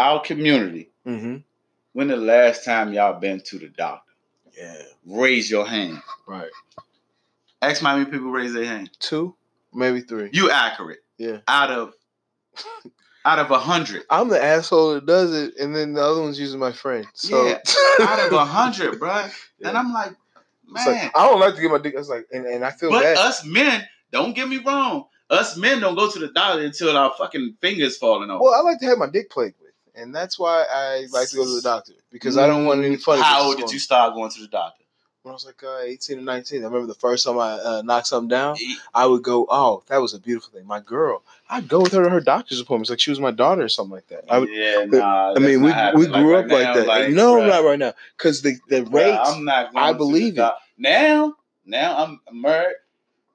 our 0.00 0.20
community 0.20 0.90
Mm-hmm. 1.06 1.36
when 1.94 2.08
the 2.08 2.16
last 2.16 2.64
time 2.64 2.92
y'all 2.92 3.18
been 3.18 3.40
to 3.40 3.58
the 3.58 3.68
doctor. 3.68 4.12
Yeah. 4.56 4.82
Raise 5.06 5.50
your 5.50 5.66
hand. 5.66 5.98
Right. 6.26 6.50
Ask 7.62 7.80
how 7.82 7.96
many 7.96 8.10
people 8.10 8.30
raise 8.30 8.52
their 8.52 8.64
hand. 8.66 8.90
Two, 9.00 9.34
maybe 9.72 10.00
three. 10.02 10.28
You 10.32 10.50
accurate. 10.50 10.98
Yeah. 11.18 11.38
Out 11.48 11.70
of 11.70 11.94
out 13.24 13.38
of 13.38 13.50
a 13.50 13.58
hundred. 13.58 14.02
I'm 14.10 14.28
the 14.28 14.42
asshole 14.42 14.94
that 14.94 15.06
does 15.06 15.32
it, 15.34 15.54
and 15.58 15.74
then 15.74 15.94
the 15.94 16.02
other 16.02 16.20
one's 16.22 16.38
using 16.40 16.60
my 16.60 16.72
friend. 16.72 17.06
So 17.14 17.46
Yeah. 17.46 17.58
Out 18.02 18.26
of 18.26 18.32
a 18.32 18.44
hundred, 18.44 18.98
bruh. 19.00 19.30
And 19.64 19.76
I'm 19.76 19.92
like, 19.92 20.12
It's 20.74 20.86
man. 20.86 20.96
like 21.04 21.16
I 21.16 21.26
don't 21.26 21.40
like 21.40 21.54
to 21.54 21.60
get 21.60 21.70
my 21.70 21.78
dick. 21.78 21.94
It's 21.96 22.08
like, 22.08 22.26
and, 22.32 22.46
and 22.46 22.64
I 22.64 22.70
feel 22.70 22.90
but 22.90 23.02
bad. 23.02 23.16
us 23.18 23.44
men, 23.44 23.84
don't 24.12 24.34
get 24.34 24.48
me 24.48 24.58
wrong. 24.58 25.06
Us 25.30 25.56
men 25.56 25.80
don't 25.80 25.94
go 25.94 26.10
to 26.10 26.18
the 26.18 26.28
doctor 26.28 26.62
until 26.62 26.96
our 26.96 27.12
fucking 27.16 27.56
fingers 27.60 27.96
falling 27.96 28.30
off. 28.30 28.40
well, 28.42 28.54
I 28.54 28.60
like 28.60 28.80
to 28.80 28.86
have 28.86 28.98
my 28.98 29.08
dick 29.08 29.30
played 29.30 29.54
with, 29.62 29.69
and 29.94 30.14
that's 30.14 30.38
why 30.38 30.64
I 30.70 31.06
like 31.12 31.28
to 31.30 31.36
go 31.36 31.44
to 31.44 31.54
the 31.54 31.62
doctor 31.62 31.92
because 32.10 32.36
I 32.36 32.46
don't 32.46 32.64
want 32.64 32.84
any 32.84 32.96
funny. 32.96 33.22
How 33.22 33.42
old 33.42 33.58
did 33.58 33.72
you 33.72 33.78
start 33.78 34.14
going 34.14 34.30
to 34.30 34.40
the 34.40 34.48
doctor? 34.48 34.84
When 35.22 35.32
I 35.32 35.34
was 35.34 35.44
like 35.44 35.62
uh, 35.62 35.80
18 35.80 36.18
or 36.18 36.22
19, 36.22 36.62
I 36.62 36.64
remember 36.64 36.86
the 36.86 36.94
first 36.94 37.26
time 37.26 37.38
I 37.38 37.52
uh, 37.52 37.82
knocked 37.84 38.06
something 38.06 38.28
down. 38.28 38.56
I 38.94 39.04
would 39.04 39.22
go, 39.22 39.46
"Oh, 39.50 39.82
that 39.88 39.98
was 39.98 40.14
a 40.14 40.18
beautiful 40.18 40.50
thing." 40.52 40.66
My 40.66 40.80
girl, 40.80 41.22
I'd 41.50 41.68
go 41.68 41.80
with 41.80 41.92
her 41.92 42.02
to 42.02 42.08
her 42.08 42.20
doctor's 42.20 42.58
appointments 42.58 42.88
like 42.88 43.00
she 43.00 43.10
was 43.10 43.20
my 43.20 43.30
daughter 43.30 43.62
or 43.62 43.68
something 43.68 43.92
like 43.92 44.08
that. 44.08 44.24
I, 44.30 44.38
would, 44.38 44.48
yeah, 44.48 44.86
nah. 44.86 45.34
I 45.36 45.38
mean, 45.38 45.60
we 45.60 45.72
we 45.94 46.06
grew 46.06 46.36
up 46.36 46.48
like 46.48 46.74
that. 46.74 47.10
no, 47.10 47.36
bruh, 47.36 47.48
not 47.48 47.64
right 47.64 47.78
now, 47.78 47.92
because 48.16 48.40
the 48.40 48.56
the 48.68 48.80
bruh, 48.80 48.92
rates. 48.94 49.30
I'm 49.30 49.44
not. 49.44 49.72
Going 49.74 49.84
I 49.84 49.92
believe 49.92 50.32
it. 50.34 50.36
doc- 50.36 50.58
Now, 50.78 51.34
now 51.66 51.96
I'm 52.02 52.20
married. 52.32 52.76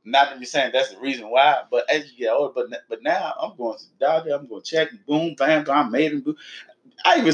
Not 0.06 0.32
to 0.32 0.40
be 0.40 0.46
saying 0.46 0.72
that's 0.72 0.94
the 0.94 1.00
reason 1.00 1.30
why, 1.30 1.64
but 1.70 1.90
as 1.90 2.12
you 2.12 2.18
get 2.20 2.34
older, 2.34 2.54
but 2.54 2.84
but 2.88 3.04
now 3.04 3.34
I'm 3.42 3.58
going 3.58 3.78
to 3.78 3.84
the 3.84 4.06
doctor, 4.06 4.34
I'm 4.34 4.48
going 4.48 4.62
to 4.62 4.70
check, 4.70 4.90
boom, 5.08 5.36
bam, 5.36 5.64
bam, 5.64 5.88
I 5.88 5.90
made 5.90 6.14
him. 6.14 6.22
Boom. 6.22 6.36
I 7.04 7.20
even. 7.20 7.34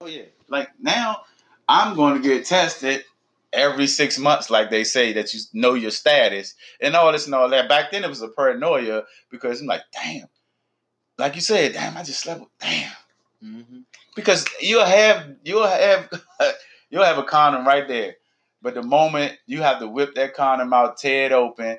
Oh 0.00 0.06
yeah, 0.06 0.22
like 0.48 0.70
now 0.80 1.22
I'm 1.68 1.94
going 1.94 2.20
to 2.20 2.28
get 2.28 2.44
tested 2.44 3.04
every 3.52 3.86
six 3.86 4.18
months, 4.18 4.50
like 4.50 4.70
they 4.70 4.84
say 4.84 5.12
that 5.14 5.32
you 5.34 5.40
know 5.52 5.74
your 5.74 5.90
status 5.90 6.54
and 6.80 6.94
all 6.94 7.12
this 7.12 7.26
and 7.26 7.34
all 7.34 7.48
that. 7.48 7.68
Back 7.68 7.90
then 7.90 8.04
it 8.04 8.08
was 8.08 8.22
a 8.22 8.28
paranoia 8.28 9.04
because 9.30 9.60
I'm 9.60 9.66
like, 9.66 9.82
damn, 9.92 10.26
like 11.18 11.34
you 11.34 11.40
said, 11.40 11.72
damn, 11.72 11.96
I 11.96 12.02
just 12.02 12.20
slept. 12.20 12.40
With, 12.40 12.48
damn, 12.60 12.92
mm-hmm. 13.44 13.80
because 14.16 14.46
you'll 14.60 14.84
have 14.84 15.36
you'll 15.44 15.66
have 15.66 16.10
you'll 16.90 17.04
have 17.04 17.18
a 17.18 17.24
condom 17.24 17.66
right 17.66 17.86
there, 17.86 18.16
but 18.62 18.74
the 18.74 18.82
moment 18.82 19.38
you 19.46 19.62
have 19.62 19.80
to 19.80 19.88
whip 19.88 20.14
that 20.14 20.34
condom 20.34 20.72
out, 20.72 20.98
tear 20.98 21.26
it 21.26 21.32
open, 21.32 21.78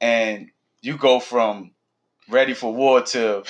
and 0.00 0.50
you 0.80 0.96
go 0.96 1.20
from 1.20 1.72
ready 2.28 2.54
for 2.54 2.72
war 2.72 3.02
to 3.02 3.44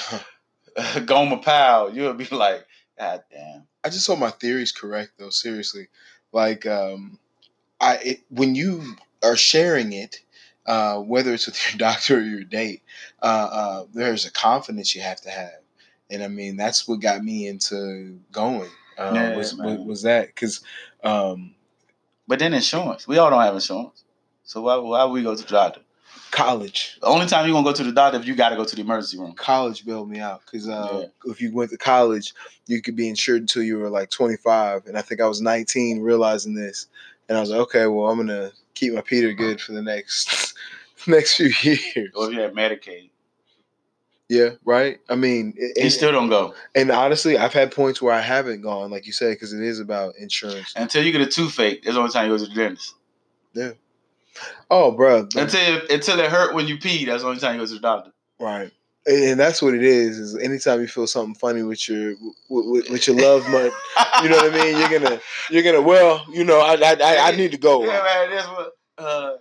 Gomer 1.04 1.38
Pyle, 1.38 1.94
you'll 1.94 2.14
be 2.14 2.26
like, 2.30 2.64
God 2.98 3.22
damn. 3.30 3.66
I 3.84 3.88
just 3.88 4.06
hope 4.06 4.18
my 4.18 4.30
theory 4.30 4.62
is 4.62 4.72
correct 4.72 5.12
though. 5.18 5.30
Seriously, 5.30 5.88
like 6.32 6.66
um, 6.66 7.18
I 7.80 7.96
it, 7.96 8.20
when 8.28 8.54
you 8.54 8.96
are 9.22 9.36
sharing 9.36 9.92
it, 9.92 10.20
uh, 10.66 10.98
whether 10.98 11.32
it's 11.32 11.46
with 11.46 11.60
your 11.72 11.78
doctor 11.78 12.18
or 12.18 12.22
your 12.22 12.44
date, 12.44 12.82
uh, 13.22 13.48
uh, 13.50 13.84
there's 13.92 14.26
a 14.26 14.30
confidence 14.30 14.94
you 14.94 15.02
have 15.02 15.20
to 15.22 15.30
have, 15.30 15.60
and 16.10 16.22
I 16.22 16.28
mean 16.28 16.56
that's 16.56 16.86
what 16.86 17.00
got 17.00 17.24
me 17.24 17.48
into 17.48 18.20
going. 18.30 18.70
Uh, 18.96 19.12
yeah, 19.14 19.36
was, 19.36 19.54
was, 19.56 19.78
was 19.78 20.02
that 20.02 20.28
because? 20.28 20.60
Um, 21.02 21.54
but 22.32 22.38
then 22.38 22.54
insurance, 22.54 23.06
we 23.06 23.18
all 23.18 23.28
don't 23.28 23.42
have 23.42 23.52
insurance, 23.52 24.04
so 24.42 24.62
why 24.62 24.78
why 24.78 25.04
we 25.04 25.22
go 25.22 25.36
to 25.36 25.42
the 25.42 25.50
doctor? 25.50 25.82
College. 26.30 26.96
The 26.98 27.06
only 27.06 27.26
time 27.26 27.46
you 27.46 27.52
gonna 27.52 27.62
go 27.62 27.74
to 27.74 27.84
the 27.84 27.92
doctor 27.92 28.18
if 28.18 28.26
you 28.26 28.34
got 28.34 28.48
to 28.48 28.56
go 28.56 28.64
to 28.64 28.74
the 28.74 28.80
emergency 28.80 29.18
room. 29.18 29.34
College 29.34 29.84
bailed 29.84 30.08
me 30.08 30.18
out 30.18 30.40
because 30.46 30.66
uh, 30.66 31.00
yeah. 31.02 31.30
if 31.30 31.42
you 31.42 31.52
went 31.52 31.70
to 31.72 31.76
college, 31.76 32.32
you 32.68 32.80
could 32.80 32.96
be 32.96 33.10
insured 33.10 33.42
until 33.42 33.62
you 33.62 33.76
were 33.76 33.90
like 33.90 34.08
25, 34.08 34.86
and 34.86 34.96
I 34.96 35.02
think 35.02 35.20
I 35.20 35.28
was 35.28 35.42
19 35.42 36.00
realizing 36.00 36.54
this, 36.54 36.86
and 37.28 37.36
I 37.36 37.42
was 37.42 37.50
like, 37.50 37.60
okay, 37.60 37.86
well 37.86 38.08
I'm 38.08 38.16
gonna 38.16 38.52
keep 38.72 38.94
my 38.94 39.02
Peter 39.02 39.34
good 39.34 39.60
for 39.60 39.72
the 39.72 39.82
next 39.82 40.54
next 41.06 41.36
few 41.36 41.52
years. 41.62 42.12
Or 42.14 42.28
if 42.28 42.32
you 42.32 42.40
have 42.40 42.52
Medicaid. 42.52 43.10
Yeah, 44.32 44.52
right. 44.64 44.98
I 45.10 45.14
mean, 45.14 45.52
you 45.76 45.90
still 45.90 46.10
don't 46.10 46.30
go. 46.30 46.54
And 46.74 46.90
honestly, 46.90 47.36
I've 47.36 47.52
had 47.52 47.70
points 47.70 48.00
where 48.00 48.14
I 48.14 48.22
haven't 48.22 48.62
gone, 48.62 48.90
like 48.90 49.06
you 49.06 49.12
said, 49.12 49.34
because 49.34 49.52
it 49.52 49.60
is 49.62 49.78
about 49.78 50.16
insurance. 50.16 50.72
Until 50.74 51.04
you 51.04 51.12
get 51.12 51.20
a 51.20 51.26
toothache, 51.26 51.82
that's 51.82 51.96
the 51.96 52.00
only 52.00 52.10
time 52.10 52.30
you 52.30 52.38
go 52.38 52.42
to 52.42 52.48
the 52.48 52.54
dentist. 52.54 52.94
Yeah. 53.52 53.72
Oh, 54.70 54.90
bro. 54.92 55.28
Until 55.36 55.82
until 55.90 56.18
it 56.18 56.30
hurt 56.30 56.54
when 56.54 56.66
you 56.66 56.78
pee, 56.78 57.04
that's 57.04 57.22
the 57.22 57.28
only 57.28 57.40
time 57.40 57.56
you 57.56 57.60
go 57.60 57.66
to 57.66 57.74
the 57.74 57.80
doctor. 57.80 58.12
Right. 58.40 58.70
And 59.04 59.38
that's 59.38 59.60
what 59.60 59.74
it 59.74 59.82
is. 59.82 60.18
Is 60.18 60.38
anytime 60.38 60.80
you 60.80 60.86
feel 60.86 61.06
something 61.06 61.34
funny 61.34 61.62
with 61.62 61.86
your 61.86 62.14
with, 62.48 62.88
with 62.88 63.06
your 63.06 63.16
loved 63.16 63.52
one, 63.52 63.70
you 64.22 64.30
know 64.30 64.36
what 64.36 64.54
I 64.54 64.64
mean. 64.64 64.78
You're 64.78 64.98
gonna 64.98 65.20
you're 65.50 65.62
gonna 65.62 65.82
well, 65.82 66.24
you 66.32 66.44
know, 66.44 66.58
I 66.58 66.76
I, 66.76 67.18
I 67.28 67.36
need 67.36 67.50
to 67.50 67.58
go. 67.58 67.84
Yeah, 67.84 68.02
man. 68.02 68.30
That's 68.30 68.48
what 68.48 68.72
uh, 68.96 69.32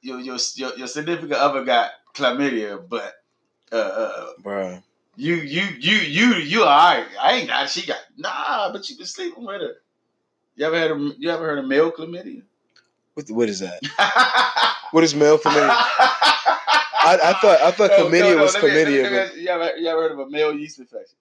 your 0.00 0.18
your 0.18 0.38
your, 0.56 0.76
your 0.76 0.88
significant 0.88 1.34
other 1.34 1.64
got 1.64 1.92
chlamydia, 2.16 2.88
but 2.88 3.14
uh, 3.72 3.76
uh 3.76 4.26
bro, 4.42 4.78
you 5.16 5.36
you 5.36 5.62
you 5.78 5.96
you 5.96 6.34
you 6.34 6.62
all 6.62 6.68
right. 6.68 7.06
I 7.20 7.32
ain't 7.34 7.48
got. 7.48 7.70
She 7.70 7.86
got 7.86 7.98
nah, 8.16 8.72
but 8.72 8.88
you 8.88 8.96
been 8.96 9.06
sleeping 9.06 9.44
with 9.44 9.60
her. 9.60 9.74
You 10.56 10.66
ever 10.66 10.78
had 10.78 10.90
a 10.90 11.12
you 11.18 11.30
ever 11.30 11.44
heard 11.44 11.58
of 11.58 11.66
male 11.66 11.90
chlamydia? 11.92 12.42
What 13.14 13.30
what 13.30 13.48
is 13.48 13.60
that? 13.60 13.80
what 14.90 15.04
is 15.04 15.14
male 15.14 15.38
chlamydia? 15.38 15.68
I, 17.06 17.18
I, 17.22 17.32
thought 17.34 17.60
I 17.60 17.70
thought 17.70 17.90
no, 17.90 18.06
chlamydia 18.06 18.20
no, 18.20 18.36
no, 18.36 18.42
was 18.42 18.54
chlamydia. 18.54 19.02
Me, 19.02 19.18
but... 19.18 19.36
you, 19.36 19.48
ever, 19.48 19.76
you 19.76 19.88
ever 19.88 20.02
heard 20.02 20.12
of 20.12 20.18
a 20.20 20.30
male 20.30 20.54
yeast 20.54 20.78
infection? 20.78 21.16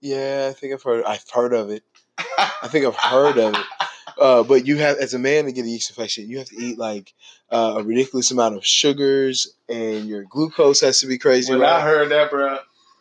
Yeah, 0.00 0.48
I 0.50 0.52
think 0.54 0.72
I've 0.72 0.82
heard. 0.82 1.04
I've 1.04 1.24
heard 1.32 1.52
of 1.52 1.70
it. 1.70 1.84
I 2.18 2.68
think 2.68 2.86
I've 2.86 2.96
heard 2.96 3.38
of 3.38 3.54
it. 3.54 3.66
Uh, 4.22 4.44
but 4.44 4.68
you 4.68 4.76
have, 4.76 4.98
as 4.98 5.14
a 5.14 5.18
man, 5.18 5.46
to 5.46 5.52
get 5.52 5.64
a 5.64 5.68
yeast 5.68 5.90
infection, 5.90 6.30
you 6.30 6.38
have 6.38 6.46
to 6.46 6.56
eat 6.56 6.78
like 6.78 7.12
uh, 7.50 7.74
a 7.78 7.82
ridiculous 7.82 8.30
amount 8.30 8.56
of 8.56 8.64
sugars, 8.64 9.52
and 9.68 10.06
your 10.06 10.22
glucose 10.22 10.80
has 10.80 11.00
to 11.00 11.08
be 11.08 11.18
crazy. 11.18 11.52
When 11.52 11.60
right? 11.60 11.72
I 11.72 11.80
heard 11.80 12.08
that, 12.12 12.30
bro, 12.30 12.58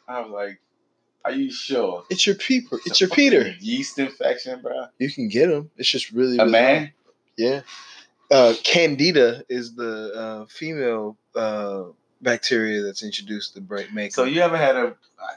I 0.07 0.21
was 0.21 0.31
like, 0.31 0.59
"Are 1.23 1.31
you 1.31 1.51
sure?" 1.51 2.05
It's 2.09 2.25
your 2.25 2.35
peeper. 2.35 2.77
It's, 2.77 2.87
it's 2.87 3.01
your 3.01 3.11
Peter. 3.11 3.53
Yeast 3.59 3.99
infection, 3.99 4.61
bro. 4.63 4.87
You 4.97 5.11
can 5.11 5.27
get 5.27 5.45
them. 5.45 5.69
It's 5.77 5.89
just 5.89 6.11
really, 6.11 6.37
really 6.37 6.49
a 6.49 6.51
man. 6.51 6.77
Hard. 6.79 6.93
Yeah. 7.37 7.61
Uh, 8.31 8.53
Candida 8.63 9.43
is 9.47 9.75
the 9.75 10.13
uh, 10.15 10.45
female 10.47 11.17
uh, 11.35 11.83
bacteria 12.21 12.81
that's 12.81 13.03
introduced 13.03 13.55
to 13.55 13.61
break 13.61 13.93
makeup. 13.93 14.13
So 14.13 14.23
you 14.23 14.41
ever 14.41 14.57
had 14.57 14.75
a? 14.75 14.87
Uh, 14.87 14.93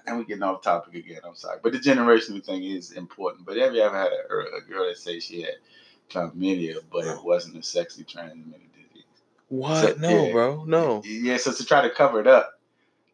and 0.07 0.16
we're 0.16 0.25
getting 0.25 0.42
off 0.42 0.62
topic 0.62 0.94
again. 0.94 1.20
I'm 1.27 1.35
sorry, 1.35 1.59
but 1.62 1.73
the 1.73 1.79
generational 1.79 2.44
thing 2.44 2.64
is 2.64 2.92
important. 2.92 3.44
But 3.44 3.57
have 3.57 3.75
you 3.75 3.83
ever 3.83 3.97
had 3.97 4.12
a, 4.12 4.57
a 4.57 4.61
girl 4.68 4.87
that 4.88 4.97
say 4.97 5.20
she 5.20 5.42
had 5.42 5.55
chlamydia, 6.11 6.79
but 6.90 7.05
it 7.07 7.23
wasn't 7.23 7.57
a 7.57 7.62
sexually 7.62 8.05
transmitted 8.05 8.73
disease? 8.73 9.05
What? 9.49 9.83
So, 9.83 9.94
no, 10.01 10.25
yeah, 10.27 10.33
bro. 10.33 10.64
No. 10.64 11.03
Yeah. 11.05 11.37
So 11.37 11.53
to 11.53 11.64
try 11.64 11.83
to 11.83 11.90
cover 11.90 12.20
it 12.20 12.27
up, 12.27 12.59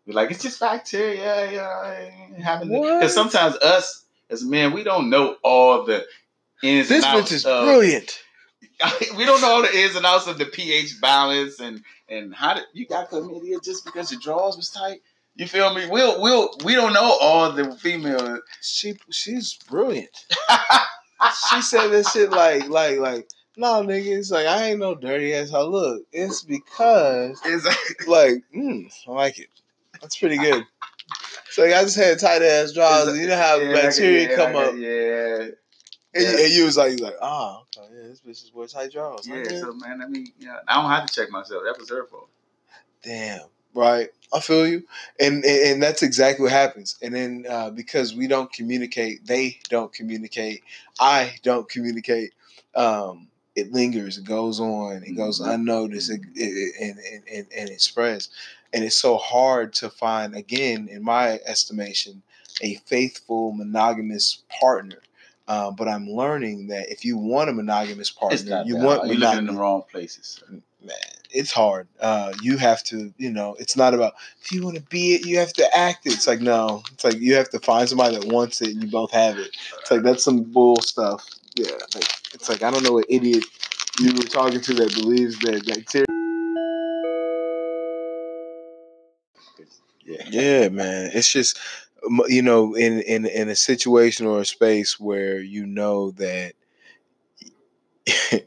you're 0.07 0.15
like, 0.15 0.31
it's 0.31 0.43
just 0.43 0.61
bacteria. 0.61 1.51
Yeah, 1.51 2.61
because 2.65 3.15
sometimes 3.15 3.57
us 3.57 4.05
as 4.31 4.45
men, 4.45 4.73
we 4.73 4.85
don't 4.85 5.11
know 5.11 5.37
all 5.43 5.85
the 5.85 6.07
ins. 6.63 6.89
This 6.89 7.05
bitch 7.05 7.33
is 7.33 7.45
of, 7.45 7.65
brilliant. 7.65 8.23
we 9.17 9.25
don't 9.25 9.41
know 9.41 9.51
all 9.51 9.63
the 9.63 9.77
ins 9.77 9.97
and 9.97 10.07
outs 10.07 10.27
of 10.27 10.39
the 10.39 10.47
pH 10.47 11.01
balance 11.01 11.61
and 11.61 11.83
and 12.09 12.35
how 12.35 12.55
did 12.55 12.65
you 12.73 12.87
got 12.87 13.11
chlamydia 13.11 13.63
just 13.63 13.85
because 13.85 14.11
your 14.11 14.21
drawers 14.21 14.57
was 14.57 14.71
tight? 14.71 15.01
You 15.37 15.47
feel 15.47 15.75
me? 15.75 15.89
We'll 15.89 16.21
we'll 16.21 16.51
we 16.65 16.75
don't 16.75 16.93
know 16.93 17.17
all 17.21 17.53
the 17.53 17.73
female. 17.73 18.41
She 18.61 18.97
she's 19.11 19.55
brilliant. 19.69 20.27
she 21.49 21.63
said 21.63 21.89
this 21.89 22.11
shit 22.13 22.31
like 22.31 22.69
like 22.69 22.99
like 22.99 23.29
no 23.57 23.83
nigga. 23.83 24.19
It's 24.19 24.31
like 24.31 24.47
I 24.47 24.71
ain't 24.71 24.81
no 24.81 24.95
dirty 24.95 25.35
ass. 25.35 25.51
How 25.51 25.63
look? 25.63 26.03
It's 26.13 26.43
because 26.43 27.41
it's 27.45 28.07
like 28.09 28.43
mm, 28.55 28.91
I 29.07 29.11
like 29.11 29.39
it. 29.39 29.49
That's 30.01 30.19
pretty 30.19 30.39
good. 30.39 30.65
So 31.51 31.63
like, 31.63 31.75
I 31.75 31.83
just 31.83 31.97
had 31.97 32.19
tight 32.19 32.43
ass 32.43 32.73
drawers. 32.73 33.19
You 33.19 33.27
know 33.27 33.37
how 33.37 33.57
yeah, 33.59 33.73
bacteria 33.73 34.31
yeah, 34.31 34.37
come 34.37 34.57
up. 34.57 34.75
Yeah. 34.77 35.49
And, 36.13 36.25
yeah. 36.25 36.31
you, 36.31 36.45
and, 36.45 36.53
you, 36.53 36.65
was 36.65 36.77
like, 36.77 37.01
like, 37.01 37.17
oh, 37.23 37.63
okay, 37.77 37.87
yeah, 37.95 38.09
this 38.09 38.21
bitch 38.21 38.45
is 38.45 38.53
wear 38.53 38.67
tight 38.67 38.93
drawers. 38.93 39.29
Yeah, 39.29 39.45
so 39.45 39.73
man, 39.75 40.03
I 40.03 40.09
mean, 40.09 40.33
yeah, 40.41 40.57
I 40.67 40.81
don't 40.81 40.91
have 40.91 41.07
to 41.07 41.15
check 41.15 41.31
myself. 41.31 41.63
That 41.65 41.79
was 41.79 41.89
her 41.91 42.05
fault. 42.07 42.29
Damn, 43.03 43.43
right? 43.75 44.09
I 44.33 44.41
feel 44.41 44.67
you, 44.67 44.83
and 45.21 45.45
and, 45.45 45.67
and 45.67 45.83
that's 45.83 46.03
exactly 46.03 46.45
what 46.45 46.53
happens. 46.53 46.97
And 47.01 47.15
then 47.15 47.47
uh, 47.49 47.71
because 47.71 48.15
we 48.15 48.27
don't 48.27 48.53
communicate, 48.53 49.25
they 49.25 49.59
don't 49.69 49.93
communicate. 49.93 50.63
I 50.99 51.35
don't 51.43 51.69
communicate. 51.69 52.33
Um, 52.75 53.29
it 53.55 53.73
lingers. 53.73 54.19
It 54.19 54.25
goes 54.25 54.61
on. 54.61 55.03
It 55.05 55.17
goes 55.17 55.41
mm-hmm. 55.41 55.51
unnoticed. 55.51 56.11
It, 56.11 56.21
it, 56.35 56.75
and, 56.81 56.99
and, 57.33 57.47
and 57.57 57.71
it 57.71 57.81
spreads. 57.81 58.31
And 58.73 58.85
it's 58.85 58.97
so 58.97 59.17
hard 59.17 59.73
to 59.75 59.91
find, 59.91 60.37
again, 60.37 60.89
in 60.89 61.03
my 61.03 61.41
estimation, 61.47 62.23
a 62.63 62.77
faithful 62.87 63.53
monogamous 63.53 64.43
partner 64.61 64.99
uh, 65.51 65.73
but 65.73 65.89
I'm 65.89 66.09
learning 66.09 66.69
that 66.69 66.93
if 66.93 67.05
you 67.05 67.19
want 67.19 67.51
a 67.51 67.53
monogamous 67.53 68.09
partner, 68.09 68.63
you 68.65 68.77
bad. 68.77 68.85
want 68.85 69.09
you 69.09 69.15
looking 69.15 69.39
in 69.41 69.47
the 69.47 69.53
wrong 69.55 69.83
places. 69.91 70.39
Sir. 70.39 70.61
Man, 70.81 70.97
it's 71.33 71.51
hard. 71.51 71.89
Uh, 71.99 72.33
you 72.41 72.57
have 72.57 72.85
to, 72.85 73.13
you 73.19 73.33
know, 73.33 73.57
it's 73.59 73.77
not 73.77 73.93
about 73.93 74.13
if 74.41 74.53
you 74.53 74.63
want 74.63 74.77
to 74.77 74.83
be 74.83 75.17
it, 75.17 75.27
you 75.27 75.39
have 75.39 75.53
to 75.55 75.77
act 75.77 76.07
it. 76.07 76.13
It's 76.13 76.29
like 76.29 76.41
no, 76.41 76.85
it's 76.93 77.03
like 77.03 77.17
you 77.17 77.35
have 77.35 77.51
to 77.51 77.59
find 77.59 77.89
somebody 77.89 78.17
that 78.17 78.33
wants 78.33 78.63
it, 78.63 78.69
and 78.69 78.81
you 78.85 78.89
both 78.89 79.11
have 79.11 79.41
it. 79.41 79.57
It's 79.81 79.91
like 79.91 80.03
that's 80.03 80.23
some 80.23 80.45
bull 80.45 80.77
stuff. 80.83 81.27
Yeah, 81.57 81.73
like, 81.97 82.05
it's 82.33 82.49
like 82.49 82.63
I 82.63 82.71
don't 82.71 82.85
know 82.85 82.93
what 82.93 83.07
idiot 83.09 83.43
you 83.99 84.13
were 84.13 84.23
talking 84.23 84.61
to 84.61 84.75
that 84.75 84.95
believes 84.95 85.37
that 85.41 85.67
bacteria. 85.67 86.07
Yeah. 90.07 90.23
yeah, 90.31 90.69
man. 90.69 91.11
It's 91.13 91.33
just 91.33 91.59
you 92.29 92.43
know, 92.43 92.75
in 92.75 93.01
in 93.03 93.27
in 93.27 93.49
a 93.49 93.57
situation 93.57 94.27
or 94.27 94.41
a 94.41 94.45
space 94.45 94.99
where 94.99 95.41
you 95.41 95.67
know 95.67 96.11
that 96.13 96.53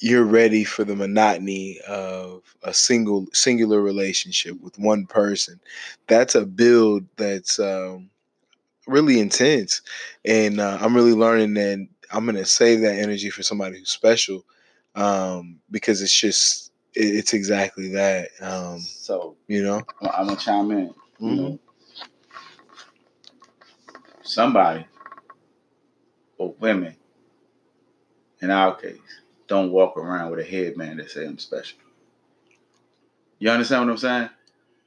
you're 0.00 0.24
ready 0.24 0.64
for 0.64 0.84
the 0.84 0.96
monotony 0.96 1.80
of 1.88 2.42
a 2.62 2.72
single 2.72 3.26
singular 3.32 3.80
relationship 3.80 4.60
with 4.60 4.78
one 4.78 5.06
person, 5.06 5.60
that's 6.06 6.34
a 6.34 6.46
build 6.46 7.04
that's 7.16 7.58
um, 7.58 8.10
really 8.86 9.20
intense, 9.20 9.82
and 10.24 10.60
uh, 10.60 10.78
I'm 10.80 10.94
really 10.94 11.14
learning 11.14 11.54
that 11.54 11.86
I'm 12.12 12.26
gonna 12.26 12.44
save 12.44 12.80
that 12.82 12.98
energy 12.98 13.30
for 13.30 13.42
somebody 13.42 13.78
who's 13.78 13.90
special 13.90 14.44
um, 14.94 15.58
because 15.70 16.02
it's 16.02 16.18
just 16.18 16.72
it's 16.94 17.34
exactly 17.34 17.88
that. 17.90 18.30
Um, 18.40 18.80
so 18.80 19.36
you 19.48 19.62
know, 19.62 19.82
I'm 20.02 20.26
gonna 20.26 20.36
chime 20.36 20.70
in. 20.70 20.88
Mm-hmm. 20.88 21.28
You 21.28 21.36
know, 21.36 21.58
somebody 24.26 24.86
or 26.38 26.54
women, 26.60 26.94
in 28.40 28.50
our 28.50 28.74
case, 28.74 28.98
don't 29.46 29.70
walk 29.70 29.96
around 29.96 30.30
with 30.30 30.40
a 30.40 30.44
headband 30.44 30.98
that 30.98 31.10
say 31.10 31.26
I'm 31.26 31.38
special. 31.38 31.78
You 33.38 33.50
understand 33.50 33.86
what 33.86 33.92
I'm 33.92 33.98
saying? 33.98 34.30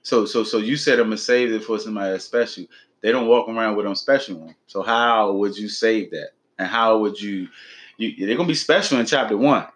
So 0.01 0.25
so 0.25 0.43
so 0.43 0.57
you 0.57 0.75
said 0.75 0.99
I'm 0.99 1.05
gonna 1.05 1.17
save 1.17 1.51
it 1.51 1.63
for 1.63 1.79
somebody 1.79 2.11
that's 2.11 2.25
special. 2.25 2.65
They 3.01 3.11
don't 3.11 3.27
walk 3.27 3.47
around 3.47 3.75
with 3.75 3.85
them 3.85 3.95
special 3.95 4.41
on. 4.43 4.55
So 4.67 4.81
how 4.81 5.31
would 5.33 5.57
you 5.57 5.69
save 5.69 6.11
that? 6.11 6.31
And 6.57 6.67
how 6.67 6.97
would 6.99 7.19
you, 7.19 7.47
you 7.97 8.25
they're 8.25 8.35
gonna 8.35 8.47
be 8.47 8.55
special 8.55 8.99
in 8.99 9.05
chapter 9.05 9.37
one. 9.37 9.67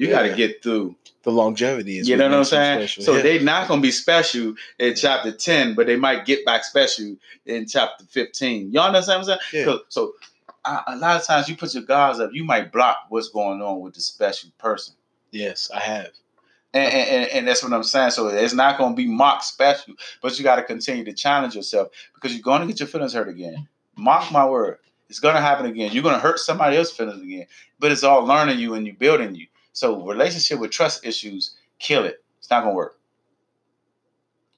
You 0.00 0.08
Yeah. 0.08 0.12
gotta 0.22 0.34
get 0.34 0.62
through. 0.62 0.96
The 1.24 1.30
longevity 1.30 1.98
is 1.98 2.08
You 2.08 2.16
know 2.16 2.28
what 2.28 2.38
I'm 2.38 2.44
saying? 2.44 2.78
special. 2.78 3.04
So 3.04 3.16
Yeah. 3.16 3.22
they're 3.22 3.40
not 3.42 3.68
gonna 3.68 3.82
be 3.82 3.90
special 3.90 4.54
in 4.78 4.94
chapter 4.94 5.30
10, 5.30 5.74
but 5.74 5.86
they 5.86 5.96
might 5.96 6.24
get 6.24 6.44
back 6.46 6.64
special 6.64 7.16
in 7.44 7.66
chapter 7.66 8.04
15. 8.06 8.72
Y'all 8.72 8.84
understand 8.86 9.22
what 9.26 9.32
I'm 9.34 9.38
saying? 9.52 9.66
Yeah. 9.66 9.76
So, 9.90 10.12
uh, 10.64 10.80
a 10.86 10.96
lot 10.96 11.20
of 11.20 11.26
times 11.26 11.48
you 11.50 11.56
put 11.56 11.74
your 11.74 11.82
guards 11.82 12.18
up, 12.18 12.30
you 12.32 12.44
might 12.44 12.72
block 12.72 12.96
what's 13.10 13.28
going 13.28 13.60
on 13.60 13.80
with 13.80 13.92
the 13.94 14.00
special 14.00 14.48
person. 14.58 14.94
yes, 15.32 15.70
I 15.74 15.80
have. 15.80 16.08
And, 16.72 16.92
and, 16.94 17.30
and- 17.30 17.46
that's 17.48 17.62
what 17.62 17.72
I'm 17.72 17.82
saying. 17.82 18.12
So 18.12 18.28
it's 18.28 18.54
not 18.54 18.78
going 18.78 18.92
to 18.92 18.96
be 18.96 19.06
mock 19.06 19.42
special, 19.42 19.94
but 20.22 20.38
you 20.38 20.44
got 20.44 20.56
to 20.56 20.62
continue 20.62 21.04
to 21.04 21.12
challenge 21.12 21.54
yourself 21.56 21.88
because 22.14 22.32
you're 22.32 22.42
going 22.42 22.62
to 22.62 22.66
get 22.66 22.80
your 22.80 22.88
feelings 22.88 23.12
hurt 23.12 23.28
again. 23.28 23.68
Mark 23.96 24.30
my 24.32 24.46
word. 24.46 24.78
It's 25.08 25.18
going 25.20 25.34
to 25.34 25.40
happen 25.40 25.66
again. 25.66 25.90
You're 25.92 26.02
going 26.04 26.14
to 26.14 26.20
hurt 26.20 26.38
somebody 26.38 26.76
else's 26.76 26.96
feelings 26.96 27.20
again, 27.22 27.46
but 27.80 27.90
it's 27.92 28.04
all 28.04 28.24
learning 28.24 28.58
you 28.60 28.74
and 28.74 28.86
you 28.86 28.92
building 28.94 29.34
you. 29.34 29.46
So 29.72 30.04
relationship 30.04 30.58
with 30.58 30.70
trust 30.70 31.04
issues, 31.04 31.56
kill 31.78 32.04
it. 32.04 32.22
It's 32.38 32.50
not 32.50 32.62
going 32.62 32.74
to 32.74 32.76
work. 32.76 32.98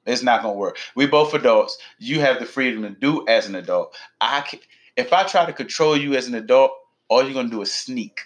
It's 0.07 0.23
not 0.23 0.43
going 0.43 0.55
to 0.55 0.59
work. 0.59 0.79
We 0.97 1.07
both 1.07 1.33
adults. 1.35 1.79
You 1.99 2.21
have 2.21 2.41
the 2.41 2.47
freedom 2.47 2.83
to 2.83 2.91
do 2.91 3.27
as 3.29 3.47
an 3.47 3.55
adult. 3.55 3.97
I 4.21 4.41
can, 4.41 4.61
if 4.97 5.13
I 5.13 5.25
try 5.25 5.47
to 5.47 5.53
control 5.53 5.97
you 5.97 6.15
as 6.15 6.27
an 6.27 6.35
adult, 6.35 6.73
all 7.09 7.23
you're 7.23 7.35
going 7.35 7.51
to 7.51 7.57
do 7.57 7.63
is 7.63 7.73
sneak 7.73 8.21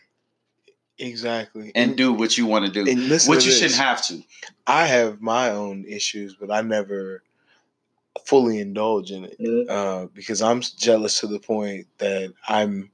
Exactly. 0.99 1.72
and 1.74 1.97
do 1.97 2.12
what 2.12 2.39
you 2.39 2.47
want 2.47 2.64
to 2.64 2.72
do, 2.72 2.91
and 2.91 3.09
listen 3.09 3.30
which 3.30 3.41
to 3.41 3.47
you 3.47 3.53
this. 3.53 3.61
shouldn't 3.61 3.80
have 3.80 4.03
to. 4.07 4.22
I 4.66 4.87
have 4.87 5.20
my 5.20 5.51
own 5.51 5.84
issues, 5.87 6.34
but 6.34 6.51
I 6.51 6.62
never 6.62 7.22
fully 8.24 8.61
indulge 8.61 9.11
in 9.11 9.24
it 9.24 9.68
uh, 9.68 10.07
because 10.14 10.41
I'm 10.41 10.62
jealous 10.62 11.20
to 11.20 11.26
the 11.26 11.39
point 11.39 11.87
that 11.99 12.32
I'm, 12.49 12.91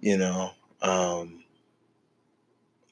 you 0.00 0.16
know, 0.16 0.52
um, 0.80 1.43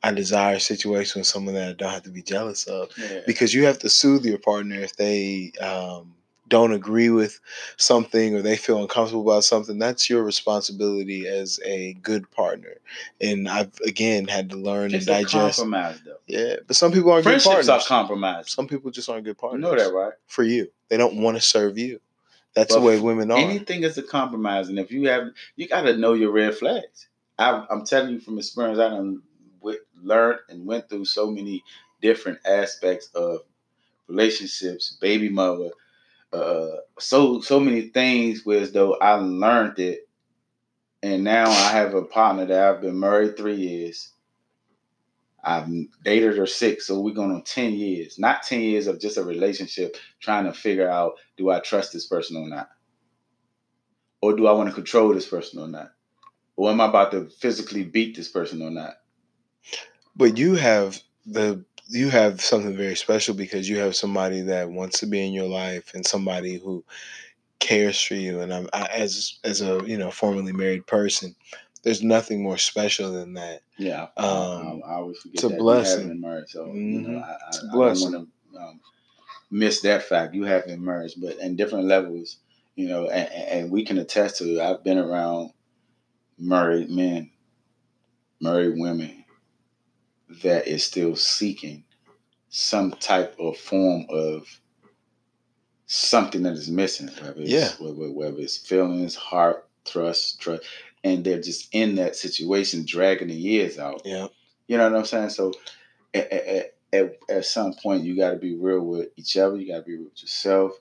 I 0.05 0.13
desire 0.13 0.57
a 0.57 0.61
situation 0.61 1.21
with 1.21 1.27
someone 1.29 1.55
that 1.55 1.69
I 1.69 1.73
don't 1.75 1.93
have 1.93 2.03
to 2.05 2.11
be 2.11 2.23
jealous 2.23 2.67
of 2.67 2.91
Yeah. 2.99 3.21
because 3.27 3.55
you 3.55 3.65
have 3.67 3.79
to 3.81 3.89
soothe 3.89 4.25
your 4.25 4.39
partner 4.39 4.77
if 4.77 4.97
they 4.97 5.53
um, 5.61 6.15
don't 6.49 6.73
agree 6.73 7.09
with 7.11 7.41
something 7.77 8.35
or 8.35 8.43
they 8.43 8.57
feel 8.57 8.81
uncomfortable 8.83 9.23
about 9.31 9.45
something. 9.45 9.79
That's 9.79 10.11
your 10.11 10.23
responsibility 10.25 11.27
as 11.29 11.61
a 11.65 11.95
good 11.95 12.31
partner. 12.31 12.75
And 13.21 13.49
I've 13.49 13.73
again 13.87 14.27
had 14.27 14.51
to 14.51 14.57
learn 14.57 14.87
It's 14.95 15.07
and 15.07 15.23
digest. 15.23 15.59
compromise, 15.59 16.01
though. 16.05 16.17
Yeah, 16.27 16.57
but 16.67 16.77
some 16.77 16.93
people 16.93 17.11
aren't 17.13 17.25
good 17.25 17.41
Friendships 17.43 17.69
are 17.69 17.73
partners. 17.79 17.87
compromised. 17.87 18.49
Some 18.51 18.67
people 18.67 18.91
just 18.91 19.09
aren't 19.09 19.25
good 19.25 19.39
partners. 19.39 19.63
You 19.65 19.77
know 19.77 19.83
that, 19.83 19.93
right? 19.95 20.13
For 20.27 20.43
you, 20.43 20.69
they 20.89 20.97
don't 20.97 21.17
want 21.23 21.37
to 21.37 21.43
serve 21.43 21.79
you. 21.79 22.01
That's 22.55 22.75
But 22.75 22.81
the 22.81 22.87
way 22.87 23.01
women 23.01 23.31
are. 23.31 23.39
Anything 23.39 23.83
is 23.85 23.97
a 23.97 24.03
compromise, 24.03 24.69
and 24.69 24.79
if 24.79 24.91
you 24.91 25.09
have, 25.09 25.29
you 25.57 25.69
got 25.69 25.83
to 25.83 25.97
know 25.97 26.13
your 26.13 26.33
red 26.33 26.55
flags. 26.55 27.09
I, 27.39 27.65
I'm 27.71 27.85
telling 27.87 28.13
you 28.15 28.21
from 28.21 28.39
experience, 28.39 28.79
I 28.79 28.91
done 28.91 29.23
learned 30.03 30.41
and 30.49 30.67
went 30.67 30.89
through 30.89 31.05
so 31.05 31.31
many 31.31 31.63
different 32.01 32.39
aspects 32.47 33.09
of 33.15 33.41
relationships, 34.09 34.97
baby 35.01 35.29
mother, 35.29 35.71
uh, 36.33 36.77
so 36.99 37.41
so 37.41 37.61
many 37.61 37.83
things. 37.83 38.45
Where 38.45 38.61
as 38.61 38.73
though 38.73 38.95
I 38.95 39.15
learned 39.15 39.79
it, 39.79 40.09
and 41.03 41.25
now 41.25 41.51
I 41.51 41.71
have 41.73 41.95
a 41.95 42.05
partner 42.05 42.47
that 42.47 42.75
I've 42.75 42.81
been 42.81 42.99
married 42.99 43.37
three 43.37 43.57
years. 43.57 44.13
I've 45.45 45.69
dated 46.05 46.37
her 46.37 46.47
six, 46.47 46.87
so 46.87 47.01
we're 47.01 47.15
going 47.15 47.33
on 47.33 47.43
10 47.43 47.73
years. 47.73 48.17
Not 48.19 48.45
10 48.45 48.61
years 48.61 48.87
of 48.87 49.01
just 49.01 49.17
a 49.17 49.25
relationship 49.25 49.97
trying 50.21 50.45
to 50.45 50.53
figure 50.53 50.89
out 50.89 51.15
do 51.37 51.51
I 51.51 51.59
trust 51.59 51.93
this 51.93 52.07
person 52.07 52.37
or 52.37 52.49
not? 52.49 52.69
Or 54.21 54.37
do 54.37 54.47
I 54.47 54.53
want 54.53 54.69
to 54.69 54.75
control 54.75 55.13
this 55.13 55.27
person 55.27 55.59
or 55.59 55.67
not? 55.67 55.91
Or 56.55 56.71
am 56.71 56.81
I 56.81 56.87
about 56.87 57.11
to 57.11 57.29
physically 57.29 57.83
beat 57.83 58.15
this 58.17 58.29
person 58.29 58.63
or 58.63 58.71
not? 58.71 58.95
But 60.17 60.37
you 60.39 60.55
have 60.57 61.01
the 61.27 61.65
you 61.89 62.09
have 62.11 62.41
something 62.41 62.77
very 62.77 62.97
special 62.97 63.35
because 63.35 63.69
you 63.69 63.79
have 63.79 63.97
somebody 63.97 64.41
that 64.43 64.71
wants 64.71 65.01
to 65.01 65.07
be 65.07 65.25
in 65.27 65.33
your 65.33 65.49
life 65.49 65.93
and 65.95 66.07
somebody 66.07 66.59
who 66.59 66.85
cares 67.61 68.01
for 68.01 68.15
you. 68.15 68.41
And 68.41 68.53
I'm 68.53 68.69
I, 68.73 68.87
as 68.87 69.39
as 69.45 69.61
a 69.63 69.83
you 69.87 69.99
know 69.99 70.11
formerly 70.11 70.53
married 70.53 70.87
person, 70.87 71.35
there's 71.83 72.03
nothing 72.03 72.43
more 72.43 72.59
special 72.59 73.13
than 73.13 73.35
that. 73.35 73.63
Yeah, 73.79 74.09
Um, 74.17 74.83
I, 74.85 74.91
I 74.91 74.95
always 74.97 75.19
forget 75.19 75.35
it's 75.35 75.45
a 75.45 75.49
that 75.51 75.59
blessing. 75.59 76.09
you 76.09 76.21
married, 76.21 76.49
so 76.49 76.67
you 76.67 76.73
know 77.03 77.19
Mhm. 77.19 77.23
I, 77.23 77.33
I, 77.33 77.37
It's 77.49 77.63
a 77.63 77.67
blessing. 77.73 78.13
want 78.13 78.31
to 78.55 78.61
um, 78.61 78.81
miss 79.51 79.81
that 79.83 80.03
fact. 80.05 80.35
You 80.35 80.45
have 80.45 80.67
been 80.67 80.85
married, 80.85 81.13
but 81.19 81.39
in 81.39 81.57
different 81.57 81.87
levels, 81.87 82.39
you 82.77 82.89
know, 82.89 83.09
and, 83.09 83.33
and 83.33 83.71
we 83.71 83.85
can 83.85 83.99
attest 83.99 84.39
to. 84.39 84.45
it. 84.57 84.61
I've 84.61 84.85
been 84.85 84.99
around 84.99 85.53
married 86.39 86.91
men, 86.91 87.31
married 88.41 88.79
women 88.79 89.22
that 90.43 90.67
is 90.67 90.85
still 90.85 91.17
seeking 91.17 91.85
some 92.49 92.91
type 92.93 93.35
of 93.39 93.57
form 93.57 94.07
of 94.11 94.47
something 95.87 96.43
that 96.43 96.53
is 96.55 96.71
missing, 96.71 97.09
whether 97.21 97.41
it's, 97.43 97.51
Yeah. 97.51 97.71
whether, 97.79 98.11
whether 98.13 98.39
it's 98.39 98.57
feelings, 98.57 99.15
heart, 99.15 99.69
trust, 99.85 100.41
trust, 100.41 100.63
and 101.05 101.25
they're 101.25 101.41
just 101.41 101.69
in 101.73 101.97
that 101.97 102.17
situation, 102.17 102.85
dragging 102.87 103.29
the 103.29 103.35
years 103.35 103.79
out. 103.79 104.03
Yeah. 104.05 104.29
You 104.69 104.79
know 104.79 104.91
what 104.91 104.99
I'm 104.99 105.05
saying? 105.05 105.31
So 105.31 105.53
at, 106.15 106.31
at, 106.33 106.75
at, 106.93 107.17
at 107.29 107.45
some 107.45 107.75
point, 107.75 108.05
you 108.05 108.17
got 108.17 108.31
to 108.31 108.37
be 108.37 108.55
real 108.55 108.81
with 108.81 109.09
each 109.17 109.37
other. 109.37 109.57
You 109.57 109.73
got 109.73 109.79
to 109.79 109.83
be 109.83 109.95
real 109.97 110.05
with 110.05 110.23
yourself. 110.23 110.73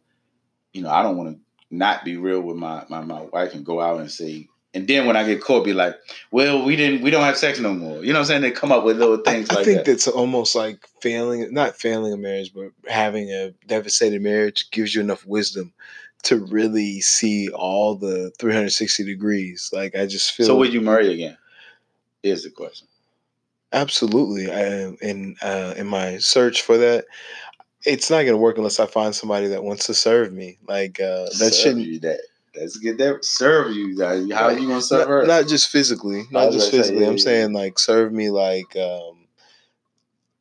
You 0.74 0.84
know, 0.84 0.90
I 0.90 1.02
don't 1.04 1.18
want 1.18 1.36
to 1.36 1.42
not 1.76 2.06
be 2.06 2.18
real 2.18 2.42
with 2.42 2.58
my, 2.58 2.86
my, 2.90 3.02
my 3.02 3.22
wife 3.22 3.54
and 3.54 3.66
go 3.66 3.82
out 3.82 4.00
and 4.00 4.12
say, 4.12 4.48
and 4.74 4.88
then 4.88 5.06
when 5.06 5.18
I 5.18 5.24
get 5.26 5.42
caught, 5.42 5.66
be 5.66 5.74
like, 5.74 5.96
well, 6.32 6.64
we 6.64 6.76
didn't, 6.78 7.02
we 7.02 7.10
don't 7.12 7.24
have 7.24 7.38
sex 7.38 7.60
no 7.60 7.74
more. 7.74 8.04
You 8.04 8.14
know 8.14 8.20
what 8.20 8.24
I'm 8.24 8.26
saying? 8.26 8.42
They 8.42 8.52
come 8.52 8.72
up 8.72 8.86
with 8.86 8.98
little 8.98 9.18
things. 9.18 9.50
I, 9.50 9.54
I 9.54 9.56
like 9.58 9.66
think 9.66 9.78
that. 9.80 9.86
that's 9.86 10.08
almost 10.08 10.56
like 10.56 10.88
failing, 11.02 11.54
not 11.54 11.76
failing 11.76 12.14
a 12.14 12.18
marriage, 12.18 12.54
but 12.54 12.72
having 12.88 13.30
a 13.32 13.54
devastated 13.68 14.22
marriage 14.22 14.72
gives 14.72 14.96
you 14.96 15.02
enough 15.02 15.26
wisdom 15.26 15.74
to 16.24 16.38
really 16.38 17.02
see 17.02 17.50
all 17.50 17.96
the 17.96 18.32
360 18.40 19.04
degrees. 19.04 19.72
Like 19.74 19.96
I 19.96 20.06
just 20.06 20.32
feel 20.32 20.46
So 20.46 20.58
would 20.58 20.74
you 20.74 20.82
marry 20.82 21.14
again? 21.14 21.38
Is 22.24 22.44
the 22.44 22.52
question. 22.52 22.88
absolutely. 23.74 24.52
I, 24.52 24.92
in 25.02 25.36
uh, 25.42 25.74
in 25.76 25.88
my 25.88 26.20
search 26.20 26.62
for 26.62 26.78
that, 26.78 27.06
it's 27.84 28.10
not 28.10 28.18
going 28.18 28.28
to 28.28 28.38
work 28.38 28.58
unless 28.58 28.80
I 28.80 28.86
find 28.86 29.16
somebody 29.16 29.48
that 29.48 29.64
wants 29.64 29.88
to 29.88 29.94
serve 29.96 30.32
me. 30.32 30.60
Like 30.68 31.00
uh, 31.00 31.26
that 31.26 31.34
serve 31.34 31.54
shouldn't. 31.54 31.88
you 31.88 32.00
that. 32.02 32.20
Let's 32.56 32.78
get 32.78 32.98
that. 32.98 33.24
Serve 33.24 33.72
you. 33.76 33.98
How 34.02 34.08
are 34.48 34.58
you 34.58 34.68
gonna 34.68 34.82
serve 34.82 35.00
not, 35.00 35.08
her? 35.08 35.26
not 35.26 35.48
just 35.48 35.70
physically, 35.70 36.24
not 36.32 36.52
just 36.52 36.70
say, 36.72 36.78
physically. 36.78 37.04
yeah, 37.04 37.10
I'm 37.10 37.18
yeah, 37.18 37.24
saying 37.24 37.54
like 37.54 37.80
serve 37.80 38.12
me 38.12 38.30
like 38.30 38.76
um, 38.76 39.28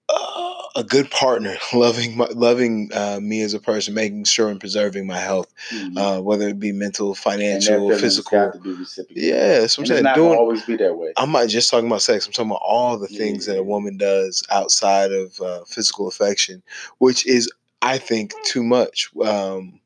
uh, 0.09 0.55
a 0.77 0.85
good 0.85 1.11
partner, 1.11 1.57
loving 1.73 2.17
my, 2.17 2.27
loving 2.35 2.91
uh, 2.93 3.21
me 3.23 3.43
as 3.43 3.55
a 3.55 3.61
person, 3.61 3.95
making 3.95 4.25
sure 4.25 4.49
and 4.49 4.59
preserving 4.59 5.07
my 5.07 5.19
health, 5.19 5.53
Mhm. 5.73 5.97
uh, 6.19 6.21
whether 6.23 6.49
it 6.49 6.59
be 6.59 6.73
mental, 6.73 7.15
financial, 7.15 7.97
physical. 7.97 8.39
got 8.39 8.53
to 8.55 8.59
be. 8.59 8.75
Yeah, 9.15 9.61
that's 9.61 9.79
what 9.79 9.85
and 9.89 9.93
I'm 9.93 9.97
it's 9.97 10.03
saying. 10.03 10.03
not 10.05 10.15
Doing. 10.17 10.39
always 10.39 10.65
be 10.65 10.77
that 10.79 10.97
way. 10.97 11.13
I'm 11.17 11.33
not 11.33 11.49
just 11.49 11.71
talking 11.71 11.87
about 11.87 12.03
sex. 12.03 12.27
I'm 12.27 12.33
talking 12.33 12.51
about 12.51 12.63
all 12.65 12.99
the 12.99 13.09
Yeah, 13.11 13.19
things 13.19 13.47
yeah, 13.47 13.55
that 13.55 13.61
a 13.61 13.65
woman 13.65 13.97
does 13.97 14.43
outside 14.51 15.13
of 15.13 15.41
uh, 15.41 15.65
physical 15.65 16.09
affection, 16.09 16.63
which 16.99 17.27
is, 17.27 17.51
I 17.83 17.99
think, 17.99 18.33
too 18.45 18.63
much. 18.65 19.11
Um, 19.23 19.80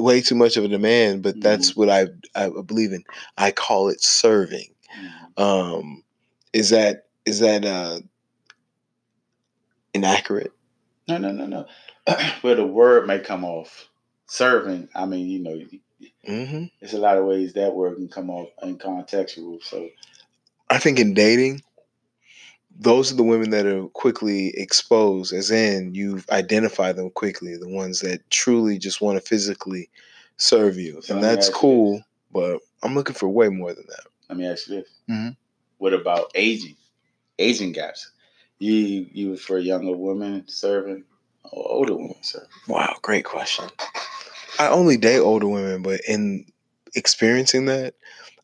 way 0.00 0.20
too 0.20 0.34
much 0.34 0.56
of 0.56 0.64
a 0.64 0.68
demand, 0.68 1.22
but 1.22 1.40
that's 1.40 1.72
Mm-hmm. 1.72 1.80
what 1.80 1.90
I, 1.90 2.06
I 2.34 2.50
believe 2.62 2.92
in. 2.92 3.04
I 3.36 3.50
call 3.50 3.88
it 3.88 4.02
serving. 4.02 4.74
Mhm. 5.36 5.42
Um, 5.42 6.04
is 6.52 6.70
that 6.70 7.06
is 7.26 7.40
that 7.40 7.64
uh, 7.64 8.00
inaccurate? 9.94 10.52
No, 11.08 11.18
no, 11.18 11.32
no, 11.32 11.46
no. 11.46 11.66
Where 12.42 12.54
the 12.54 12.66
word 12.66 13.06
may 13.06 13.18
come 13.18 13.44
off 13.44 13.88
serving. 14.26 14.88
I 14.94 15.06
mean, 15.06 15.28
you 15.28 15.38
know, 15.40 15.60
hmm 16.26 16.64
there's 16.80 16.94
a 16.94 16.98
lot 16.98 17.18
of 17.18 17.24
ways 17.24 17.54
that 17.54 17.74
word 17.74 17.96
can 17.96 18.08
come 18.08 18.30
off 18.30 18.48
uncontextual. 18.62 19.62
So 19.62 19.88
I 20.70 20.78
think 20.78 21.00
in 21.00 21.14
dating, 21.14 21.62
those 22.78 23.12
are 23.12 23.16
the 23.16 23.24
women 23.24 23.50
that 23.50 23.66
are 23.66 23.86
quickly 23.88 24.48
exposed, 24.56 25.32
as 25.32 25.50
in 25.50 25.94
you 25.94 26.22
identify 26.30 26.92
them 26.92 27.10
quickly, 27.10 27.56
the 27.56 27.68
ones 27.68 28.00
that 28.00 28.28
truly 28.30 28.78
just 28.78 29.00
want 29.00 29.18
to 29.20 29.26
physically 29.26 29.90
serve 30.36 30.76
you, 30.78 31.02
So 31.02 31.14
and 31.14 31.22
that's 31.22 31.48
cool. 31.48 32.02
But 32.32 32.60
I'm 32.82 32.94
looking 32.94 33.14
for 33.14 33.28
way 33.28 33.48
more 33.48 33.74
than 33.74 33.84
that. 33.88 34.06
let 34.28 34.38
me 34.38 34.46
ask 34.46 34.68
you 34.68 34.76
this: 34.76 34.88
Mhm. 35.10 35.36
What 35.78 35.92
about 35.92 36.30
aging? 36.34 36.76
Aging 37.38 37.72
gaps. 37.72 38.10
You 38.58 38.74
you 39.12 39.36
for 39.36 39.58
a 39.58 39.62
younger 39.62 39.96
women 39.96 40.44
serving 40.48 41.04
or 41.44 41.70
older 41.70 41.94
women 41.94 42.22
serving? 42.22 42.48
Wow, 42.68 42.96
great 43.02 43.24
question. 43.24 43.66
I 44.58 44.68
only 44.68 44.96
date 44.96 45.20
older 45.20 45.48
women, 45.48 45.82
but 45.82 46.00
in 46.08 46.44
experiencing 46.94 47.66
that, 47.66 47.94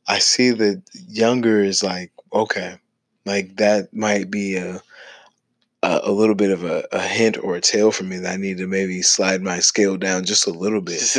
I 0.06 0.18
see 0.20 0.50
that 0.50 0.82
younger 1.08 1.62
is 1.62 1.82
like, 1.82 2.12
okay, 2.32 2.78
like 3.24 3.56
that 3.56 3.94
might 3.94 4.30
be 4.30 4.56
a 4.56 4.82
a, 5.84 6.00
a 6.04 6.12
little 6.12 6.34
bit 6.34 6.50
of 6.50 6.64
a, 6.64 6.86
a 6.92 7.00
hint 7.00 7.36
or 7.42 7.56
a 7.56 7.60
tale 7.60 7.90
for 7.90 8.04
me 8.04 8.16
that 8.18 8.32
I 8.32 8.36
need 8.36 8.58
to 8.58 8.66
maybe 8.66 9.02
slide 9.02 9.42
my 9.42 9.58
scale 9.60 9.96
down 9.96 10.24
just 10.24 10.46
a 10.46 10.50
little 10.50 10.80
bit. 10.80 11.00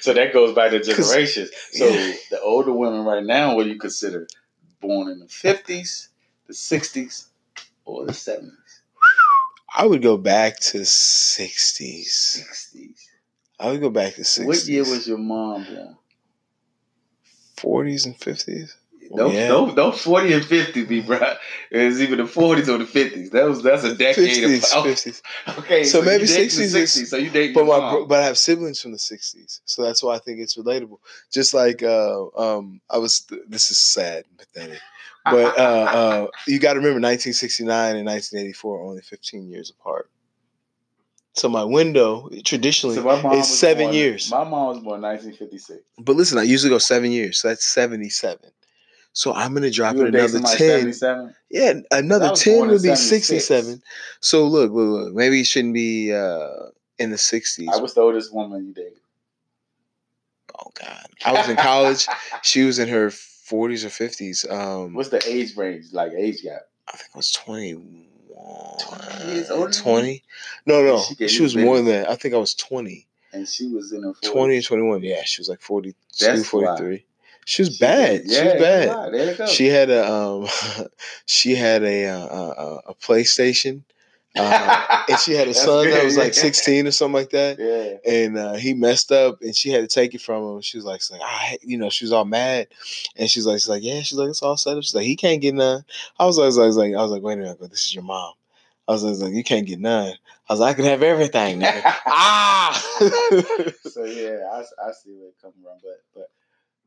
So 0.00 0.12
that 0.14 0.32
goes 0.32 0.54
by 0.54 0.68
the 0.68 0.80
generations. 0.80 1.50
So 1.72 1.86
yeah. 1.86 2.14
the 2.30 2.40
older 2.40 2.72
women 2.72 3.04
right 3.04 3.24
now, 3.24 3.56
what 3.56 3.64
do 3.64 3.70
you 3.70 3.78
consider? 3.78 4.28
Born 4.80 5.08
in 5.08 5.20
the 5.20 5.28
fifties, 5.28 6.08
the 6.46 6.54
sixties, 6.54 7.28
or 7.84 8.06
the 8.06 8.12
seventies? 8.12 8.82
I 9.74 9.86
would 9.86 10.02
go 10.02 10.16
back 10.16 10.58
to 10.60 10.84
sixties. 10.84 12.12
Sixties. 12.12 13.08
I 13.60 13.70
would 13.70 13.80
go 13.80 13.90
back 13.90 14.14
to 14.14 14.24
sixties. 14.24 14.46
What 14.46 14.66
year 14.66 14.82
was 14.82 15.06
your 15.06 15.18
mom 15.18 15.64
born? 15.64 15.96
forties 17.56 18.06
and 18.06 18.16
fifties? 18.16 18.76
Don't, 19.14 19.34
Yeah. 19.34 19.48
don't, 19.48 19.74
don't 19.76 19.94
40 19.94 20.32
and 20.32 20.44
50 20.44 20.84
be 20.86 21.00
right. 21.02 21.36
It 21.70 21.84
was 21.86 22.00
either 22.00 22.16
the 22.16 22.22
40s 22.22 22.68
or 22.68 22.78
the 22.78 22.84
50s. 22.84 23.30
That 23.32 23.44
was 23.48 23.62
that's 23.62 23.84
a 23.84 23.94
decade. 23.94 24.14
Fifties, 24.36 24.70
apart. 24.70 24.86
fifties. 24.86 25.22
Okay, 25.58 25.84
So 25.84 25.98
you 26.00 26.04
maybe 26.06 26.26
dating 26.26 26.44
the 26.44 26.64
60s 26.64 26.74
is- 26.76 26.96
60s, 26.96 27.06
so 27.08 27.16
you 27.18 27.30
dating 27.30 27.54
But 27.54 27.66
my 27.66 27.78
mom. 27.78 28.08
but 28.08 28.22
I 28.22 28.26
have 28.26 28.38
siblings 28.38 28.80
from 28.80 28.92
the 28.92 28.98
'60s, 28.98 29.60
so 29.64 29.82
that's 29.82 30.02
why 30.02 30.14
I 30.14 30.18
think 30.18 30.38
it's 30.40 30.56
relatable. 30.56 30.98
Just 31.32 31.52
like 31.54 31.82
uh, 31.82 32.26
um, 32.36 32.80
I 32.88 32.98
was. 32.98 33.26
This 33.48 33.70
is 33.70 33.78
sad, 33.78 34.24
and 34.28 34.38
pathetic. 34.38 34.80
But 35.24 35.56
uh, 35.56 35.62
uh, 35.62 36.26
you 36.48 36.58
got 36.58 36.72
to 36.72 36.80
remember, 36.80 36.98
1969 37.00 37.94
and 37.96 38.04
1984 38.06 38.76
are 38.78 38.82
only 38.82 39.02
15 39.02 39.48
years 39.48 39.70
apart. 39.70 40.10
So 41.34 41.48
my 41.48 41.62
window 41.64 42.28
traditionally, 42.44 42.96
So 42.96 43.30
it's 43.32 43.48
seven 43.48 43.84
born- 43.86 43.94
years. 43.94 44.30
My 44.32 44.44
mom 44.44 44.66
was 44.66 44.78
born 44.80 45.00
1956. 45.00 45.80
but 45.98 46.16
listen, 46.16 46.38
I 46.38 46.42
usually 46.42 46.70
go 46.70 46.78
seven 46.78 47.10
years, 47.12 47.38
so 47.38 47.48
that's 47.48 47.64
77. 47.64 48.50
So 49.12 49.32
I'm 49.34 49.52
gonna 49.54 49.70
drop 49.70 49.94
it 49.96 50.08
another 50.08 50.40
10. 50.40 50.56
77? 50.56 51.34
Yeah, 51.50 51.74
another 51.90 52.30
10 52.34 52.68
would 52.68 52.82
be 52.82 52.94
67. 52.96 53.82
So 54.20 54.46
look, 54.46 54.72
look, 54.72 54.88
look, 55.04 55.14
maybe 55.14 55.40
it 55.40 55.46
shouldn't 55.46 55.74
be 55.74 56.12
uh, 56.12 56.48
in 56.98 57.10
the 57.10 57.16
60s. 57.16 57.68
I 57.72 57.76
was 57.76 57.94
the 57.94 58.00
oldest 58.00 58.32
woman 58.34 58.66
you 58.66 58.72
dated. 58.72 58.98
oh 60.58 60.70
God, 60.74 61.06
I 61.24 61.32
was 61.32 61.48
in 61.48 61.56
college. 61.56 62.06
she 62.42 62.62
was 62.62 62.78
in 62.78 62.88
her 62.88 63.08
40s 63.08 63.84
or 63.84 63.88
50s. 63.88 64.50
Um, 64.50 64.94
What's 64.94 65.10
the 65.10 65.22
age 65.28 65.56
range, 65.56 65.92
like 65.92 66.12
age 66.12 66.42
gap? 66.42 66.62
I 66.88 66.96
think 66.96 67.10
I 67.14 67.18
was 67.18 67.32
21. 67.32 68.08
20 68.80 69.32
years 69.32 69.50
older 69.50 69.72
20? 69.72 70.22
No, 70.66 70.82
no. 70.82 71.02
She 71.02 71.28
She, 71.28 71.42
was 71.42 71.54
more 71.54 71.76
than 71.76 71.84
that. 71.86 72.08
I 72.10 72.16
think 72.16 72.34
I 72.34 72.38
was 72.38 72.54
20. 72.54 73.06
And 73.34 73.46
she 73.46 73.66
was 73.68 73.92
in 73.92 74.02
her 74.02 74.12
40s. 74.12 74.32
20 74.32 74.58
or 74.58 74.62
21. 74.62 75.02
Yeah, 75.02 75.22
she 75.24 75.40
was 75.40 75.48
like 75.48 75.60
42, 75.60 75.96
That's 76.18 76.48
43. 76.48 77.04
She 77.46 77.62
was 77.62 77.76
She 77.76 77.84
bad. 77.84 78.22
did- 78.22 78.30
she 78.32 78.44
was 78.44 78.52
bad. 78.54 78.88
right, 78.88 79.12
There 79.12 79.30
you 79.32 79.36
go. 79.36 79.46
She 79.46 79.66
had 79.66 79.90
a 79.90 80.10
um, 80.12 80.46
she 81.26 81.54
had 81.54 81.82
a 81.82 82.06
uh, 82.06 82.26
a, 82.26 82.80
a 82.90 82.94
PlayStation, 82.94 83.82
uh, 84.36 85.04
and 85.08 85.18
she 85.18 85.32
had 85.32 85.48
a 85.48 85.54
son 85.66 85.84
that 85.86 85.96
good, 85.96 86.04
was 86.04 86.16
like 86.16 86.34
16 86.34 86.86
or 86.86 86.90
something 86.92 87.14
like 87.14 87.30
that. 87.30 87.58
Yeah. 87.58 88.10
and 88.10 88.38
uh, 88.38 88.54
he 88.54 88.74
messed 88.74 89.10
up, 89.12 89.42
and 89.42 89.54
she 89.56 89.70
had 89.70 89.80
to 89.82 89.88
take 89.88 90.14
it 90.14 90.20
from 90.20 90.42
him. 90.44 90.60
She 90.62 90.78
was 90.78 90.84
like, 90.84 91.02
like, 91.10 91.20
I, 91.22 91.58
you 91.62 91.76
know, 91.76 91.90
she 91.90 92.04
was 92.04 92.12
all 92.12 92.24
mad, 92.24 92.68
and 93.16 93.28
she's 93.28 93.44
like, 93.46 93.54
she's 93.56 93.68
like, 93.68 93.82
yeah, 93.82 94.00
she's 94.02 94.16
like, 94.18 94.28
it's 94.28 94.42
all 94.42 94.56
set 94.56 94.76
up. 94.76 94.82
She's 94.84 94.94
like, 94.94 95.04
he 95.06 95.16
can't 95.16 95.40
get 95.42 95.54
none. 95.54 95.84
I 96.18 96.24
was 96.26 96.38
like, 96.38 96.44
I 96.44 96.46
was 96.46 96.56
like, 96.56 96.64
I 96.64 96.66
was 96.68 96.76
like, 96.76 96.94
I 96.94 97.02
was 97.02 97.10
like 97.10 97.22
wait 97.22 97.34
a 97.34 97.36
minute, 97.38 97.58
go, 97.60 97.66
this 97.66 97.84
is 97.86 97.94
your 97.94 98.04
mom. 98.04 98.32
I 98.88 98.92
was 98.92 99.02
like, 99.02 99.08
I 99.08 99.12
was 99.12 99.22
like, 99.22 99.34
you 99.34 99.44
can't 99.44 99.66
get 99.66 99.78
none. 99.80 100.14
I 100.48 100.52
was 100.52 100.60
like, 100.60 100.70
I 100.72 100.74
can 100.74 100.84
have 100.86 101.02
everything, 101.02 101.62
ah. 101.66 102.72
so 103.84 104.04
yeah, 104.04 104.38
I, 104.52 104.60
I 104.86 104.92
see 104.92 105.12
where 105.14 105.28
it 105.28 105.36
comes 105.42 105.54
from, 105.54 105.78
but 105.82 106.02
but 106.14 106.30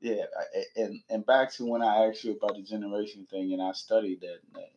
yeah, 0.05 0.25
I, 0.39 0.81
and 0.81 1.01
and 1.09 1.25
back 1.27 1.53
to 1.55 1.65
when 1.65 1.83
I 1.83 2.07
asked 2.07 2.23
you 2.25 2.33
about 2.33 2.57
the 2.57 2.63
generation 2.63 3.27
thing, 3.31 3.53
and 3.53 3.61
I 3.63 3.73
studied 3.73 4.21
that, 4.21 4.39
that 4.53 4.71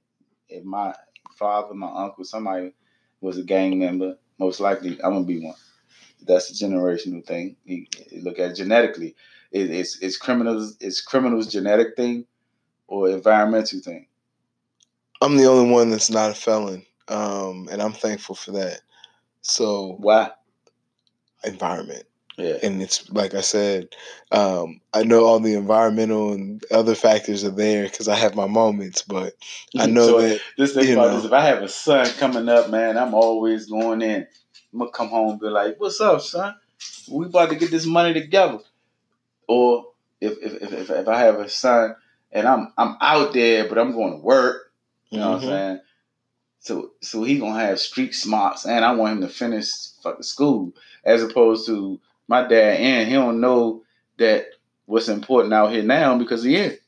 if 0.48 0.64
my 0.64 0.94
father, 1.38 1.74
my 1.74 1.92
uncle, 1.94 2.24
somebody 2.24 2.72
was 3.20 3.38
a 3.38 3.44
gang 3.44 3.78
member, 3.78 4.16
most 4.38 4.60
likely 4.60 4.92
I'm 5.04 5.14
gonna 5.14 5.24
be 5.26 5.44
one. 5.44 5.56
That's 6.26 6.50
a 6.50 6.64
generational 6.66 7.26
thing. 7.26 7.56
You, 7.64 7.86
you 8.10 8.22
look 8.22 8.38
at 8.40 8.52
it 8.52 8.56
genetically, 8.56 9.16
it, 9.52 9.70
it's 9.70 10.00
it's 10.02 10.18
criminals, 10.18 10.76
it's 10.80 11.02
criminals 11.02 11.48
genetic 11.52 11.96
thing, 11.96 12.26
or 12.88 13.10
environmental 13.10 13.80
thing. 13.80 14.08
I'm 15.22 15.36
the 15.36 15.46
only 15.46 15.70
one 15.72 15.90
that's 15.90 16.10
not 16.10 16.30
a 16.32 16.34
felon, 16.34 16.86
um, 17.08 17.68
and 17.72 17.82
I'm 17.82 17.94
thankful 17.94 18.36
for 18.36 18.52
that. 18.52 18.80
So 19.42 19.96
Why? 19.98 20.32
environment. 21.44 22.04
Yeah. 22.38 22.58
and 22.62 22.80
it's 22.82 23.10
like 23.10 23.34
I 23.34 23.40
said, 23.42 23.88
um, 24.32 24.80
I 24.94 25.02
know 25.02 25.24
all 25.26 25.40
the 25.40 25.54
environmental 25.54 26.32
and 26.32 26.62
other 26.70 26.94
factors 26.94 27.44
are 27.44 27.50
there 27.50 27.84
because 27.84 28.08
I 28.08 28.14
have 28.14 28.36
my 28.36 28.46
moments, 28.46 29.02
but 29.02 29.34
I 29.76 29.86
know 29.88 30.06
So, 30.06 30.20
that 30.22 30.40
Just 30.58 30.74
think 30.74 30.92
about 30.92 31.08
know. 31.10 31.16
this. 31.16 31.24
If 31.26 31.32
I 31.32 31.44
have 31.46 31.62
a 31.62 31.68
son 31.68 32.06
coming 32.18 32.48
up, 32.48 32.70
man, 32.70 32.96
I'm 32.98 33.14
always 33.14 33.66
going 33.66 34.02
in. 34.02 34.26
I'm 34.72 34.78
gonna 34.78 34.90
come 34.92 35.08
home 35.08 35.30
and 35.32 35.40
be 35.40 35.46
like, 35.48 35.80
"What's 35.80 36.00
up, 36.00 36.20
son? 36.22 36.54
We 37.10 37.26
about 37.26 37.50
to 37.50 37.56
get 37.56 37.70
this 37.70 37.86
money 37.86 38.14
together." 38.14 38.60
Or 39.48 39.86
if 40.20 40.38
if 40.42 40.62
if, 40.62 40.72
if, 40.72 40.90
if 40.90 41.08
I 41.08 41.20
have 41.20 41.36
a 41.40 41.48
son 41.48 41.96
and 42.32 42.46
I'm 42.46 42.72
I'm 42.78 42.96
out 43.00 43.32
there, 43.32 43.68
but 43.68 43.78
I'm 43.78 43.92
going 43.92 44.12
to 44.12 44.18
work, 44.24 44.72
you 45.10 45.18
know 45.18 45.30
what 45.30 45.36
I'm 45.36 45.42
Mhm. 45.42 45.46
saying? 45.48 45.80
So 46.60 46.92
so 47.02 47.22
he 47.22 47.38
gonna 47.38 47.60
have 47.60 47.80
street 47.80 48.14
smarts, 48.14 48.66
and 48.66 48.84
I 48.84 48.92
want 48.94 49.14
him 49.14 49.20
to 49.22 49.28
finish 49.28 49.70
fucking 50.02 50.22
school, 50.22 50.72
as 51.04 51.22
opposed 51.22 51.66
to 51.66 52.00
my 52.28 52.46
dad. 52.46 52.78
And 52.78 53.08
he 53.08 53.14
don't 53.14 53.40
know 53.40 53.82
that 54.18 54.46
what's 54.86 55.08
important 55.08 55.52
out 55.54 55.72
here 55.72 55.82
now 55.82 56.16
because 56.18 56.42
he 56.42 56.56
is. 56.56 56.78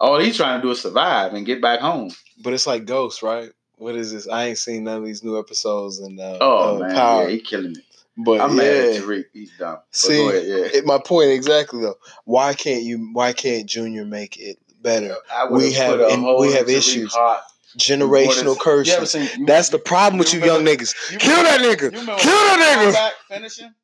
All 0.00 0.18
he's 0.18 0.36
trying 0.36 0.60
to 0.60 0.66
do 0.66 0.70
is 0.72 0.80
survive 0.80 1.34
and 1.34 1.46
get 1.46 1.60
back 1.62 1.80
home. 1.80 2.10
but 2.42 2.52
it's 2.52 2.66
like 2.66 2.84
Ghost, 2.84 3.22
right? 3.22 3.50
What 3.76 3.96
is 3.96 4.12
this? 4.12 4.28
I 4.28 4.46
ain't 4.46 4.58
seen 4.58 4.84
none 4.84 4.98
of 4.98 5.04
these 5.04 5.24
new 5.24 5.38
episodes 5.38 5.98
and 5.98 6.18
uh, 6.20 6.38
Oh 6.40 6.76
uh, 6.76 6.78
man, 6.80 6.94
Power, 6.94 7.22
yeah, 7.24 7.28
he 7.30 7.40
killing 7.40 7.72
it. 7.72 7.84
but 8.16 8.40
I'm 8.40 8.56
mad 8.56 8.66
at 8.66 8.94
yeah. 8.94 9.00
Tariq. 9.00 9.24
He's 9.32 9.50
dumb. 9.58 9.78
See, 9.90 10.28
ahead, 10.28 10.44
yeah. 10.46 10.78
It, 10.78 10.86
my 10.86 10.98
point 10.98 11.30
exactly 11.30 11.80
though. 11.80 11.96
Why 12.24 12.54
can't 12.54 12.82
you? 12.82 13.10
Why 13.12 13.32
can't 13.32 13.66
Junior 13.66 14.04
make 14.04 14.36
it 14.38 14.58
better? 14.80 15.16
I 15.32 15.48
we 15.50 15.72
have- 15.72 15.90
put 15.92 16.00
a 16.00 16.06
and 16.08 16.22
hole 16.22 16.40
we 16.40 16.52
have 16.52 16.68
issues. 16.68 17.12
Hart. 17.14 17.42
Generational 17.78 18.58
curses. 18.58 19.10
seen- 19.10 19.46
That's 19.46 19.70
the 19.70 19.78
problem 19.80 20.18
with 20.18 20.32
you, 20.32 20.38
you 20.40 20.46
young 20.46 20.58
remember- 20.58 20.82
niggas. 20.84 21.12
you 21.12 21.18
Kill 21.18 21.36
remember- 21.36 21.66
that 21.68 21.78
nigga. 21.78 21.90
Kill 21.92 22.06
that 22.06 23.12
nigga. 23.28 23.34
Finish 23.36 23.58
him. 23.58 23.74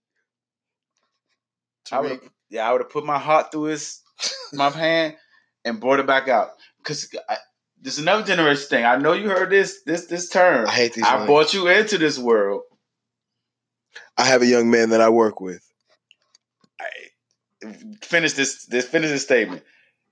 I 1.92 2.00
would 2.00 2.10
have, 2.10 2.20
yeah, 2.50 2.68
I 2.68 2.72
would 2.72 2.82
have 2.82 2.90
put 2.90 3.04
my 3.04 3.18
heart 3.18 3.52
through 3.52 3.64
his 3.64 4.00
my 4.52 4.70
hand 4.84 5.16
and 5.64 5.80
brought 5.80 6.00
it 6.00 6.06
back 6.06 6.28
out. 6.28 6.50
Cause 6.82 7.08
I, 7.28 7.36
there's 7.80 7.98
another 7.98 8.24
generation 8.24 8.66
thing. 8.68 8.84
I 8.84 8.96
know 8.96 9.12
you 9.12 9.28
heard 9.28 9.50
this 9.50 9.82
this 9.84 10.06
this 10.06 10.28
term. 10.28 10.66
I 10.66 10.72
hate 10.72 10.94
these. 10.94 11.04
I 11.04 11.26
brought 11.26 11.54
you 11.54 11.68
into 11.68 11.98
this 11.98 12.18
world. 12.18 12.62
I 14.16 14.24
have 14.24 14.42
a 14.42 14.46
young 14.46 14.70
man 14.70 14.90
that 14.90 15.00
I 15.00 15.08
work 15.08 15.40
with. 15.40 15.62
Finish 18.02 18.34
this. 18.34 18.66
This 18.66 18.86
finish 18.86 19.10
this 19.10 19.22
statement. 19.22 19.62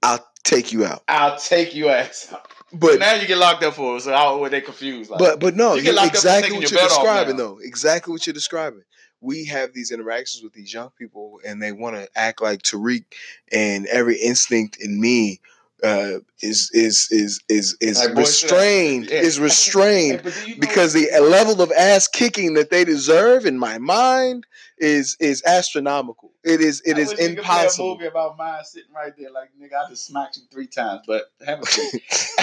I'll 0.03 0.25
take 0.45 0.73
you 0.73 0.85
out. 0.85 1.03
I'll 1.09 1.39
take 1.39 1.75
you 1.75 1.89
ass. 1.89 2.33
out. 2.33 2.47
But 2.73 2.99
now 2.99 3.15
you 3.15 3.27
get 3.27 3.39
locked 3.39 3.63
up 3.63 3.75
for 3.75 3.97
it. 3.97 4.03
So 4.03 4.13
how 4.13 4.39
were 4.39 4.51
they 4.51 4.61
confused? 4.61 5.11
Like, 5.11 5.19
But 5.19 5.41
but 5.41 5.57
no, 5.57 5.75
You 5.75 5.83
get 5.83 5.95
locked 5.95 6.09
up 6.09 6.13
for 6.13 6.17
exactly 6.19 6.53
what 6.53 6.71
your 6.71 6.81
you're 6.81 6.89
describing 6.89 7.37
though. 7.37 7.59
Exactly 7.63 8.13
what 8.13 8.27
you're 8.27 8.35
describing. 8.35 8.83
We 9.21 9.45
have 9.47 9.73
these 9.73 9.91
interactions 9.91 10.43
with 10.45 10.53
these 10.53 10.73
young 10.73 10.91
people, 10.91 11.41
and 11.47 11.63
they 11.63 11.73
want 11.73 11.97
to 11.97 12.09
act 12.15 12.41
like 12.41 12.63
Tariq, 12.63 13.05
and 13.53 13.87
every 13.87 14.17
instinct 14.17 14.79
in 14.81 15.01
me 15.01 15.41
uh, 15.83 16.19
is 16.41 16.71
is 16.73 17.09
is 17.11 17.41
is 17.49 17.77
is 17.81 17.99
Like, 17.99 18.15
boy, 18.15 18.21
restrained. 18.23 19.11
Yeah. 19.11 19.21
Is 19.21 19.39
restrained 19.39 20.23
But 20.25 20.35
do 20.35 20.41
you 20.49 20.57
know- 20.57 20.61
because 20.61 20.93
the 20.93 21.09
level 21.21 21.61
of 21.63 21.71
ass 21.73 22.09
kicking 22.09 22.55
that 22.55 22.71
they 22.71 22.85
deserve 22.85 23.47
in 23.47 23.59
my 23.59 23.79
mind 23.79 24.47
is 24.79 25.17
is 25.21 25.43
astronomical. 25.45 26.33
It 26.45 26.61
is 26.61 26.83
it 26.85 26.97
I 26.97 27.01
is 27.01 27.09
wish 27.11 27.19
we 27.19 27.27
could 27.27 27.45
play 27.45 27.63
impossible. 27.63 27.95
Movie 27.95 28.07
about 28.07 28.37
mine 28.37 28.65
sitting 28.65 28.93
right 28.93 29.13
there, 29.17 29.31
like 29.31 29.51
nigga, 29.61 29.87
I 29.87 29.89
just 29.89 30.07
smacked 30.07 30.37
you 30.37 30.43
three 30.51 30.67
times, 30.67 31.03
but 31.07 31.25
have 31.45 31.61
a 31.61 31.67
seat. 31.67 32.03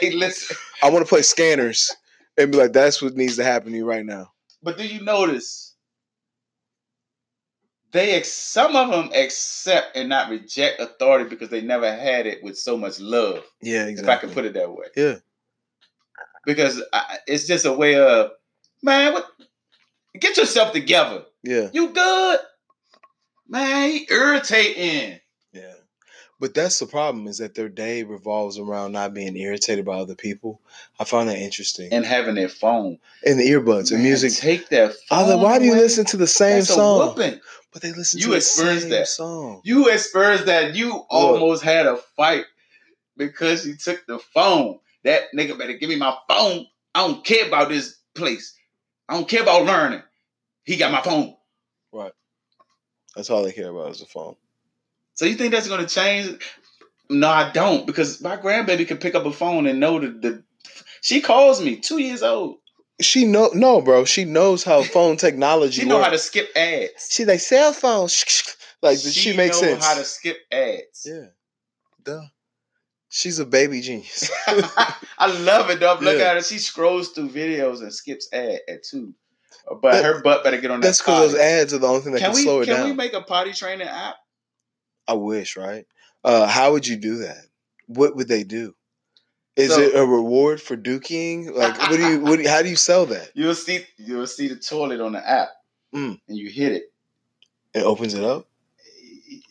hey, 0.00 0.10
listen. 0.10 0.56
I 0.82 0.90
want 0.90 1.04
to 1.04 1.08
play 1.08 1.22
scanners 1.22 1.94
and 2.38 2.50
be 2.52 2.58
like, 2.58 2.72
that's 2.72 3.02
what 3.02 3.14
needs 3.14 3.36
to 3.36 3.44
happen 3.44 3.72
to 3.72 3.76
you 3.78 3.84
right 3.86 4.04
now. 4.04 4.32
But 4.62 4.76
do 4.78 4.86
you 4.86 5.02
notice 5.02 5.69
they 7.92 8.12
ex- 8.12 8.32
some 8.32 8.76
of 8.76 8.90
them 8.90 9.10
accept 9.14 9.96
and 9.96 10.08
not 10.08 10.30
reject 10.30 10.80
authority 10.80 11.28
because 11.28 11.48
they 11.48 11.60
never 11.60 11.90
had 11.90 12.26
it 12.26 12.42
with 12.42 12.58
so 12.58 12.76
much 12.76 13.00
love, 13.00 13.42
Yeah, 13.60 13.86
if 13.86 14.08
I 14.08 14.16
can 14.16 14.30
put 14.30 14.44
it 14.44 14.54
that 14.54 14.70
way. 14.70 14.86
Yeah. 14.96 15.16
Because 16.46 16.82
I, 16.92 17.18
it's 17.26 17.46
just 17.46 17.66
a 17.66 17.72
way 17.72 17.96
of, 17.96 18.30
man, 18.82 19.12
what? 19.12 19.26
Get 20.18 20.36
yourself 20.36 20.72
together. 20.72 21.24
Yeah. 21.42 21.68
You 21.72 21.90
good, 21.90 22.40
man? 23.48 24.00
Irritating. 24.08 25.20
Yeah. 25.52 25.74
But 26.40 26.54
that's 26.54 26.78
the 26.78 26.86
problem 26.86 27.26
is 27.26 27.38
that 27.38 27.54
their 27.54 27.68
day 27.68 28.02
revolves 28.02 28.58
around 28.58 28.92
not 28.92 29.12
being 29.12 29.36
irritated 29.36 29.84
by 29.84 29.98
other 29.98 30.14
people. 30.14 30.60
I 30.98 31.04
find 31.04 31.28
that 31.28 31.36
interesting. 31.36 31.92
and 31.92 32.04
having 32.04 32.34
their 32.34 32.48
phone. 32.48 32.98
And 33.26 33.38
the 33.38 33.44
earbuds 33.44 33.92
and 33.92 34.02
music. 34.02 34.32
Take 34.32 34.70
that. 34.70 34.94
I 35.10 35.20
was 35.20 35.28
like, 35.28 35.36
phone 35.36 35.42
why 35.42 35.58
do 35.58 35.66
you 35.66 35.74
listen 35.74 36.06
to 36.06 36.16
the 36.16 36.26
same 36.26 36.60
That's 36.60 36.74
song? 36.74 37.14
But 37.72 37.82
they 37.82 37.92
listen 37.92 38.18
You 38.18 38.26
to 38.26 38.30
the 38.32 38.36
experienced 38.36 38.82
same 38.82 38.90
that. 38.90 39.08
song. 39.08 39.60
You 39.64 39.88
experienced 39.88 40.46
that. 40.46 40.74
You 40.74 41.04
almost 41.08 41.62
had 41.62 41.86
a 41.86 41.96
fight 41.96 42.44
because 43.16 43.66
you 43.66 43.76
took 43.76 44.04
the 44.06 44.18
phone. 44.18 44.78
That 45.04 45.24
nigga 45.34 45.58
better 45.58 45.74
give 45.74 45.88
me 45.88 45.96
my 45.96 46.16
phone. 46.28 46.66
I 46.94 47.06
don't 47.06 47.24
care 47.24 47.46
about 47.46 47.68
this 47.68 47.96
place. 48.14 48.56
I 49.08 49.14
don't 49.14 49.28
care 49.28 49.42
about 49.42 49.64
learning. 49.64 50.02
He 50.64 50.76
got 50.76 50.92
my 50.92 51.00
phone. 51.02 51.36
Right. 51.92 52.12
That's 53.14 53.30
all 53.30 53.42
they 53.44 53.52
care 53.52 53.70
about 53.70 53.90
is 53.90 54.00
the 54.00 54.06
phone. 54.06 54.36
So 55.14 55.24
you 55.26 55.34
think 55.34 55.52
that's 55.52 55.68
gonna 55.68 55.86
change? 55.86 56.40
No, 57.08 57.28
I 57.28 57.50
don't, 57.50 57.86
because 57.86 58.20
my 58.20 58.36
grandbaby 58.36 58.86
can 58.86 58.98
pick 58.98 59.14
up 59.14 59.26
a 59.26 59.32
phone 59.32 59.66
and 59.66 59.80
know 59.80 59.98
that 59.98 60.22
the 60.22 60.44
she 61.02 61.20
calls 61.20 61.62
me, 61.62 61.76
two 61.76 61.98
years 61.98 62.22
old. 62.22 62.58
She 63.00 63.24
know 63.24 63.50
no, 63.54 63.80
bro. 63.80 64.04
She 64.04 64.24
knows 64.24 64.64
how 64.64 64.82
phone 64.96 65.16
technology. 65.16 65.82
She 65.82 65.88
know 65.88 65.96
works. 65.96 66.06
how 66.06 66.12
to 66.12 66.18
skip 66.18 66.50
ads. 66.56 67.08
She 67.10 67.24
like 67.24 67.40
cell 67.40 67.72
phones. 67.72 68.44
like 68.82 68.98
she, 68.98 69.36
makes 69.36 69.58
sense. 69.58 69.84
how 69.84 69.94
to 69.94 70.04
skip 70.04 70.38
ads. 70.52 71.06
yeah, 71.06 71.26
duh. 72.02 72.22
She's 73.12 73.40
a 73.40 73.44
baby 73.46 73.80
genius. 73.80 74.30
I 74.46 75.32
love 75.40 75.68
it 75.70 75.80
though. 75.80 75.98
Look 76.00 76.18
Yeah. 76.18 76.26
at 76.26 76.36
her. 76.36 76.42
She 76.42 76.58
scrolls 76.58 77.08
through 77.08 77.30
videos 77.30 77.80
and 77.80 77.92
skips 77.92 78.28
ad 78.32 78.60
at 78.68 78.84
two. 78.84 79.14
But 79.82 80.04
her 80.04 80.22
butt 80.22 80.44
better 80.44 80.60
get 80.60 80.70
on 80.70 80.80
that. 80.80 80.86
That's 80.86 81.00
because 81.00 81.32
those 81.32 81.40
ads 81.40 81.74
are 81.74 81.78
the 81.78 81.86
only 81.88 82.00
thing 82.02 82.12
that 82.12 82.20
Can 82.20 82.30
can, 82.30 82.36
we 82.36 82.42
slow 82.42 82.60
it 82.60 82.66
can 82.66 82.74
down. 82.74 82.82
Can 82.86 82.90
we 82.90 82.96
make 82.96 83.12
a 83.12 83.20
potty 83.20 83.52
training 83.52 83.88
app? 83.88 84.14
I 85.08 85.14
wish, 85.14 85.56
right? 85.56 85.86
Uh, 86.22 86.46
how 86.46 86.72
would 86.72 86.86
you 86.86 86.96
do 86.96 87.18
that? 87.18 87.44
What 87.86 88.14
would 88.14 88.28
they 88.28 88.44
do? 88.44 88.74
Is 89.60 89.74
So- 89.74 89.80
it 89.80 89.94
a 89.94 90.04
reward 90.04 90.60
for 90.60 90.76
duking? 90.76 91.54
Like, 91.54 91.78
what 91.78 91.96
do 91.96 92.08
you? 92.08 92.20
What? 92.20 92.36
Do 92.36 92.42
you, 92.42 92.48
how 92.48 92.62
do 92.62 92.68
you 92.68 92.76
sell 92.76 93.06
that? 93.06 93.30
You'll 93.34 93.54
see 93.54 93.84
you'll 93.96 94.26
see 94.26 94.48
the 94.48 94.56
toilet 94.56 95.00
on 95.00 95.12
the 95.12 95.28
app, 95.28 95.48
Mm. 95.94 96.20
and 96.28 96.36
you 96.38 96.48
hit 96.50 96.72
it. 96.72 96.92
It 97.74 97.82
opens 97.84 98.14
it 98.14 98.24
up. 98.24 98.46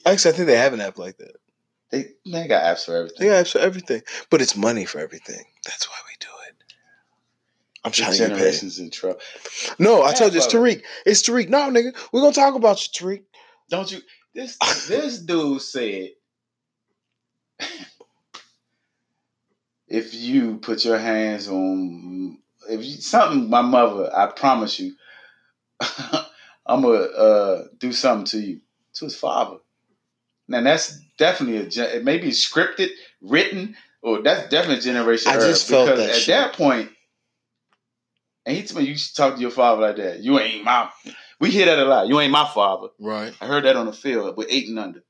Actually, 0.06 0.34
I 0.34 0.36
think 0.36 0.48
they 0.48 0.58
have 0.58 0.74
an 0.74 0.82
app 0.82 0.98
like 0.98 1.18
that. 1.18 1.36
They 1.92 2.06
they 2.26 2.48
got 2.48 2.64
apps 2.64 2.86
for 2.86 2.96
everything. 2.96 3.18
They 3.20 3.28
got 3.34 3.46
apps 3.46 3.52
for 3.52 3.60
everything, 3.60 4.02
but 4.30 4.42
it's 4.42 4.56
money 4.56 4.86
for 4.86 5.00
everything. 5.00 5.44
That's 5.66 5.88
why 5.88 5.96
we 6.08 6.14
do 6.20 6.28
it. 6.48 6.56
I'm 7.84 7.92
trying 7.92 8.12
to 8.12 8.18
get 8.18 8.38
paid. 8.38 8.80
in 8.80 8.90
trouble. 8.92 9.20
No, 9.80 10.04
I 10.04 10.14
told 10.14 10.34
you 10.34 10.40
it's 10.40 10.48
Tariq. 10.54 10.84
It's 11.06 11.22
Tariq. 11.24 11.50
No, 11.50 11.70
nigga, 11.70 11.96
we're 12.12 12.22
gonna 12.22 12.34
talk 12.34 12.56
about 12.56 12.82
you, 12.82 12.90
Tariq. 13.08 13.24
Don't 13.70 13.92
you? 13.92 14.00
This 14.34 14.58
this 14.88 15.20
dude 15.20 15.62
said, 15.62 16.10
if 20.00 20.14
you 20.14 20.58
put 20.58 20.86
your 20.86 20.98
hands 20.98 21.48
on, 21.48 22.38
if 22.70 22.84
you, 22.84 22.94
something, 22.94 23.50
my 23.50 23.62
mother, 23.62 24.10
I 24.16 24.28
promise 24.28 24.80
you, 24.80 24.96
I'm 26.66 26.82
gonna 26.82 26.96
uh, 26.96 27.64
do 27.78 27.92
something 27.92 28.26
to 28.26 28.40
you, 28.40 28.62
to 28.96 29.06
his 29.06 29.16
father. 29.16 29.58
Now 30.48 30.62
that's 30.62 31.00
definitely 31.18 31.58
a 31.58 31.96
it 31.96 32.04
may 32.04 32.18
be 32.18 32.30
scripted, 32.30 32.90
written, 33.22 33.76
or 34.02 34.22
that's 34.22 34.50
definitely 34.50 34.80
a 34.80 34.82
generation. 34.82 35.32
I 35.32 35.36
just 35.36 35.68
felt 35.68 35.88
because 35.88 36.00
that 36.00 36.10
at 36.10 36.16
shit. 36.16 36.28
that 36.28 36.54
point, 36.54 36.90
and 38.46 38.56
he 38.56 38.64
told 38.64 38.82
me 38.82 38.90
you 38.90 38.98
should 38.98 39.16
talk 39.16 39.36
to 39.36 39.42
your 39.42 39.52
father 39.52 39.82
like 39.82 39.98
that. 39.98 40.20
You 40.20 40.40
ain't 40.40 40.64
my. 40.64 40.90
We 41.40 41.52
hear 41.52 41.68
that 41.68 41.80
a 41.80 41.86
lot. 41.86 42.08
You 42.08 42.20
ain't 42.20 42.32
my 42.32 42.48
father. 42.48 42.90
Right. 43.00 43.34
I 43.40 43.46
heard 43.46 43.66
that 43.66 43.76
on 43.76 43.86
the 43.86 43.94
field 43.94 44.38
with 44.38 44.48
eight 44.50 44.68
and 44.68 44.80
under. 44.80 45.04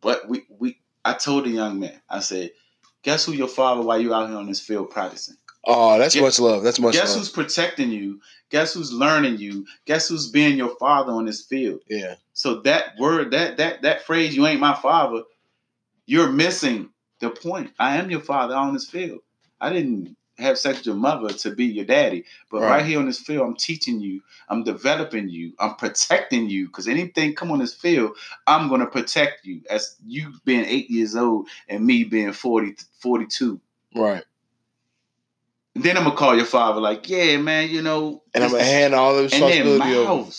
But 0.00 0.28
we 0.28 0.44
we 0.48 0.78
I 1.04 1.14
told 1.14 1.44
the 1.44 1.50
young 1.50 1.80
man, 1.80 2.00
I 2.10 2.20
said, 2.20 2.50
guess 3.02 3.24
who 3.24 3.32
your 3.32 3.48
father 3.48 3.82
while 3.82 4.00
you 4.00 4.14
out 4.14 4.28
here 4.28 4.38
on 4.38 4.46
this 4.46 4.60
field 4.60 4.90
practicing? 4.90 5.36
Oh, 5.64 5.98
that's 5.98 6.14
Guess- 6.14 6.22
much 6.22 6.40
love. 6.40 6.62
That's 6.62 6.80
much 6.80 6.94
guess 6.94 7.10
love. 7.10 7.18
who's 7.18 7.28
protecting 7.28 7.90
you? 7.90 8.20
Guess 8.50 8.72
who's 8.74 8.92
learning 8.92 9.38
you? 9.38 9.66
Guess 9.86 10.08
who's 10.08 10.30
being 10.30 10.56
your 10.56 10.74
father 10.76 11.12
on 11.12 11.26
this 11.26 11.44
field? 11.44 11.80
Yeah. 11.88 12.14
So 12.32 12.60
that 12.62 12.98
word, 12.98 13.32
that 13.32 13.56
that 13.58 13.82
that 13.82 14.02
phrase, 14.02 14.34
you 14.36 14.46
ain't 14.46 14.60
my 14.60 14.74
father, 14.74 15.22
you're 16.06 16.30
missing 16.30 16.88
the 17.20 17.30
point. 17.30 17.72
I 17.78 17.96
am 17.96 18.10
your 18.10 18.20
father 18.20 18.54
on 18.54 18.72
this 18.72 18.88
field. 18.88 19.20
I 19.60 19.72
didn't 19.72 20.16
have 20.38 20.58
sex 20.58 20.78
with 20.78 20.86
your 20.86 20.94
mother 20.94 21.28
to 21.32 21.50
be 21.50 21.66
your 21.66 21.84
daddy. 21.84 22.24
But 22.50 22.60
right, 22.62 22.68
Right. 22.70 22.86
here 22.86 22.98
on 22.98 23.06
this 23.06 23.18
field, 23.20 23.46
I'm 23.46 23.56
teaching 23.56 24.00
you, 24.00 24.22
I'm 24.48 24.62
developing 24.62 25.28
you, 25.28 25.52
I'm 25.58 25.74
protecting 25.74 26.48
you. 26.48 26.66
Because 26.66 26.88
anything 26.88 27.34
come 27.34 27.50
on 27.50 27.58
this 27.58 27.74
field, 27.74 28.16
I'm 28.46 28.68
gonna 28.68 28.86
protect 28.86 29.44
you. 29.44 29.62
As 29.68 29.96
you 30.06 30.32
being 30.44 30.64
eight 30.64 30.90
years 30.90 31.16
old 31.16 31.48
and 31.68 31.84
me 31.84 32.04
being 32.04 32.32
40, 32.32 32.76
42. 33.00 33.60
Right. 33.94 34.24
And 35.74 35.84
then 35.84 35.96
I'm 35.96 36.04
gonna 36.04 36.16
call 36.16 36.36
your 36.36 36.46
father, 36.46 36.80
like, 36.80 37.08
yeah, 37.08 37.36
man, 37.36 37.70
you 37.70 37.82
know, 37.82 38.22
And 38.34 38.44
I'm 38.44 38.50
gonna 38.50 38.64
hand 38.64 38.94
all 38.94 39.16
the 39.16 39.28
then 39.28 39.42
responsibility 39.42 39.94
over. 39.94 40.30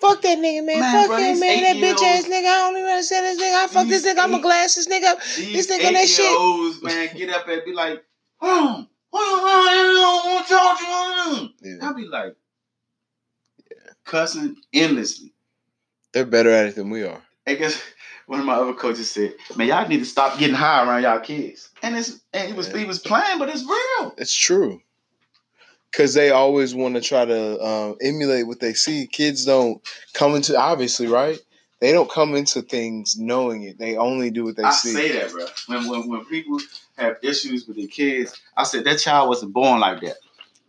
Fuck 0.00 0.22
that 0.22 0.38
nigga, 0.38 0.64
man. 0.64 0.80
Man, 0.80 0.92
Fuck 0.92 1.06
bro, 1.06 1.16
that 1.16 1.38
man. 1.38 1.62
That 1.62 1.76
bitch 1.76 2.02
ass 2.02 2.24
nigga. 2.24 2.46
I 2.46 2.58
don't 2.58 2.76
even 2.76 2.90
understand 2.90 3.26
this 3.26 3.40
nigga. 3.40 3.64
I 3.64 3.66
fuck 3.68 3.86
this 3.86 4.04
nigga. 4.04 4.18
I'ma 4.18 4.38
glass 4.38 4.74
this 4.74 4.86
nigga. 4.88 5.04
up. 5.04 5.18
This 5.20 5.66
nigga 5.66 5.86
on 5.86 5.92
that 5.94 6.08
shit. 6.08 6.82
man, 6.82 7.16
get 7.16 7.30
up 7.30 7.48
and 7.48 7.64
be 7.64 7.72
like, 7.72 8.04
oh, 8.46 8.86
I 9.12 9.92
don't 9.94 10.32
want 10.32 10.46
to 10.46 10.52
talk 10.54 10.78
to 10.78 11.64
you. 11.64 11.76
Yeah. 11.78 11.86
I'll 11.86 11.94
be 11.94 12.06
like, 12.06 12.34
yeah. 13.70 13.92
cussing 14.04 14.56
endlessly. 14.72 15.32
They're 16.12 16.24
better 16.26 16.50
at 16.50 16.66
it 16.66 16.74
than 16.76 16.90
we 16.90 17.02
are. 17.04 17.22
I 17.46 17.54
guess 17.54 17.82
one 18.26 18.40
of 18.40 18.46
my 18.46 18.54
other 18.54 18.72
coaches 18.74 19.10
said, 19.10 19.34
"Man, 19.56 19.68
y'all 19.68 19.86
need 19.88 19.98
to 19.98 20.04
stop 20.04 20.38
getting 20.38 20.54
high 20.54 20.86
around 20.86 21.02
y'all 21.02 21.20
kids." 21.20 21.70
And 21.82 21.96
it's 21.96 22.20
and 22.32 22.48
he 22.48 22.54
was 22.54 22.68
Yeah. 22.68 22.78
he 22.78 22.84
was 22.84 22.98
playing, 22.98 23.38
but 23.38 23.48
it's 23.48 23.64
real. 23.64 24.14
It's 24.16 24.34
true. 24.34 24.80
Cause 25.92 26.12
they 26.14 26.30
always 26.30 26.74
want 26.74 26.96
to 26.96 27.00
try 27.00 27.24
to 27.24 27.64
um, 27.64 27.96
emulate 28.00 28.48
what 28.48 28.58
they 28.58 28.74
see. 28.74 29.06
Kids 29.06 29.44
don't 29.44 29.80
come 30.12 30.34
into 30.34 30.58
obviously 30.58 31.06
right. 31.06 31.38
They 31.84 31.92
don't 31.92 32.10
come 32.10 32.34
into 32.34 32.62
things 32.62 33.18
knowing 33.18 33.64
it. 33.64 33.76
They 33.76 33.98
only 33.98 34.30
do 34.30 34.44
what 34.44 34.56
they 34.56 34.62
I 34.62 34.70
see. 34.70 34.88
I 34.88 34.92
say 34.94 35.12
that, 35.20 35.32
bro. 35.32 35.44
When, 35.66 35.86
when 35.86 36.08
when 36.08 36.24
people 36.24 36.58
have 36.96 37.18
issues 37.20 37.66
with 37.66 37.76
their 37.76 37.88
kids, 37.88 38.40
I 38.56 38.62
said 38.62 38.84
that 38.84 39.00
child 39.00 39.28
wasn't 39.28 39.52
born 39.52 39.80
like 39.80 40.00
that. 40.00 40.14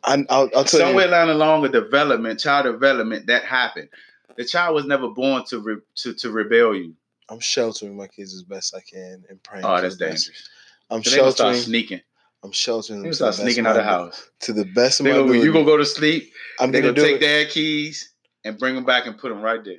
I, 0.03 0.25
I'll, 0.29 0.49
I'll 0.53 0.65
tell 0.65 0.81
Somewhere 0.81 1.07
you. 1.07 1.31
along 1.31 1.61
the 1.61 1.69
development, 1.69 2.41
child 2.41 2.65
development, 2.65 3.27
that 3.27 3.45
happened. 3.45 3.87
The 4.35 4.43
child 4.43 4.75
was 4.75 4.83
never 4.83 5.07
born 5.07 5.45
to 5.45 5.59
re, 5.59 5.77
to 5.99 6.13
to 6.15 6.31
rebel 6.31 6.75
you. 6.75 6.95
I'm 7.29 7.39
sheltering 7.39 7.95
my 7.95 8.07
kids 8.07 8.33
as 8.35 8.43
best 8.43 8.75
I 8.75 8.81
can 8.81 9.23
and 9.29 9.41
praying. 9.41 9.63
Oh, 9.63 9.79
that's 9.81 9.95
best. 9.95 10.25
dangerous. 10.25 10.49
I'm 10.89 11.01
So 11.01 11.11
they 11.11 11.15
start 11.15 11.35
sheltering. 11.37 11.61
sneaking. 11.61 12.01
I'm 12.43 12.51
sheltering 12.51 13.03
them 13.03 13.13
start 13.13 13.35
sneaking 13.35 13.65
out 13.65 13.77
of 13.77 13.85
the 13.85 13.89
house. 13.89 14.29
to 14.41 14.51
the 14.51 14.65
best 14.65 14.99
of 14.99 15.05
They 15.05 15.11
my 15.13 15.19
ability. 15.19 15.45
you 15.45 15.53
gonna 15.53 15.63
go 15.63 15.77
to 15.77 15.85
sleep. 15.85 16.33
I'm 16.59 16.73
They 16.73 16.81
gonna 16.81 16.91
gonna 16.91 17.07
take 17.07 17.15
it. 17.15 17.25
their 17.25 17.45
keys 17.45 18.09
and 18.43 18.59
bring 18.59 18.75
them 18.75 18.83
back 18.83 19.05
and 19.07 19.17
put 19.17 19.29
them 19.29 19.41
right 19.41 19.63
there. 19.63 19.77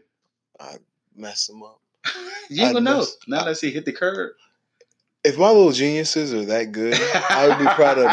Mess 1.16 1.46
them 1.46 1.62
up. 1.62 1.80
You 2.48 2.62
ain't 2.62 2.70
I 2.70 2.72
gonna 2.74 2.98
know. 2.98 3.04
Not 3.26 3.40
unless 3.40 3.60
he 3.60 3.72
hit 3.72 3.84
the 3.84 3.92
curb. 3.92 4.30
If 5.24 5.36
my 5.36 5.48
little 5.48 5.72
geniuses 5.72 6.32
are 6.32 6.44
that 6.44 6.70
good, 6.70 6.94
I 6.94 7.48
would 7.48 7.58
be 7.58 7.64
proud 7.74 7.98
of. 7.98 8.06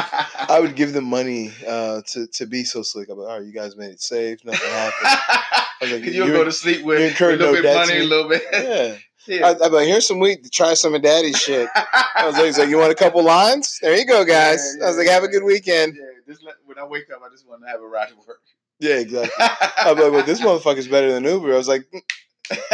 I 0.50 0.60
would 0.60 0.76
give 0.76 0.94
them 0.94 1.04
money 1.04 1.52
uh, 1.68 2.02
to 2.14 2.26
to 2.26 2.48
be 2.48 2.64
so 2.64 2.82
slick. 2.82 3.10
I'm 3.10 3.20
like, 3.20 3.30
all 3.30 3.38
right, 3.38 3.46
you 3.46 3.54
guys 3.54 3.78
made 3.78 3.92
it 3.92 4.02
safe. 4.02 4.44
Nothing 4.44 4.70
happened. 4.72 5.44
was 5.84 5.92
like, 6.02 6.14
You'll 6.14 6.28
go 6.28 6.44
to 6.44 6.52
sleep 6.52 6.84
with 6.84 7.20
a 7.22 7.26
little 7.26 7.54
bit 7.54 7.76
money, 7.76 8.00
a 8.00 8.04
little 8.04 8.30
bit. 8.30 8.44
Yeah. 8.52 8.96
Yeah. 9.26 9.48
I, 9.48 9.52
I'd 9.52 9.72
like, 9.72 9.88
here's 9.88 10.06
some 10.06 10.20
weed 10.20 10.44
to 10.44 10.50
try 10.50 10.74
some 10.74 10.96
of 10.96 11.02
daddy's 11.02 11.40
shit. 11.40 11.70
I 11.74 12.26
was 12.26 12.36
like, 12.36 12.44
he's 12.44 12.60
like, 12.60 12.68
you 12.68 12.78
want 12.78 12.92
a 12.92 12.96
couple 12.96 13.24
lines? 13.24 13.80
There 13.82 13.96
you 13.98 14.06
go, 14.06 14.26
guys. 14.26 14.76
Yeah, 14.78 14.84
I 14.84 14.88
was 14.90 14.98
like, 14.98 15.08
yeah, 15.08 15.14
have 15.14 15.24
a 15.24 15.30
good 15.30 15.46
weekend. 15.46 15.96
Yeah, 15.96 16.04
just 16.28 16.44
let, 16.44 16.56
when 16.66 16.78
I 16.78 16.84
wake 16.84 17.10
up, 17.10 17.22
I 17.26 17.30
just 17.32 17.48
want 17.48 17.62
to 17.62 17.70
have 17.70 17.80
a 17.80 17.88
ride 17.88 18.10
to 18.10 18.16
work. 18.28 18.42
Yeah, 18.82 18.96
exactly. 18.96 19.32
Be 19.96 20.02
like, 20.02 20.12
well, 20.12 20.26
this 20.26 20.42
motherfucker's 20.42 20.90
better 20.90 21.14
than 21.14 21.24
Uber. 21.24 21.54
I 21.54 21.56
was 21.56 21.70
like, 21.70 21.86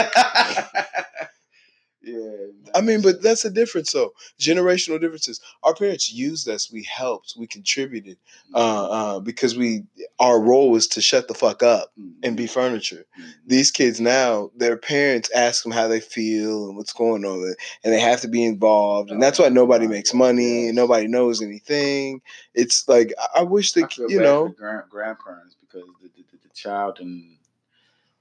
yeah. 2.02 2.48
I 2.76 2.82
mean, 2.82 3.02
but 3.02 3.22
that's 3.22 3.44
the 3.44 3.50
difference, 3.50 3.92
though. 3.92 4.14
Generational 4.40 5.00
differences. 5.02 5.42
Our 5.64 5.74
parents 5.74 6.12
used 6.12 6.48
us. 6.48 6.72
We 6.72 6.84
helped. 6.84 7.36
We 7.38 7.48
contributed 7.48 8.18
uh, 8.54 8.90
uh, 8.90 9.20
because 9.20 9.58
we 9.58 9.84
our 10.20 10.40
role 10.40 10.72
was 10.72 10.88
to 10.90 11.02
shut 11.02 11.28
the 11.28 11.34
fuck 11.34 11.64
up 11.64 11.92
and 12.24 12.38
be 12.38 12.48
furniture. 12.48 13.06
These 13.48 13.72
kids 13.72 14.00
now, 14.00 14.52
their 14.56 14.78
parents 14.78 15.30
ask 15.36 15.64
them 15.64 15.72
how 15.72 15.88
they 15.88 16.00
feel 16.00 16.68
and 16.68 16.78
what's 16.78 16.94
going 16.94 17.26
on, 17.26 17.54
and 17.84 17.94
they 17.94 18.00
have 18.00 18.22
to 18.22 18.28
be 18.28 18.44
involved. 18.46 19.12
And 19.12 19.22
that's 19.22 19.40
why 19.40 19.50
nobody 19.50 19.88
makes 19.88 20.14
money 20.14 20.68
and 20.68 20.76
nobody 20.76 21.08
knows 21.08 21.42
anything. 21.42 22.22
It's 22.54 22.88
like 22.88 23.14
I- 23.20 23.40
I 23.40 23.44
wish 23.44 23.72
that 23.74 23.94
feel 23.94 24.10
you 24.12 24.20
know. 24.20 24.50
grand, 24.50 24.84
grandparents 24.90 25.56
because 25.60 25.86
the, 26.02 26.10
the, 26.16 26.24
the, 26.32 26.38
the 26.44 26.50
child 26.54 27.00
and 27.00 27.36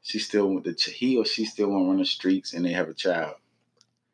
she 0.08 0.18
still 0.18 0.48
want 0.48 0.64
the 0.64 0.72
ch- 0.72 0.90
he 0.90 1.16
or 1.18 1.24
she 1.26 1.44
still 1.44 1.68
want 1.68 1.84
to 1.84 1.88
run 1.88 1.98
the 1.98 2.04
streets 2.06 2.54
and 2.54 2.64
they 2.64 2.72
have 2.72 2.88
a 2.88 2.94
child. 2.94 3.34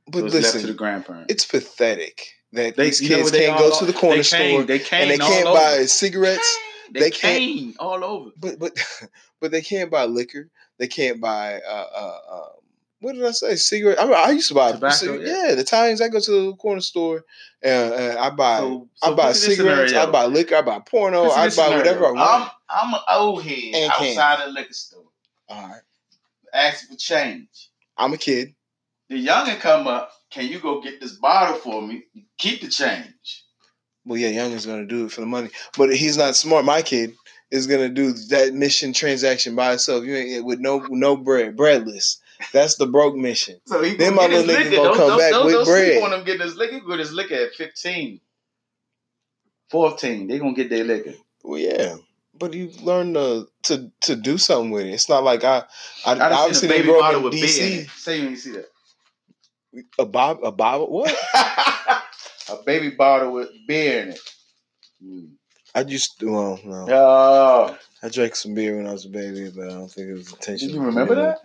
But 0.08 0.20
so 0.20 0.26
it's 0.26 0.34
left 0.34 0.46
to 0.46 0.52
the 0.52 0.58
listen, 0.62 0.76
grandparents. 0.76 1.32
it's 1.32 1.44
pathetic 1.46 2.34
that 2.52 2.76
They- 2.76 2.86
these 2.86 3.00
you 3.00 3.10
know 3.10 3.16
kids 3.18 3.30
they 3.30 3.46
can't 3.46 3.58
go 3.58 3.70
all- 3.72 3.78
to 3.78 3.86
the 3.86 3.92
corner 3.92 4.16
they 4.16 4.22
store 4.24 4.38
cane, 4.38 4.66
they 4.66 4.78
cane 4.80 5.02
and 5.02 5.10
they 5.12 5.18
can't 5.18 5.46
over. 5.46 5.58
buy 5.58 5.86
cigarettes. 5.86 6.58
They, 6.92 7.00
they 7.00 7.10
can't- 7.10 7.76
all 7.78 8.04
over. 8.04 8.30
but 8.36 8.58
but 8.58 8.72
but 9.40 9.50
they 9.52 9.62
can't 9.62 9.90
buy 9.90 10.04
liquor. 10.04 10.50
They 10.78 10.88
can't 10.88 11.20
buy 11.20 11.60
uh 11.60 11.88
uh, 11.94 12.18
uh 12.30 12.48
what 13.00 13.14
did 13.16 13.24
I 13.24 13.32
say? 13.32 13.56
Cigarette. 13.56 14.00
I, 14.00 14.04
mean, 14.06 14.14
I 14.14 14.30
used 14.30 14.48
to 14.48 14.54
buy 14.54 14.72
Tobacco, 14.72 15.18
yeah. 15.20 15.48
yeah. 15.48 15.54
The 15.54 15.64
times 15.64 16.00
I 16.00 16.08
go 16.08 16.20
to 16.20 16.30
the 16.30 16.56
corner 16.56 16.80
store 16.80 17.22
and, 17.62 17.92
I 18.18 18.30
buy 18.30 18.60
So, 18.60 18.88
I 19.02 19.12
buy 19.12 19.32
cigarettes. 19.32 19.92
I 19.92 20.06
buy 20.10 20.24
liquor. 20.24 20.56
I 20.56 20.62
buy 20.62 20.78
porno. 20.80 21.24
I 21.30 21.44
buy 21.44 21.48
scenario. 21.50 21.76
whatever 21.78 22.06
I 22.06 22.10
want. 22.12 22.50
I'm 22.70 22.86
I'm 22.88 22.94
an 22.94 23.00
old 23.10 23.42
head 23.44 23.90
outside 23.90 24.46
the 24.46 24.52
liquor 24.52 24.72
store, 24.72 25.04
All 25.48 25.68
right. 25.68 25.80
Ask 26.52 26.88
for 26.88 26.96
change. 26.96 27.70
I'm 27.96 28.12
a 28.12 28.16
kid. 28.18 28.54
The 29.08 29.24
youngin 29.26 29.58
come 29.60 29.86
up. 29.86 30.10
Can 30.30 30.48
you 30.48 30.58
go 30.60 30.80
get 30.80 31.00
this 31.00 31.12
bottle 31.12 31.56
for 31.56 31.82
me? 31.82 32.04
Keep 32.38 32.62
the 32.62 32.68
change. 32.68 33.44
Well, 34.06 34.18
yeah, 34.18 34.28
Young 34.28 34.52
is 34.52 34.66
gonna 34.66 34.84
do 34.86 35.06
it 35.06 35.12
for 35.12 35.20
the 35.22 35.26
money, 35.26 35.48
but 35.78 35.94
he's 35.94 36.16
not 36.18 36.36
smart. 36.36 36.64
My 36.64 36.82
kid 36.82 37.14
is 37.50 37.66
gonna 37.66 37.88
do 37.88 38.12
that 38.30 38.52
mission 38.52 38.92
transaction 38.92 39.54
by 39.54 39.70
himself. 39.70 40.04
You 40.04 40.14
ain't 40.14 40.44
with 40.44 40.58
no 40.60 40.78
no 40.90 41.16
bread, 41.16 41.56
breadless. 41.56 42.20
That's 42.52 42.76
the 42.76 42.86
broke 42.86 43.14
mission. 43.14 43.60
So 43.66 43.82
he 43.82 43.94
Then 43.96 44.14
my 44.14 44.26
little 44.26 44.42
nigga 44.54 44.70
gonna 44.76 44.88
Don't- 44.88 44.96
come 44.96 45.18
back 45.18 45.30
don't- 45.30 45.46
with 45.46 45.54
sleep 45.54 45.66
bread. 45.66 46.02
on 46.02 46.12
him 46.18 46.24
getting 46.26 46.42
his 46.42 46.56
liquor. 46.56 46.80
Get 46.80 46.98
his 46.98 47.12
liquor 47.12 47.34
at 47.34 47.54
15. 47.54 48.20
14. 49.70 50.26
They 50.28 50.38
gonna 50.38 50.52
get 50.54 50.68
their 50.70 50.84
liquor. 50.84 51.14
Well, 51.42 51.58
yeah, 51.60 51.96
but 52.38 52.52
you 52.54 52.70
learn 52.82 53.14
to 53.14 53.46
to 53.64 53.90
to 54.02 54.16
do 54.16 54.38
something 54.38 54.70
with 54.70 54.86
it. 54.86 54.90
It's 54.90 55.08
not 55.08 55.24
like 55.24 55.44
I, 55.44 55.64
I, 56.04 56.14
I 56.14 56.32
obviously 56.32 56.68
seen 56.68 56.70
a 56.70 56.72
didn't 56.74 56.86
baby 56.86 56.88
grow 56.88 57.00
bottle 57.00 57.26
up 57.26 57.32
in 57.34 57.40
with 57.40 57.48
DC. 57.50 57.90
Say 57.90 58.20
you 58.20 58.28
ain't 58.28 58.38
see 58.38 58.52
that. 58.52 58.66
A 59.98 60.04
bob, 60.06 60.38
a 60.44 60.52
bottle. 60.52 60.90
What? 60.90 61.14
a 61.34 62.56
baby 62.64 62.90
bottle 62.90 63.32
with 63.32 63.48
beer 63.66 64.02
in 64.02 64.08
it. 64.10 64.20
Mm. 65.04 65.30
I 65.74 65.82
just 65.82 66.22
well, 66.22 66.60
no. 66.64 66.86
Oh, 66.88 67.78
I 68.02 68.08
drank 68.08 68.36
some 68.36 68.54
beer 68.54 68.76
when 68.76 68.86
I 68.86 68.92
was 68.92 69.06
a 69.06 69.08
baby, 69.08 69.50
but 69.54 69.66
I 69.66 69.70
don't 69.72 69.90
think 69.90 70.08
it 70.08 70.12
was 70.12 70.26
did 70.26 70.34
intentional. 70.34 70.74
you 70.76 70.82
remember 70.82 71.14
that? 71.16 71.38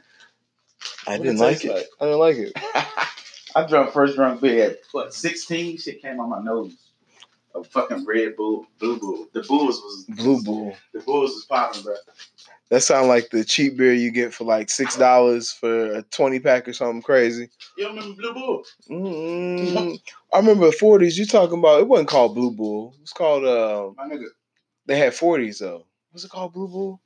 I 1.08 1.18
What 1.18 1.24
didn't 1.24 1.38
it 1.38 1.44
like 1.44 1.66
it. 1.66 1.72
like? 1.74 1.88
I 2.00 2.06
didn't 2.06 2.20
like 2.20 2.36
it. 2.38 2.54
I 3.56 3.66
drunk 3.68 3.92
first 3.92 4.16
drunk 4.16 4.42
beer 4.42 4.70
at 4.72 4.78
what 4.92 5.14
sixteen. 5.14 5.78
Shit 5.78 6.02
came 6.02 6.20
on 6.20 6.30
my 6.30 6.42
nose. 6.44 6.74
A 7.56 7.64
fucking 7.64 8.06
Red 8.06 8.36
Bull, 8.36 8.66
Blue 8.80 9.00
Bull. 9.00 9.28
The 9.34 9.42
Bulls 9.42 9.82
was 9.82 10.06
Blue 10.10 10.42
Bull. 10.44 10.76
the 10.94 11.00
Bulls 11.00 11.32
was 11.32 11.46
popping, 11.46 11.82
bro. 11.82 11.96
That 12.70 12.82
sound 12.84 13.08
like 13.08 13.32
the 13.32 13.44
cheap 13.44 13.76
beer 13.78 13.94
you 13.94 14.12
get 14.12 14.32
for 14.34 14.44
like 14.44 14.70
six 14.70 14.96
dollars 14.96 15.52
for 15.52 15.94
a 15.96 16.04
twenty 16.04 16.40
pack 16.40 16.68
or 16.68 16.74
something 16.74 17.02
crazy. 17.02 17.50
You 17.78 17.86
don't 17.86 17.96
remember 17.96 18.22
Blue 18.22 18.34
Bull? 18.34 18.64
mm 18.90 20.00
I 20.32 20.38
remember 20.38 20.72
forties. 20.72 21.18
You 21.18 21.26
talking 21.26 21.58
about? 21.58 21.80
It 21.82 21.88
wasn't 21.88 22.10
called 22.10 22.36
Blue 22.36 22.52
Bull. 22.52 22.94
It 22.96 23.02
was 23.02 23.14
called. 23.14 23.44
Uh, 23.44 23.90
My 23.98 24.06
nigga. 24.14 24.26
they 24.86 25.00
had 25.00 25.16
forties 25.16 25.58
though. 25.58 25.86
Was 26.14 26.24
it 26.26 26.30
called 26.32 26.54
Blue 26.54 26.68
Bull? 26.68 27.02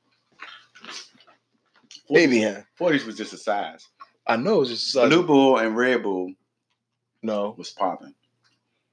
Maybe. 2.09 2.39
Yeah. 2.39 2.63
Forties 2.75 3.05
was 3.05 3.15
just 3.15 3.31
a 3.33 3.37
size. 3.37 3.87
I 4.27 4.35
know. 4.35 4.61
It's 4.61 4.71
just 4.71 4.95
like, 4.95 5.09
Blue 5.09 5.23
Bull 5.25 5.57
and 5.57 5.75
Red 5.77 6.03
Bull 6.03 6.33
No. 7.21 7.55
was 7.57 7.69
popping. 7.71 8.13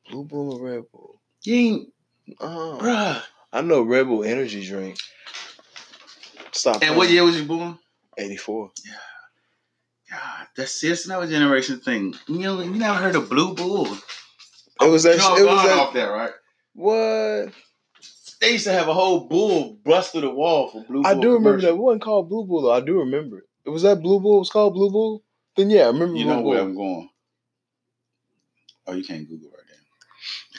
Blue 0.09 0.24
Bull 0.24 0.55
or 0.55 0.64
Red 0.64 0.84
Bull? 0.92 1.19
You 1.43 1.55
ain't, 1.55 1.93
Oh, 2.41 2.78
bruh. 2.80 3.22
I 3.53 3.61
know 3.62 3.82
Rebel 3.82 4.22
energy 4.24 4.64
drink. 4.66 4.99
Stop. 6.53 6.82
And 6.82 6.97
what 6.97 7.11
year 7.11 7.24
was 7.24 7.41
you 7.41 7.47
born? 7.47 7.78
Eighty 8.18 8.36
four. 8.36 8.70
Yeah. 8.84 8.93
God, 10.11 10.47
that's 10.57 10.80
that's 10.80 11.07
another 11.07 11.26
generation 11.26 11.78
thing. 11.80 12.14
You 12.28 12.38
know, 12.38 12.61
you 12.61 12.70
never 12.70 12.99
heard 12.99 13.16
of 13.16 13.28
Blue 13.28 13.55
Bull? 13.55 13.86
It 14.80 14.88
was 14.88 15.03
that. 15.05 15.14
It 15.16 15.20
was 15.20 15.62
that. 15.64 15.78
off 15.78 15.95
that, 15.95 16.07
right? 16.07 16.32
What? 16.74 17.53
They 18.41 18.53
used 18.53 18.64
to 18.64 18.72
have 18.72 18.88
a 18.88 18.95
whole 18.95 19.20
bull 19.28 19.76
bust 19.84 20.12
through 20.12 20.22
the 20.22 20.30
wall 20.30 20.68
for 20.68 20.82
Blue 20.84 21.03
Bull. 21.03 21.07
I 21.07 21.14
do 21.14 21.34
remember 21.34 21.61
that. 21.61 21.68
It 21.68 21.76
wasn't 21.76 22.03
called 22.03 22.28
Blue 22.28 22.45
Bull 22.45 22.62
though. 22.62 22.72
I 22.72 22.80
do 22.80 22.99
remember 23.01 23.38
it. 23.38 23.45
It 23.66 23.70
was 23.70 23.82
that 23.82 24.03
Blue 24.03 24.18
Bull. 24.20 24.36
It 24.36 24.41
was 24.41 24.51
called 24.51 24.74
Blue 24.74 24.91
Bull. 24.91 25.22
Then 25.57 25.70
yeah, 25.70 25.82
I 25.82 25.86
remember 25.88 26.16
You 26.16 26.24
Blue 26.24 26.34
know 26.34 26.43
Bull. 26.43 26.51
where 26.51 26.61
I'm 26.61 26.74
going. 26.74 27.11
Oh, 28.86 28.93
you 28.95 29.05
can't 29.05 29.28
Google 29.28 29.51
right 29.51 29.69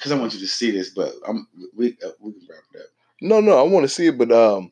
because 0.01 0.11
I 0.11 0.19
want 0.19 0.33
you 0.33 0.39
to 0.39 0.47
see 0.47 0.71
this. 0.71 0.89
But 0.89 1.13
I'm 1.27 1.47
we 1.75 1.97
uh, 2.03 2.09
we 2.19 2.31
can 2.33 2.47
wrap 2.49 2.63
it 2.73 2.79
up. 2.81 2.87
No, 3.21 3.39
no, 3.39 3.57
I 3.59 3.61
want 3.61 3.83
to 3.83 3.89
see 3.89 4.07
it, 4.07 4.17
but 4.17 4.31
um, 4.31 4.71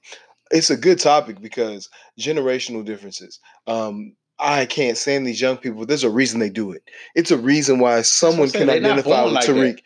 it's 0.50 0.72
a 0.72 0.78
good 0.78 1.00
topic 1.00 1.40
because 1.40 1.88
generational 2.20 2.84
differences. 2.84 3.40
Um, 3.68 4.16
I 4.40 4.66
can't 4.66 4.98
stand 4.98 5.28
these 5.28 5.40
young 5.40 5.58
people. 5.58 5.86
There's 5.86 6.04
a 6.04 6.10
reason 6.10 6.40
they 6.40 6.50
do 6.50 6.72
it. 6.72 6.82
It's 7.14 7.30
a 7.30 7.38
reason 7.38 7.80
why 7.80 8.02
someone 8.02 8.50
can 8.50 8.70
identify 8.70 9.24
with 9.26 9.34
like 9.34 9.46
Tariq. 9.46 9.80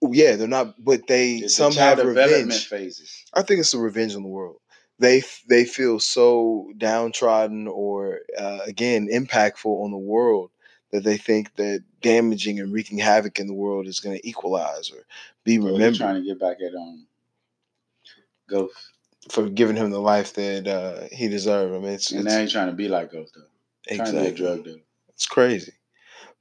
Yeah, 0.00 0.36
they're 0.36 0.48
not, 0.48 0.74
but 0.82 1.06
they 1.06 1.36
It's 1.36 1.54
some 1.56 1.72
have 1.74 2.02
revenge. 2.04 2.66
phases. 2.68 3.24
I 3.34 3.42
think 3.42 3.60
it's 3.60 3.70
the 3.70 3.78
revenge 3.78 4.14
in 4.14 4.22
the 4.22 4.28
world. 4.28 4.56
They 4.98 5.22
they 5.48 5.64
feel 5.64 6.00
so 6.00 6.72
downtrodden 6.76 7.68
or 7.68 8.20
uh, 8.38 8.60
again 8.66 9.08
impactful 9.12 9.66
on 9.66 9.90
the 9.90 9.96
world 9.96 10.50
that 10.92 11.04
they 11.04 11.16
think 11.16 11.54
that 11.56 11.82
damaging 12.02 12.60
and 12.60 12.72
wreaking 12.72 12.98
havoc 12.98 13.38
in 13.38 13.46
the 13.46 13.54
world 13.54 13.86
is 13.86 14.00
going 14.00 14.16
to 14.16 14.28
equalize 14.28 14.90
or 14.90 15.04
be 15.44 15.58
Bro, 15.58 15.66
you're 15.66 15.74
remembered 15.74 15.98
trying 15.98 16.14
to 16.16 16.22
get 16.22 16.38
back 16.38 16.58
at 16.60 16.74
um 16.74 17.06
Ghost, 18.48 18.74
for 19.30 19.48
giving 19.48 19.76
him 19.76 19.90
the 19.90 20.00
life 20.00 20.34
that 20.34 20.66
uh, 20.66 21.08
he 21.10 21.28
deserved. 21.28 21.74
I 21.74 21.78
mean, 21.78 21.94
it's, 21.94 22.10
and 22.10 22.20
it's 22.20 22.34
now 22.34 22.40
you're 22.40 22.48
trying 22.48 22.66
to 22.68 22.74
be 22.74 22.88
like 22.88 23.12
Ghost 23.12 23.34
though. 23.34 23.96
Trying 23.96 24.14
to 24.14 24.20
be 24.20 24.26
a 24.26 24.32
drug 24.32 24.64
dealer. 24.64 24.80
it's 25.08 25.26
crazy. 25.26 25.72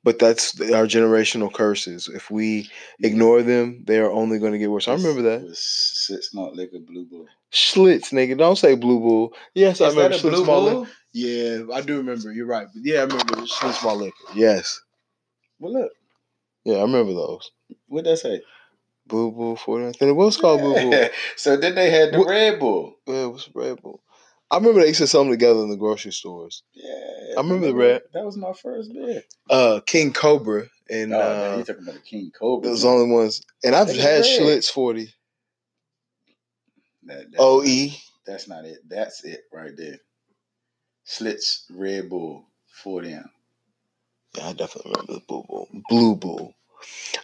But 0.03 0.17
that's 0.17 0.59
our 0.59 0.87
generational 0.87 1.53
curses. 1.53 2.07
If 2.07 2.31
we 2.31 2.69
ignore 3.01 3.43
them, 3.43 3.83
they 3.85 3.99
are 3.99 4.11
only 4.11 4.39
going 4.39 4.51
to 4.51 4.57
get 4.57 4.71
worse. 4.71 4.87
I 4.87 4.93
remember 4.93 5.21
that. 5.21 5.43
Was 5.43 6.29
not 6.33 6.41
malt 6.41 6.55
liquor 6.55 6.79
blue 6.79 7.05
bull. 7.05 7.27
Schlitz, 7.51 8.11
nigga. 8.11 8.35
Don't 8.35 8.57
say 8.57 8.75
Blue 8.75 8.99
Bull. 8.99 9.33
Yes, 9.53 9.79
I 9.79 9.87
Is 9.87 9.95
remember 9.95 10.17
that 10.17 10.23
a 10.23 10.27
Schlitz 10.27 10.31
blue 10.31 10.45
bull? 10.45 10.87
Yeah, 11.13 11.63
I 11.73 11.81
do 11.81 11.97
remember. 11.97 12.31
You're 12.31 12.45
right. 12.45 12.67
But 12.73 12.83
yeah, 12.85 12.99
I 12.99 13.03
remember 13.03 13.35
Schlitz 13.45 13.83
Malt 13.83 13.99
Liquor. 13.99 14.15
Yes. 14.35 14.79
Well, 15.59 15.73
look, 15.73 15.91
Yeah, 16.63 16.77
I 16.77 16.81
remember 16.83 17.13
those. 17.13 17.51
What'd 17.87 18.09
that 18.11 18.17
say? 18.17 18.41
Blue 19.07 19.31
Bull 19.31 19.55
49. 19.57 19.93
Then 19.99 20.09
it 20.09 20.13
was 20.13 20.37
called 20.37 20.61
Blue 20.61 20.73
Bull. 20.73 21.09
so 21.35 21.57
then 21.57 21.75
they 21.75 21.89
had 21.89 22.13
the 22.13 22.19
What- 22.19 22.29
Red 22.29 22.59
Bull. 22.59 22.95
Yeah, 23.05 23.25
it 23.25 23.33
was 23.33 23.49
Red 23.53 23.81
Bull. 23.81 24.01
I 24.49 24.57
remember 24.57 24.81
they 24.81 24.87
used 24.87 24.99
to 24.99 25.07
sell 25.07 25.23
them 25.23 25.31
together 25.31 25.61
in 25.61 25.69
the 25.69 25.77
grocery 25.77 26.11
stores. 26.11 26.63
Yeah, 26.73 27.35
I 27.37 27.41
remember 27.41 27.67
the 27.67 27.75
red. 27.75 28.01
That 28.13 28.25
was 28.25 28.35
my 28.35 28.51
first 28.53 28.91
beer. 28.93 29.23
Uh, 29.49 29.79
King 29.85 30.11
Cobra 30.11 30.65
and 30.89 31.13
Oh, 31.13 31.19
uh, 31.19 31.57
you 31.57 31.63
talking 31.63 31.83
about 31.83 31.95
the 31.95 32.01
King 32.01 32.31
Cobra? 32.37 32.69
those 32.69 32.83
man. 32.83 32.93
only 32.93 33.13
ones. 33.15 33.41
And 33.63 33.73
I've 33.75 33.87
had. 33.87 34.23
Schlitz 34.23 34.69
40. 34.69 35.13
That- 37.03 37.31
that's 37.31 37.35
OE. 37.39 37.63
not- 37.87 37.97
That's 38.25 38.47
not 38.49 38.65
it. 38.65 38.79
That's 38.87 39.23
it 39.23 39.41
right 39.53 39.71
there. 39.75 39.99
Schlitz 41.05 41.63
Red 41.71 42.09
Bull 42.09 42.45
for 42.67 43.01
them. 43.01 43.29
Yeah, 44.37 44.49
I 44.49 44.53
definitely 44.53 44.91
remember 44.91 45.13
the 45.13 45.25
Blue 45.27 45.43
Bull. 45.47 45.67
Blue 45.89 46.15
Bull. 46.15 46.53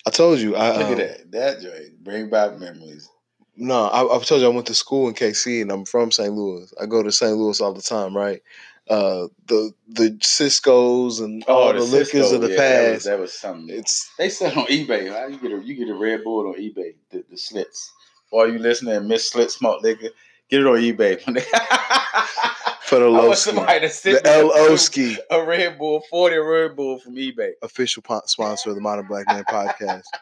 I 0.05 0.09
told 0.09 0.39
you. 0.39 0.55
I, 0.55 0.77
Look 0.77 0.87
um, 0.87 0.91
at 0.93 0.97
that. 0.97 1.31
That 1.31 1.61
joint 1.61 2.03
bring 2.03 2.29
back 2.29 2.59
memories. 2.59 3.09
No, 3.55 3.87
I, 3.87 4.15
I've 4.15 4.25
told 4.25 4.41
you 4.41 4.47
I 4.47 4.51
went 4.51 4.67
to 4.67 4.75
school 4.75 5.07
in 5.07 5.15
KC 5.15 5.63
and 5.63 5.71
I'm 5.71 5.85
from 5.85 6.11
St. 6.11 6.31
Louis. 6.31 6.71
I 6.79 6.85
go 6.85 7.01
to 7.01 7.11
St. 7.11 7.35
Louis 7.35 7.59
all 7.59 7.73
the 7.73 7.81
time, 7.81 8.15
right? 8.15 8.41
Uh, 8.89 9.27
the 9.47 9.73
the 9.89 10.17
Cisco's 10.21 11.19
and 11.19 11.43
all 11.45 11.73
the, 11.73 11.79
liquors 11.79 12.29
Cisco, 12.29 12.35
of 12.35 12.41
the 12.41 12.51
yeah, 12.51 12.55
That 12.55 12.81
was, 12.83 12.93
past. 12.93 13.05
that 13.05 13.19
was 13.19 13.33
something. 13.33 13.75
It's 13.75 14.09
They 14.17 14.29
sell 14.29 14.57
on 14.57 14.67
eBay. 14.67 15.11
How 15.11 15.27
you 15.27 15.37
get 15.37 15.51
a 15.51 15.61
you 15.61 15.73
get 15.73 15.89
a 15.89 15.97
Red 15.97 16.23
Bull 16.23 16.47
on 16.47 16.53
eBay? 16.53 16.93
The, 17.09 17.25
the 17.29 17.35
Schlitz. 17.35 17.89
While 18.29 18.51
you 18.51 18.59
listening, 18.59 19.07
Miss 19.07 19.29
Slit 19.29 19.51
Smoke 19.51 19.83
nigga, 19.83 20.09
get 20.49 20.61
it 20.61 20.67
on 20.67 20.75
eBay. 20.75 21.21
for 22.87 22.99
the 22.99 23.05
I 23.05 23.25
want 23.25 23.37
somebody 23.37 23.87
to 23.87 24.03
the 24.03 24.11
me 24.13 24.19
a- 24.25 24.37
L 24.39 24.51
Oski, 24.73 25.17
a 25.29 25.43
Red 25.43 25.77
Bull, 25.77 26.01
forty 26.09 26.37
Red 26.37 26.75
Bull 26.75 26.99
from 26.99 27.15
eBay. 27.15 27.51
official 27.61 28.01
po- 28.01 28.21
sponsor 28.25 28.69
of 28.69 28.75
the 28.75 28.81
Modern 28.81 29.07
Black 29.07 29.27
Man 29.27 29.43
podcast. 29.45 30.03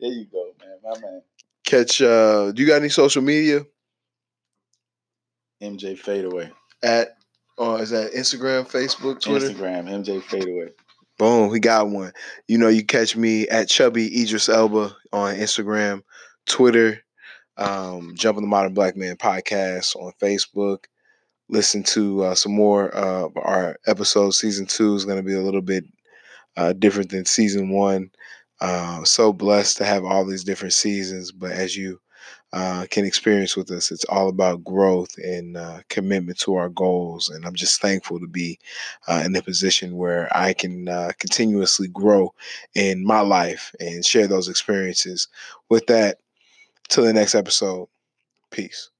There 0.00 0.12
you 0.12 0.26
go, 0.30 0.52
man. 0.60 0.76
My 0.84 1.00
man. 1.00 1.22
Catch. 1.66 2.00
uh 2.00 2.52
Do 2.52 2.62
you 2.62 2.68
got 2.68 2.76
any 2.76 2.88
social 2.88 3.20
media 3.20 3.66
MJ 5.62 5.98
Fadeaway. 5.98 6.50
at? 6.82 7.08
Or 7.56 7.82
is 7.82 7.90
that 7.90 8.12
Instagram, 8.12 8.70
Facebook, 8.70 9.20
Twitter? 9.20 9.48
Instagram, 9.50 9.88
MJ 9.88 10.22
Fadeaway. 10.22 10.68
Boom, 11.18 11.48
we 11.50 11.58
got 11.58 11.88
one. 11.88 12.12
You 12.46 12.58
know, 12.58 12.68
you 12.68 12.84
catch 12.84 13.16
me 13.16 13.48
at 13.48 13.68
Chubby 13.68 14.22
Idris 14.22 14.48
Elba 14.48 14.94
on 15.12 15.34
Instagram, 15.34 16.02
Twitter, 16.46 17.02
um, 17.56 18.14
Jump 18.14 18.36
on 18.36 18.44
the 18.44 18.48
Modern 18.48 18.72
Black 18.74 18.96
Man 18.96 19.16
podcast 19.16 19.96
on 19.96 20.12
Facebook. 20.22 20.84
Listen 21.48 21.82
to 21.82 22.24
uh, 22.24 22.34
some 22.34 22.52
more 22.52 22.94
uh, 22.96 23.28
our 23.36 23.76
episodes. 23.86 24.38
Season 24.38 24.66
two 24.66 24.94
is 24.94 25.04
going 25.04 25.16
to 25.16 25.22
be 25.22 25.34
a 25.34 25.40
little 25.40 25.62
bit 25.62 25.84
uh, 26.56 26.72
different 26.74 27.10
than 27.10 27.24
season 27.24 27.70
one. 27.70 28.10
Uh, 28.60 29.04
so 29.04 29.32
blessed 29.32 29.76
to 29.76 29.84
have 29.84 30.04
all 30.04 30.26
these 30.26 30.44
different 30.44 30.74
seasons, 30.74 31.30
but 31.30 31.52
as 31.52 31.76
you 31.76 32.00
uh, 32.52 32.86
can 32.90 33.04
experience 33.04 33.56
with 33.56 33.70
us, 33.70 33.90
it's 33.90 34.04
all 34.06 34.28
about 34.28 34.64
growth 34.64 35.16
and 35.18 35.56
uh, 35.56 35.80
commitment 35.88 36.38
to 36.38 36.54
our 36.56 36.68
goals. 36.68 37.28
And 37.28 37.46
I'm 37.46 37.54
just 37.54 37.80
thankful 37.80 38.18
to 38.18 38.26
be 38.26 38.58
in 39.08 39.36
a 39.36 39.42
position 39.42 39.96
where 39.96 40.28
I 40.36 40.54
can 40.54 40.86
continuously 41.18 41.88
grow 41.88 42.34
in 42.74 43.06
my 43.06 43.20
life 43.20 43.74
and 43.80 44.04
share 44.04 44.26
those 44.26 44.48
experiences. 44.48 45.28
With 45.68 45.86
that, 45.86 46.18
till 46.88 47.04
the 47.04 47.12
next 47.12 47.34
episode, 47.34 47.88
peace. 48.50 48.90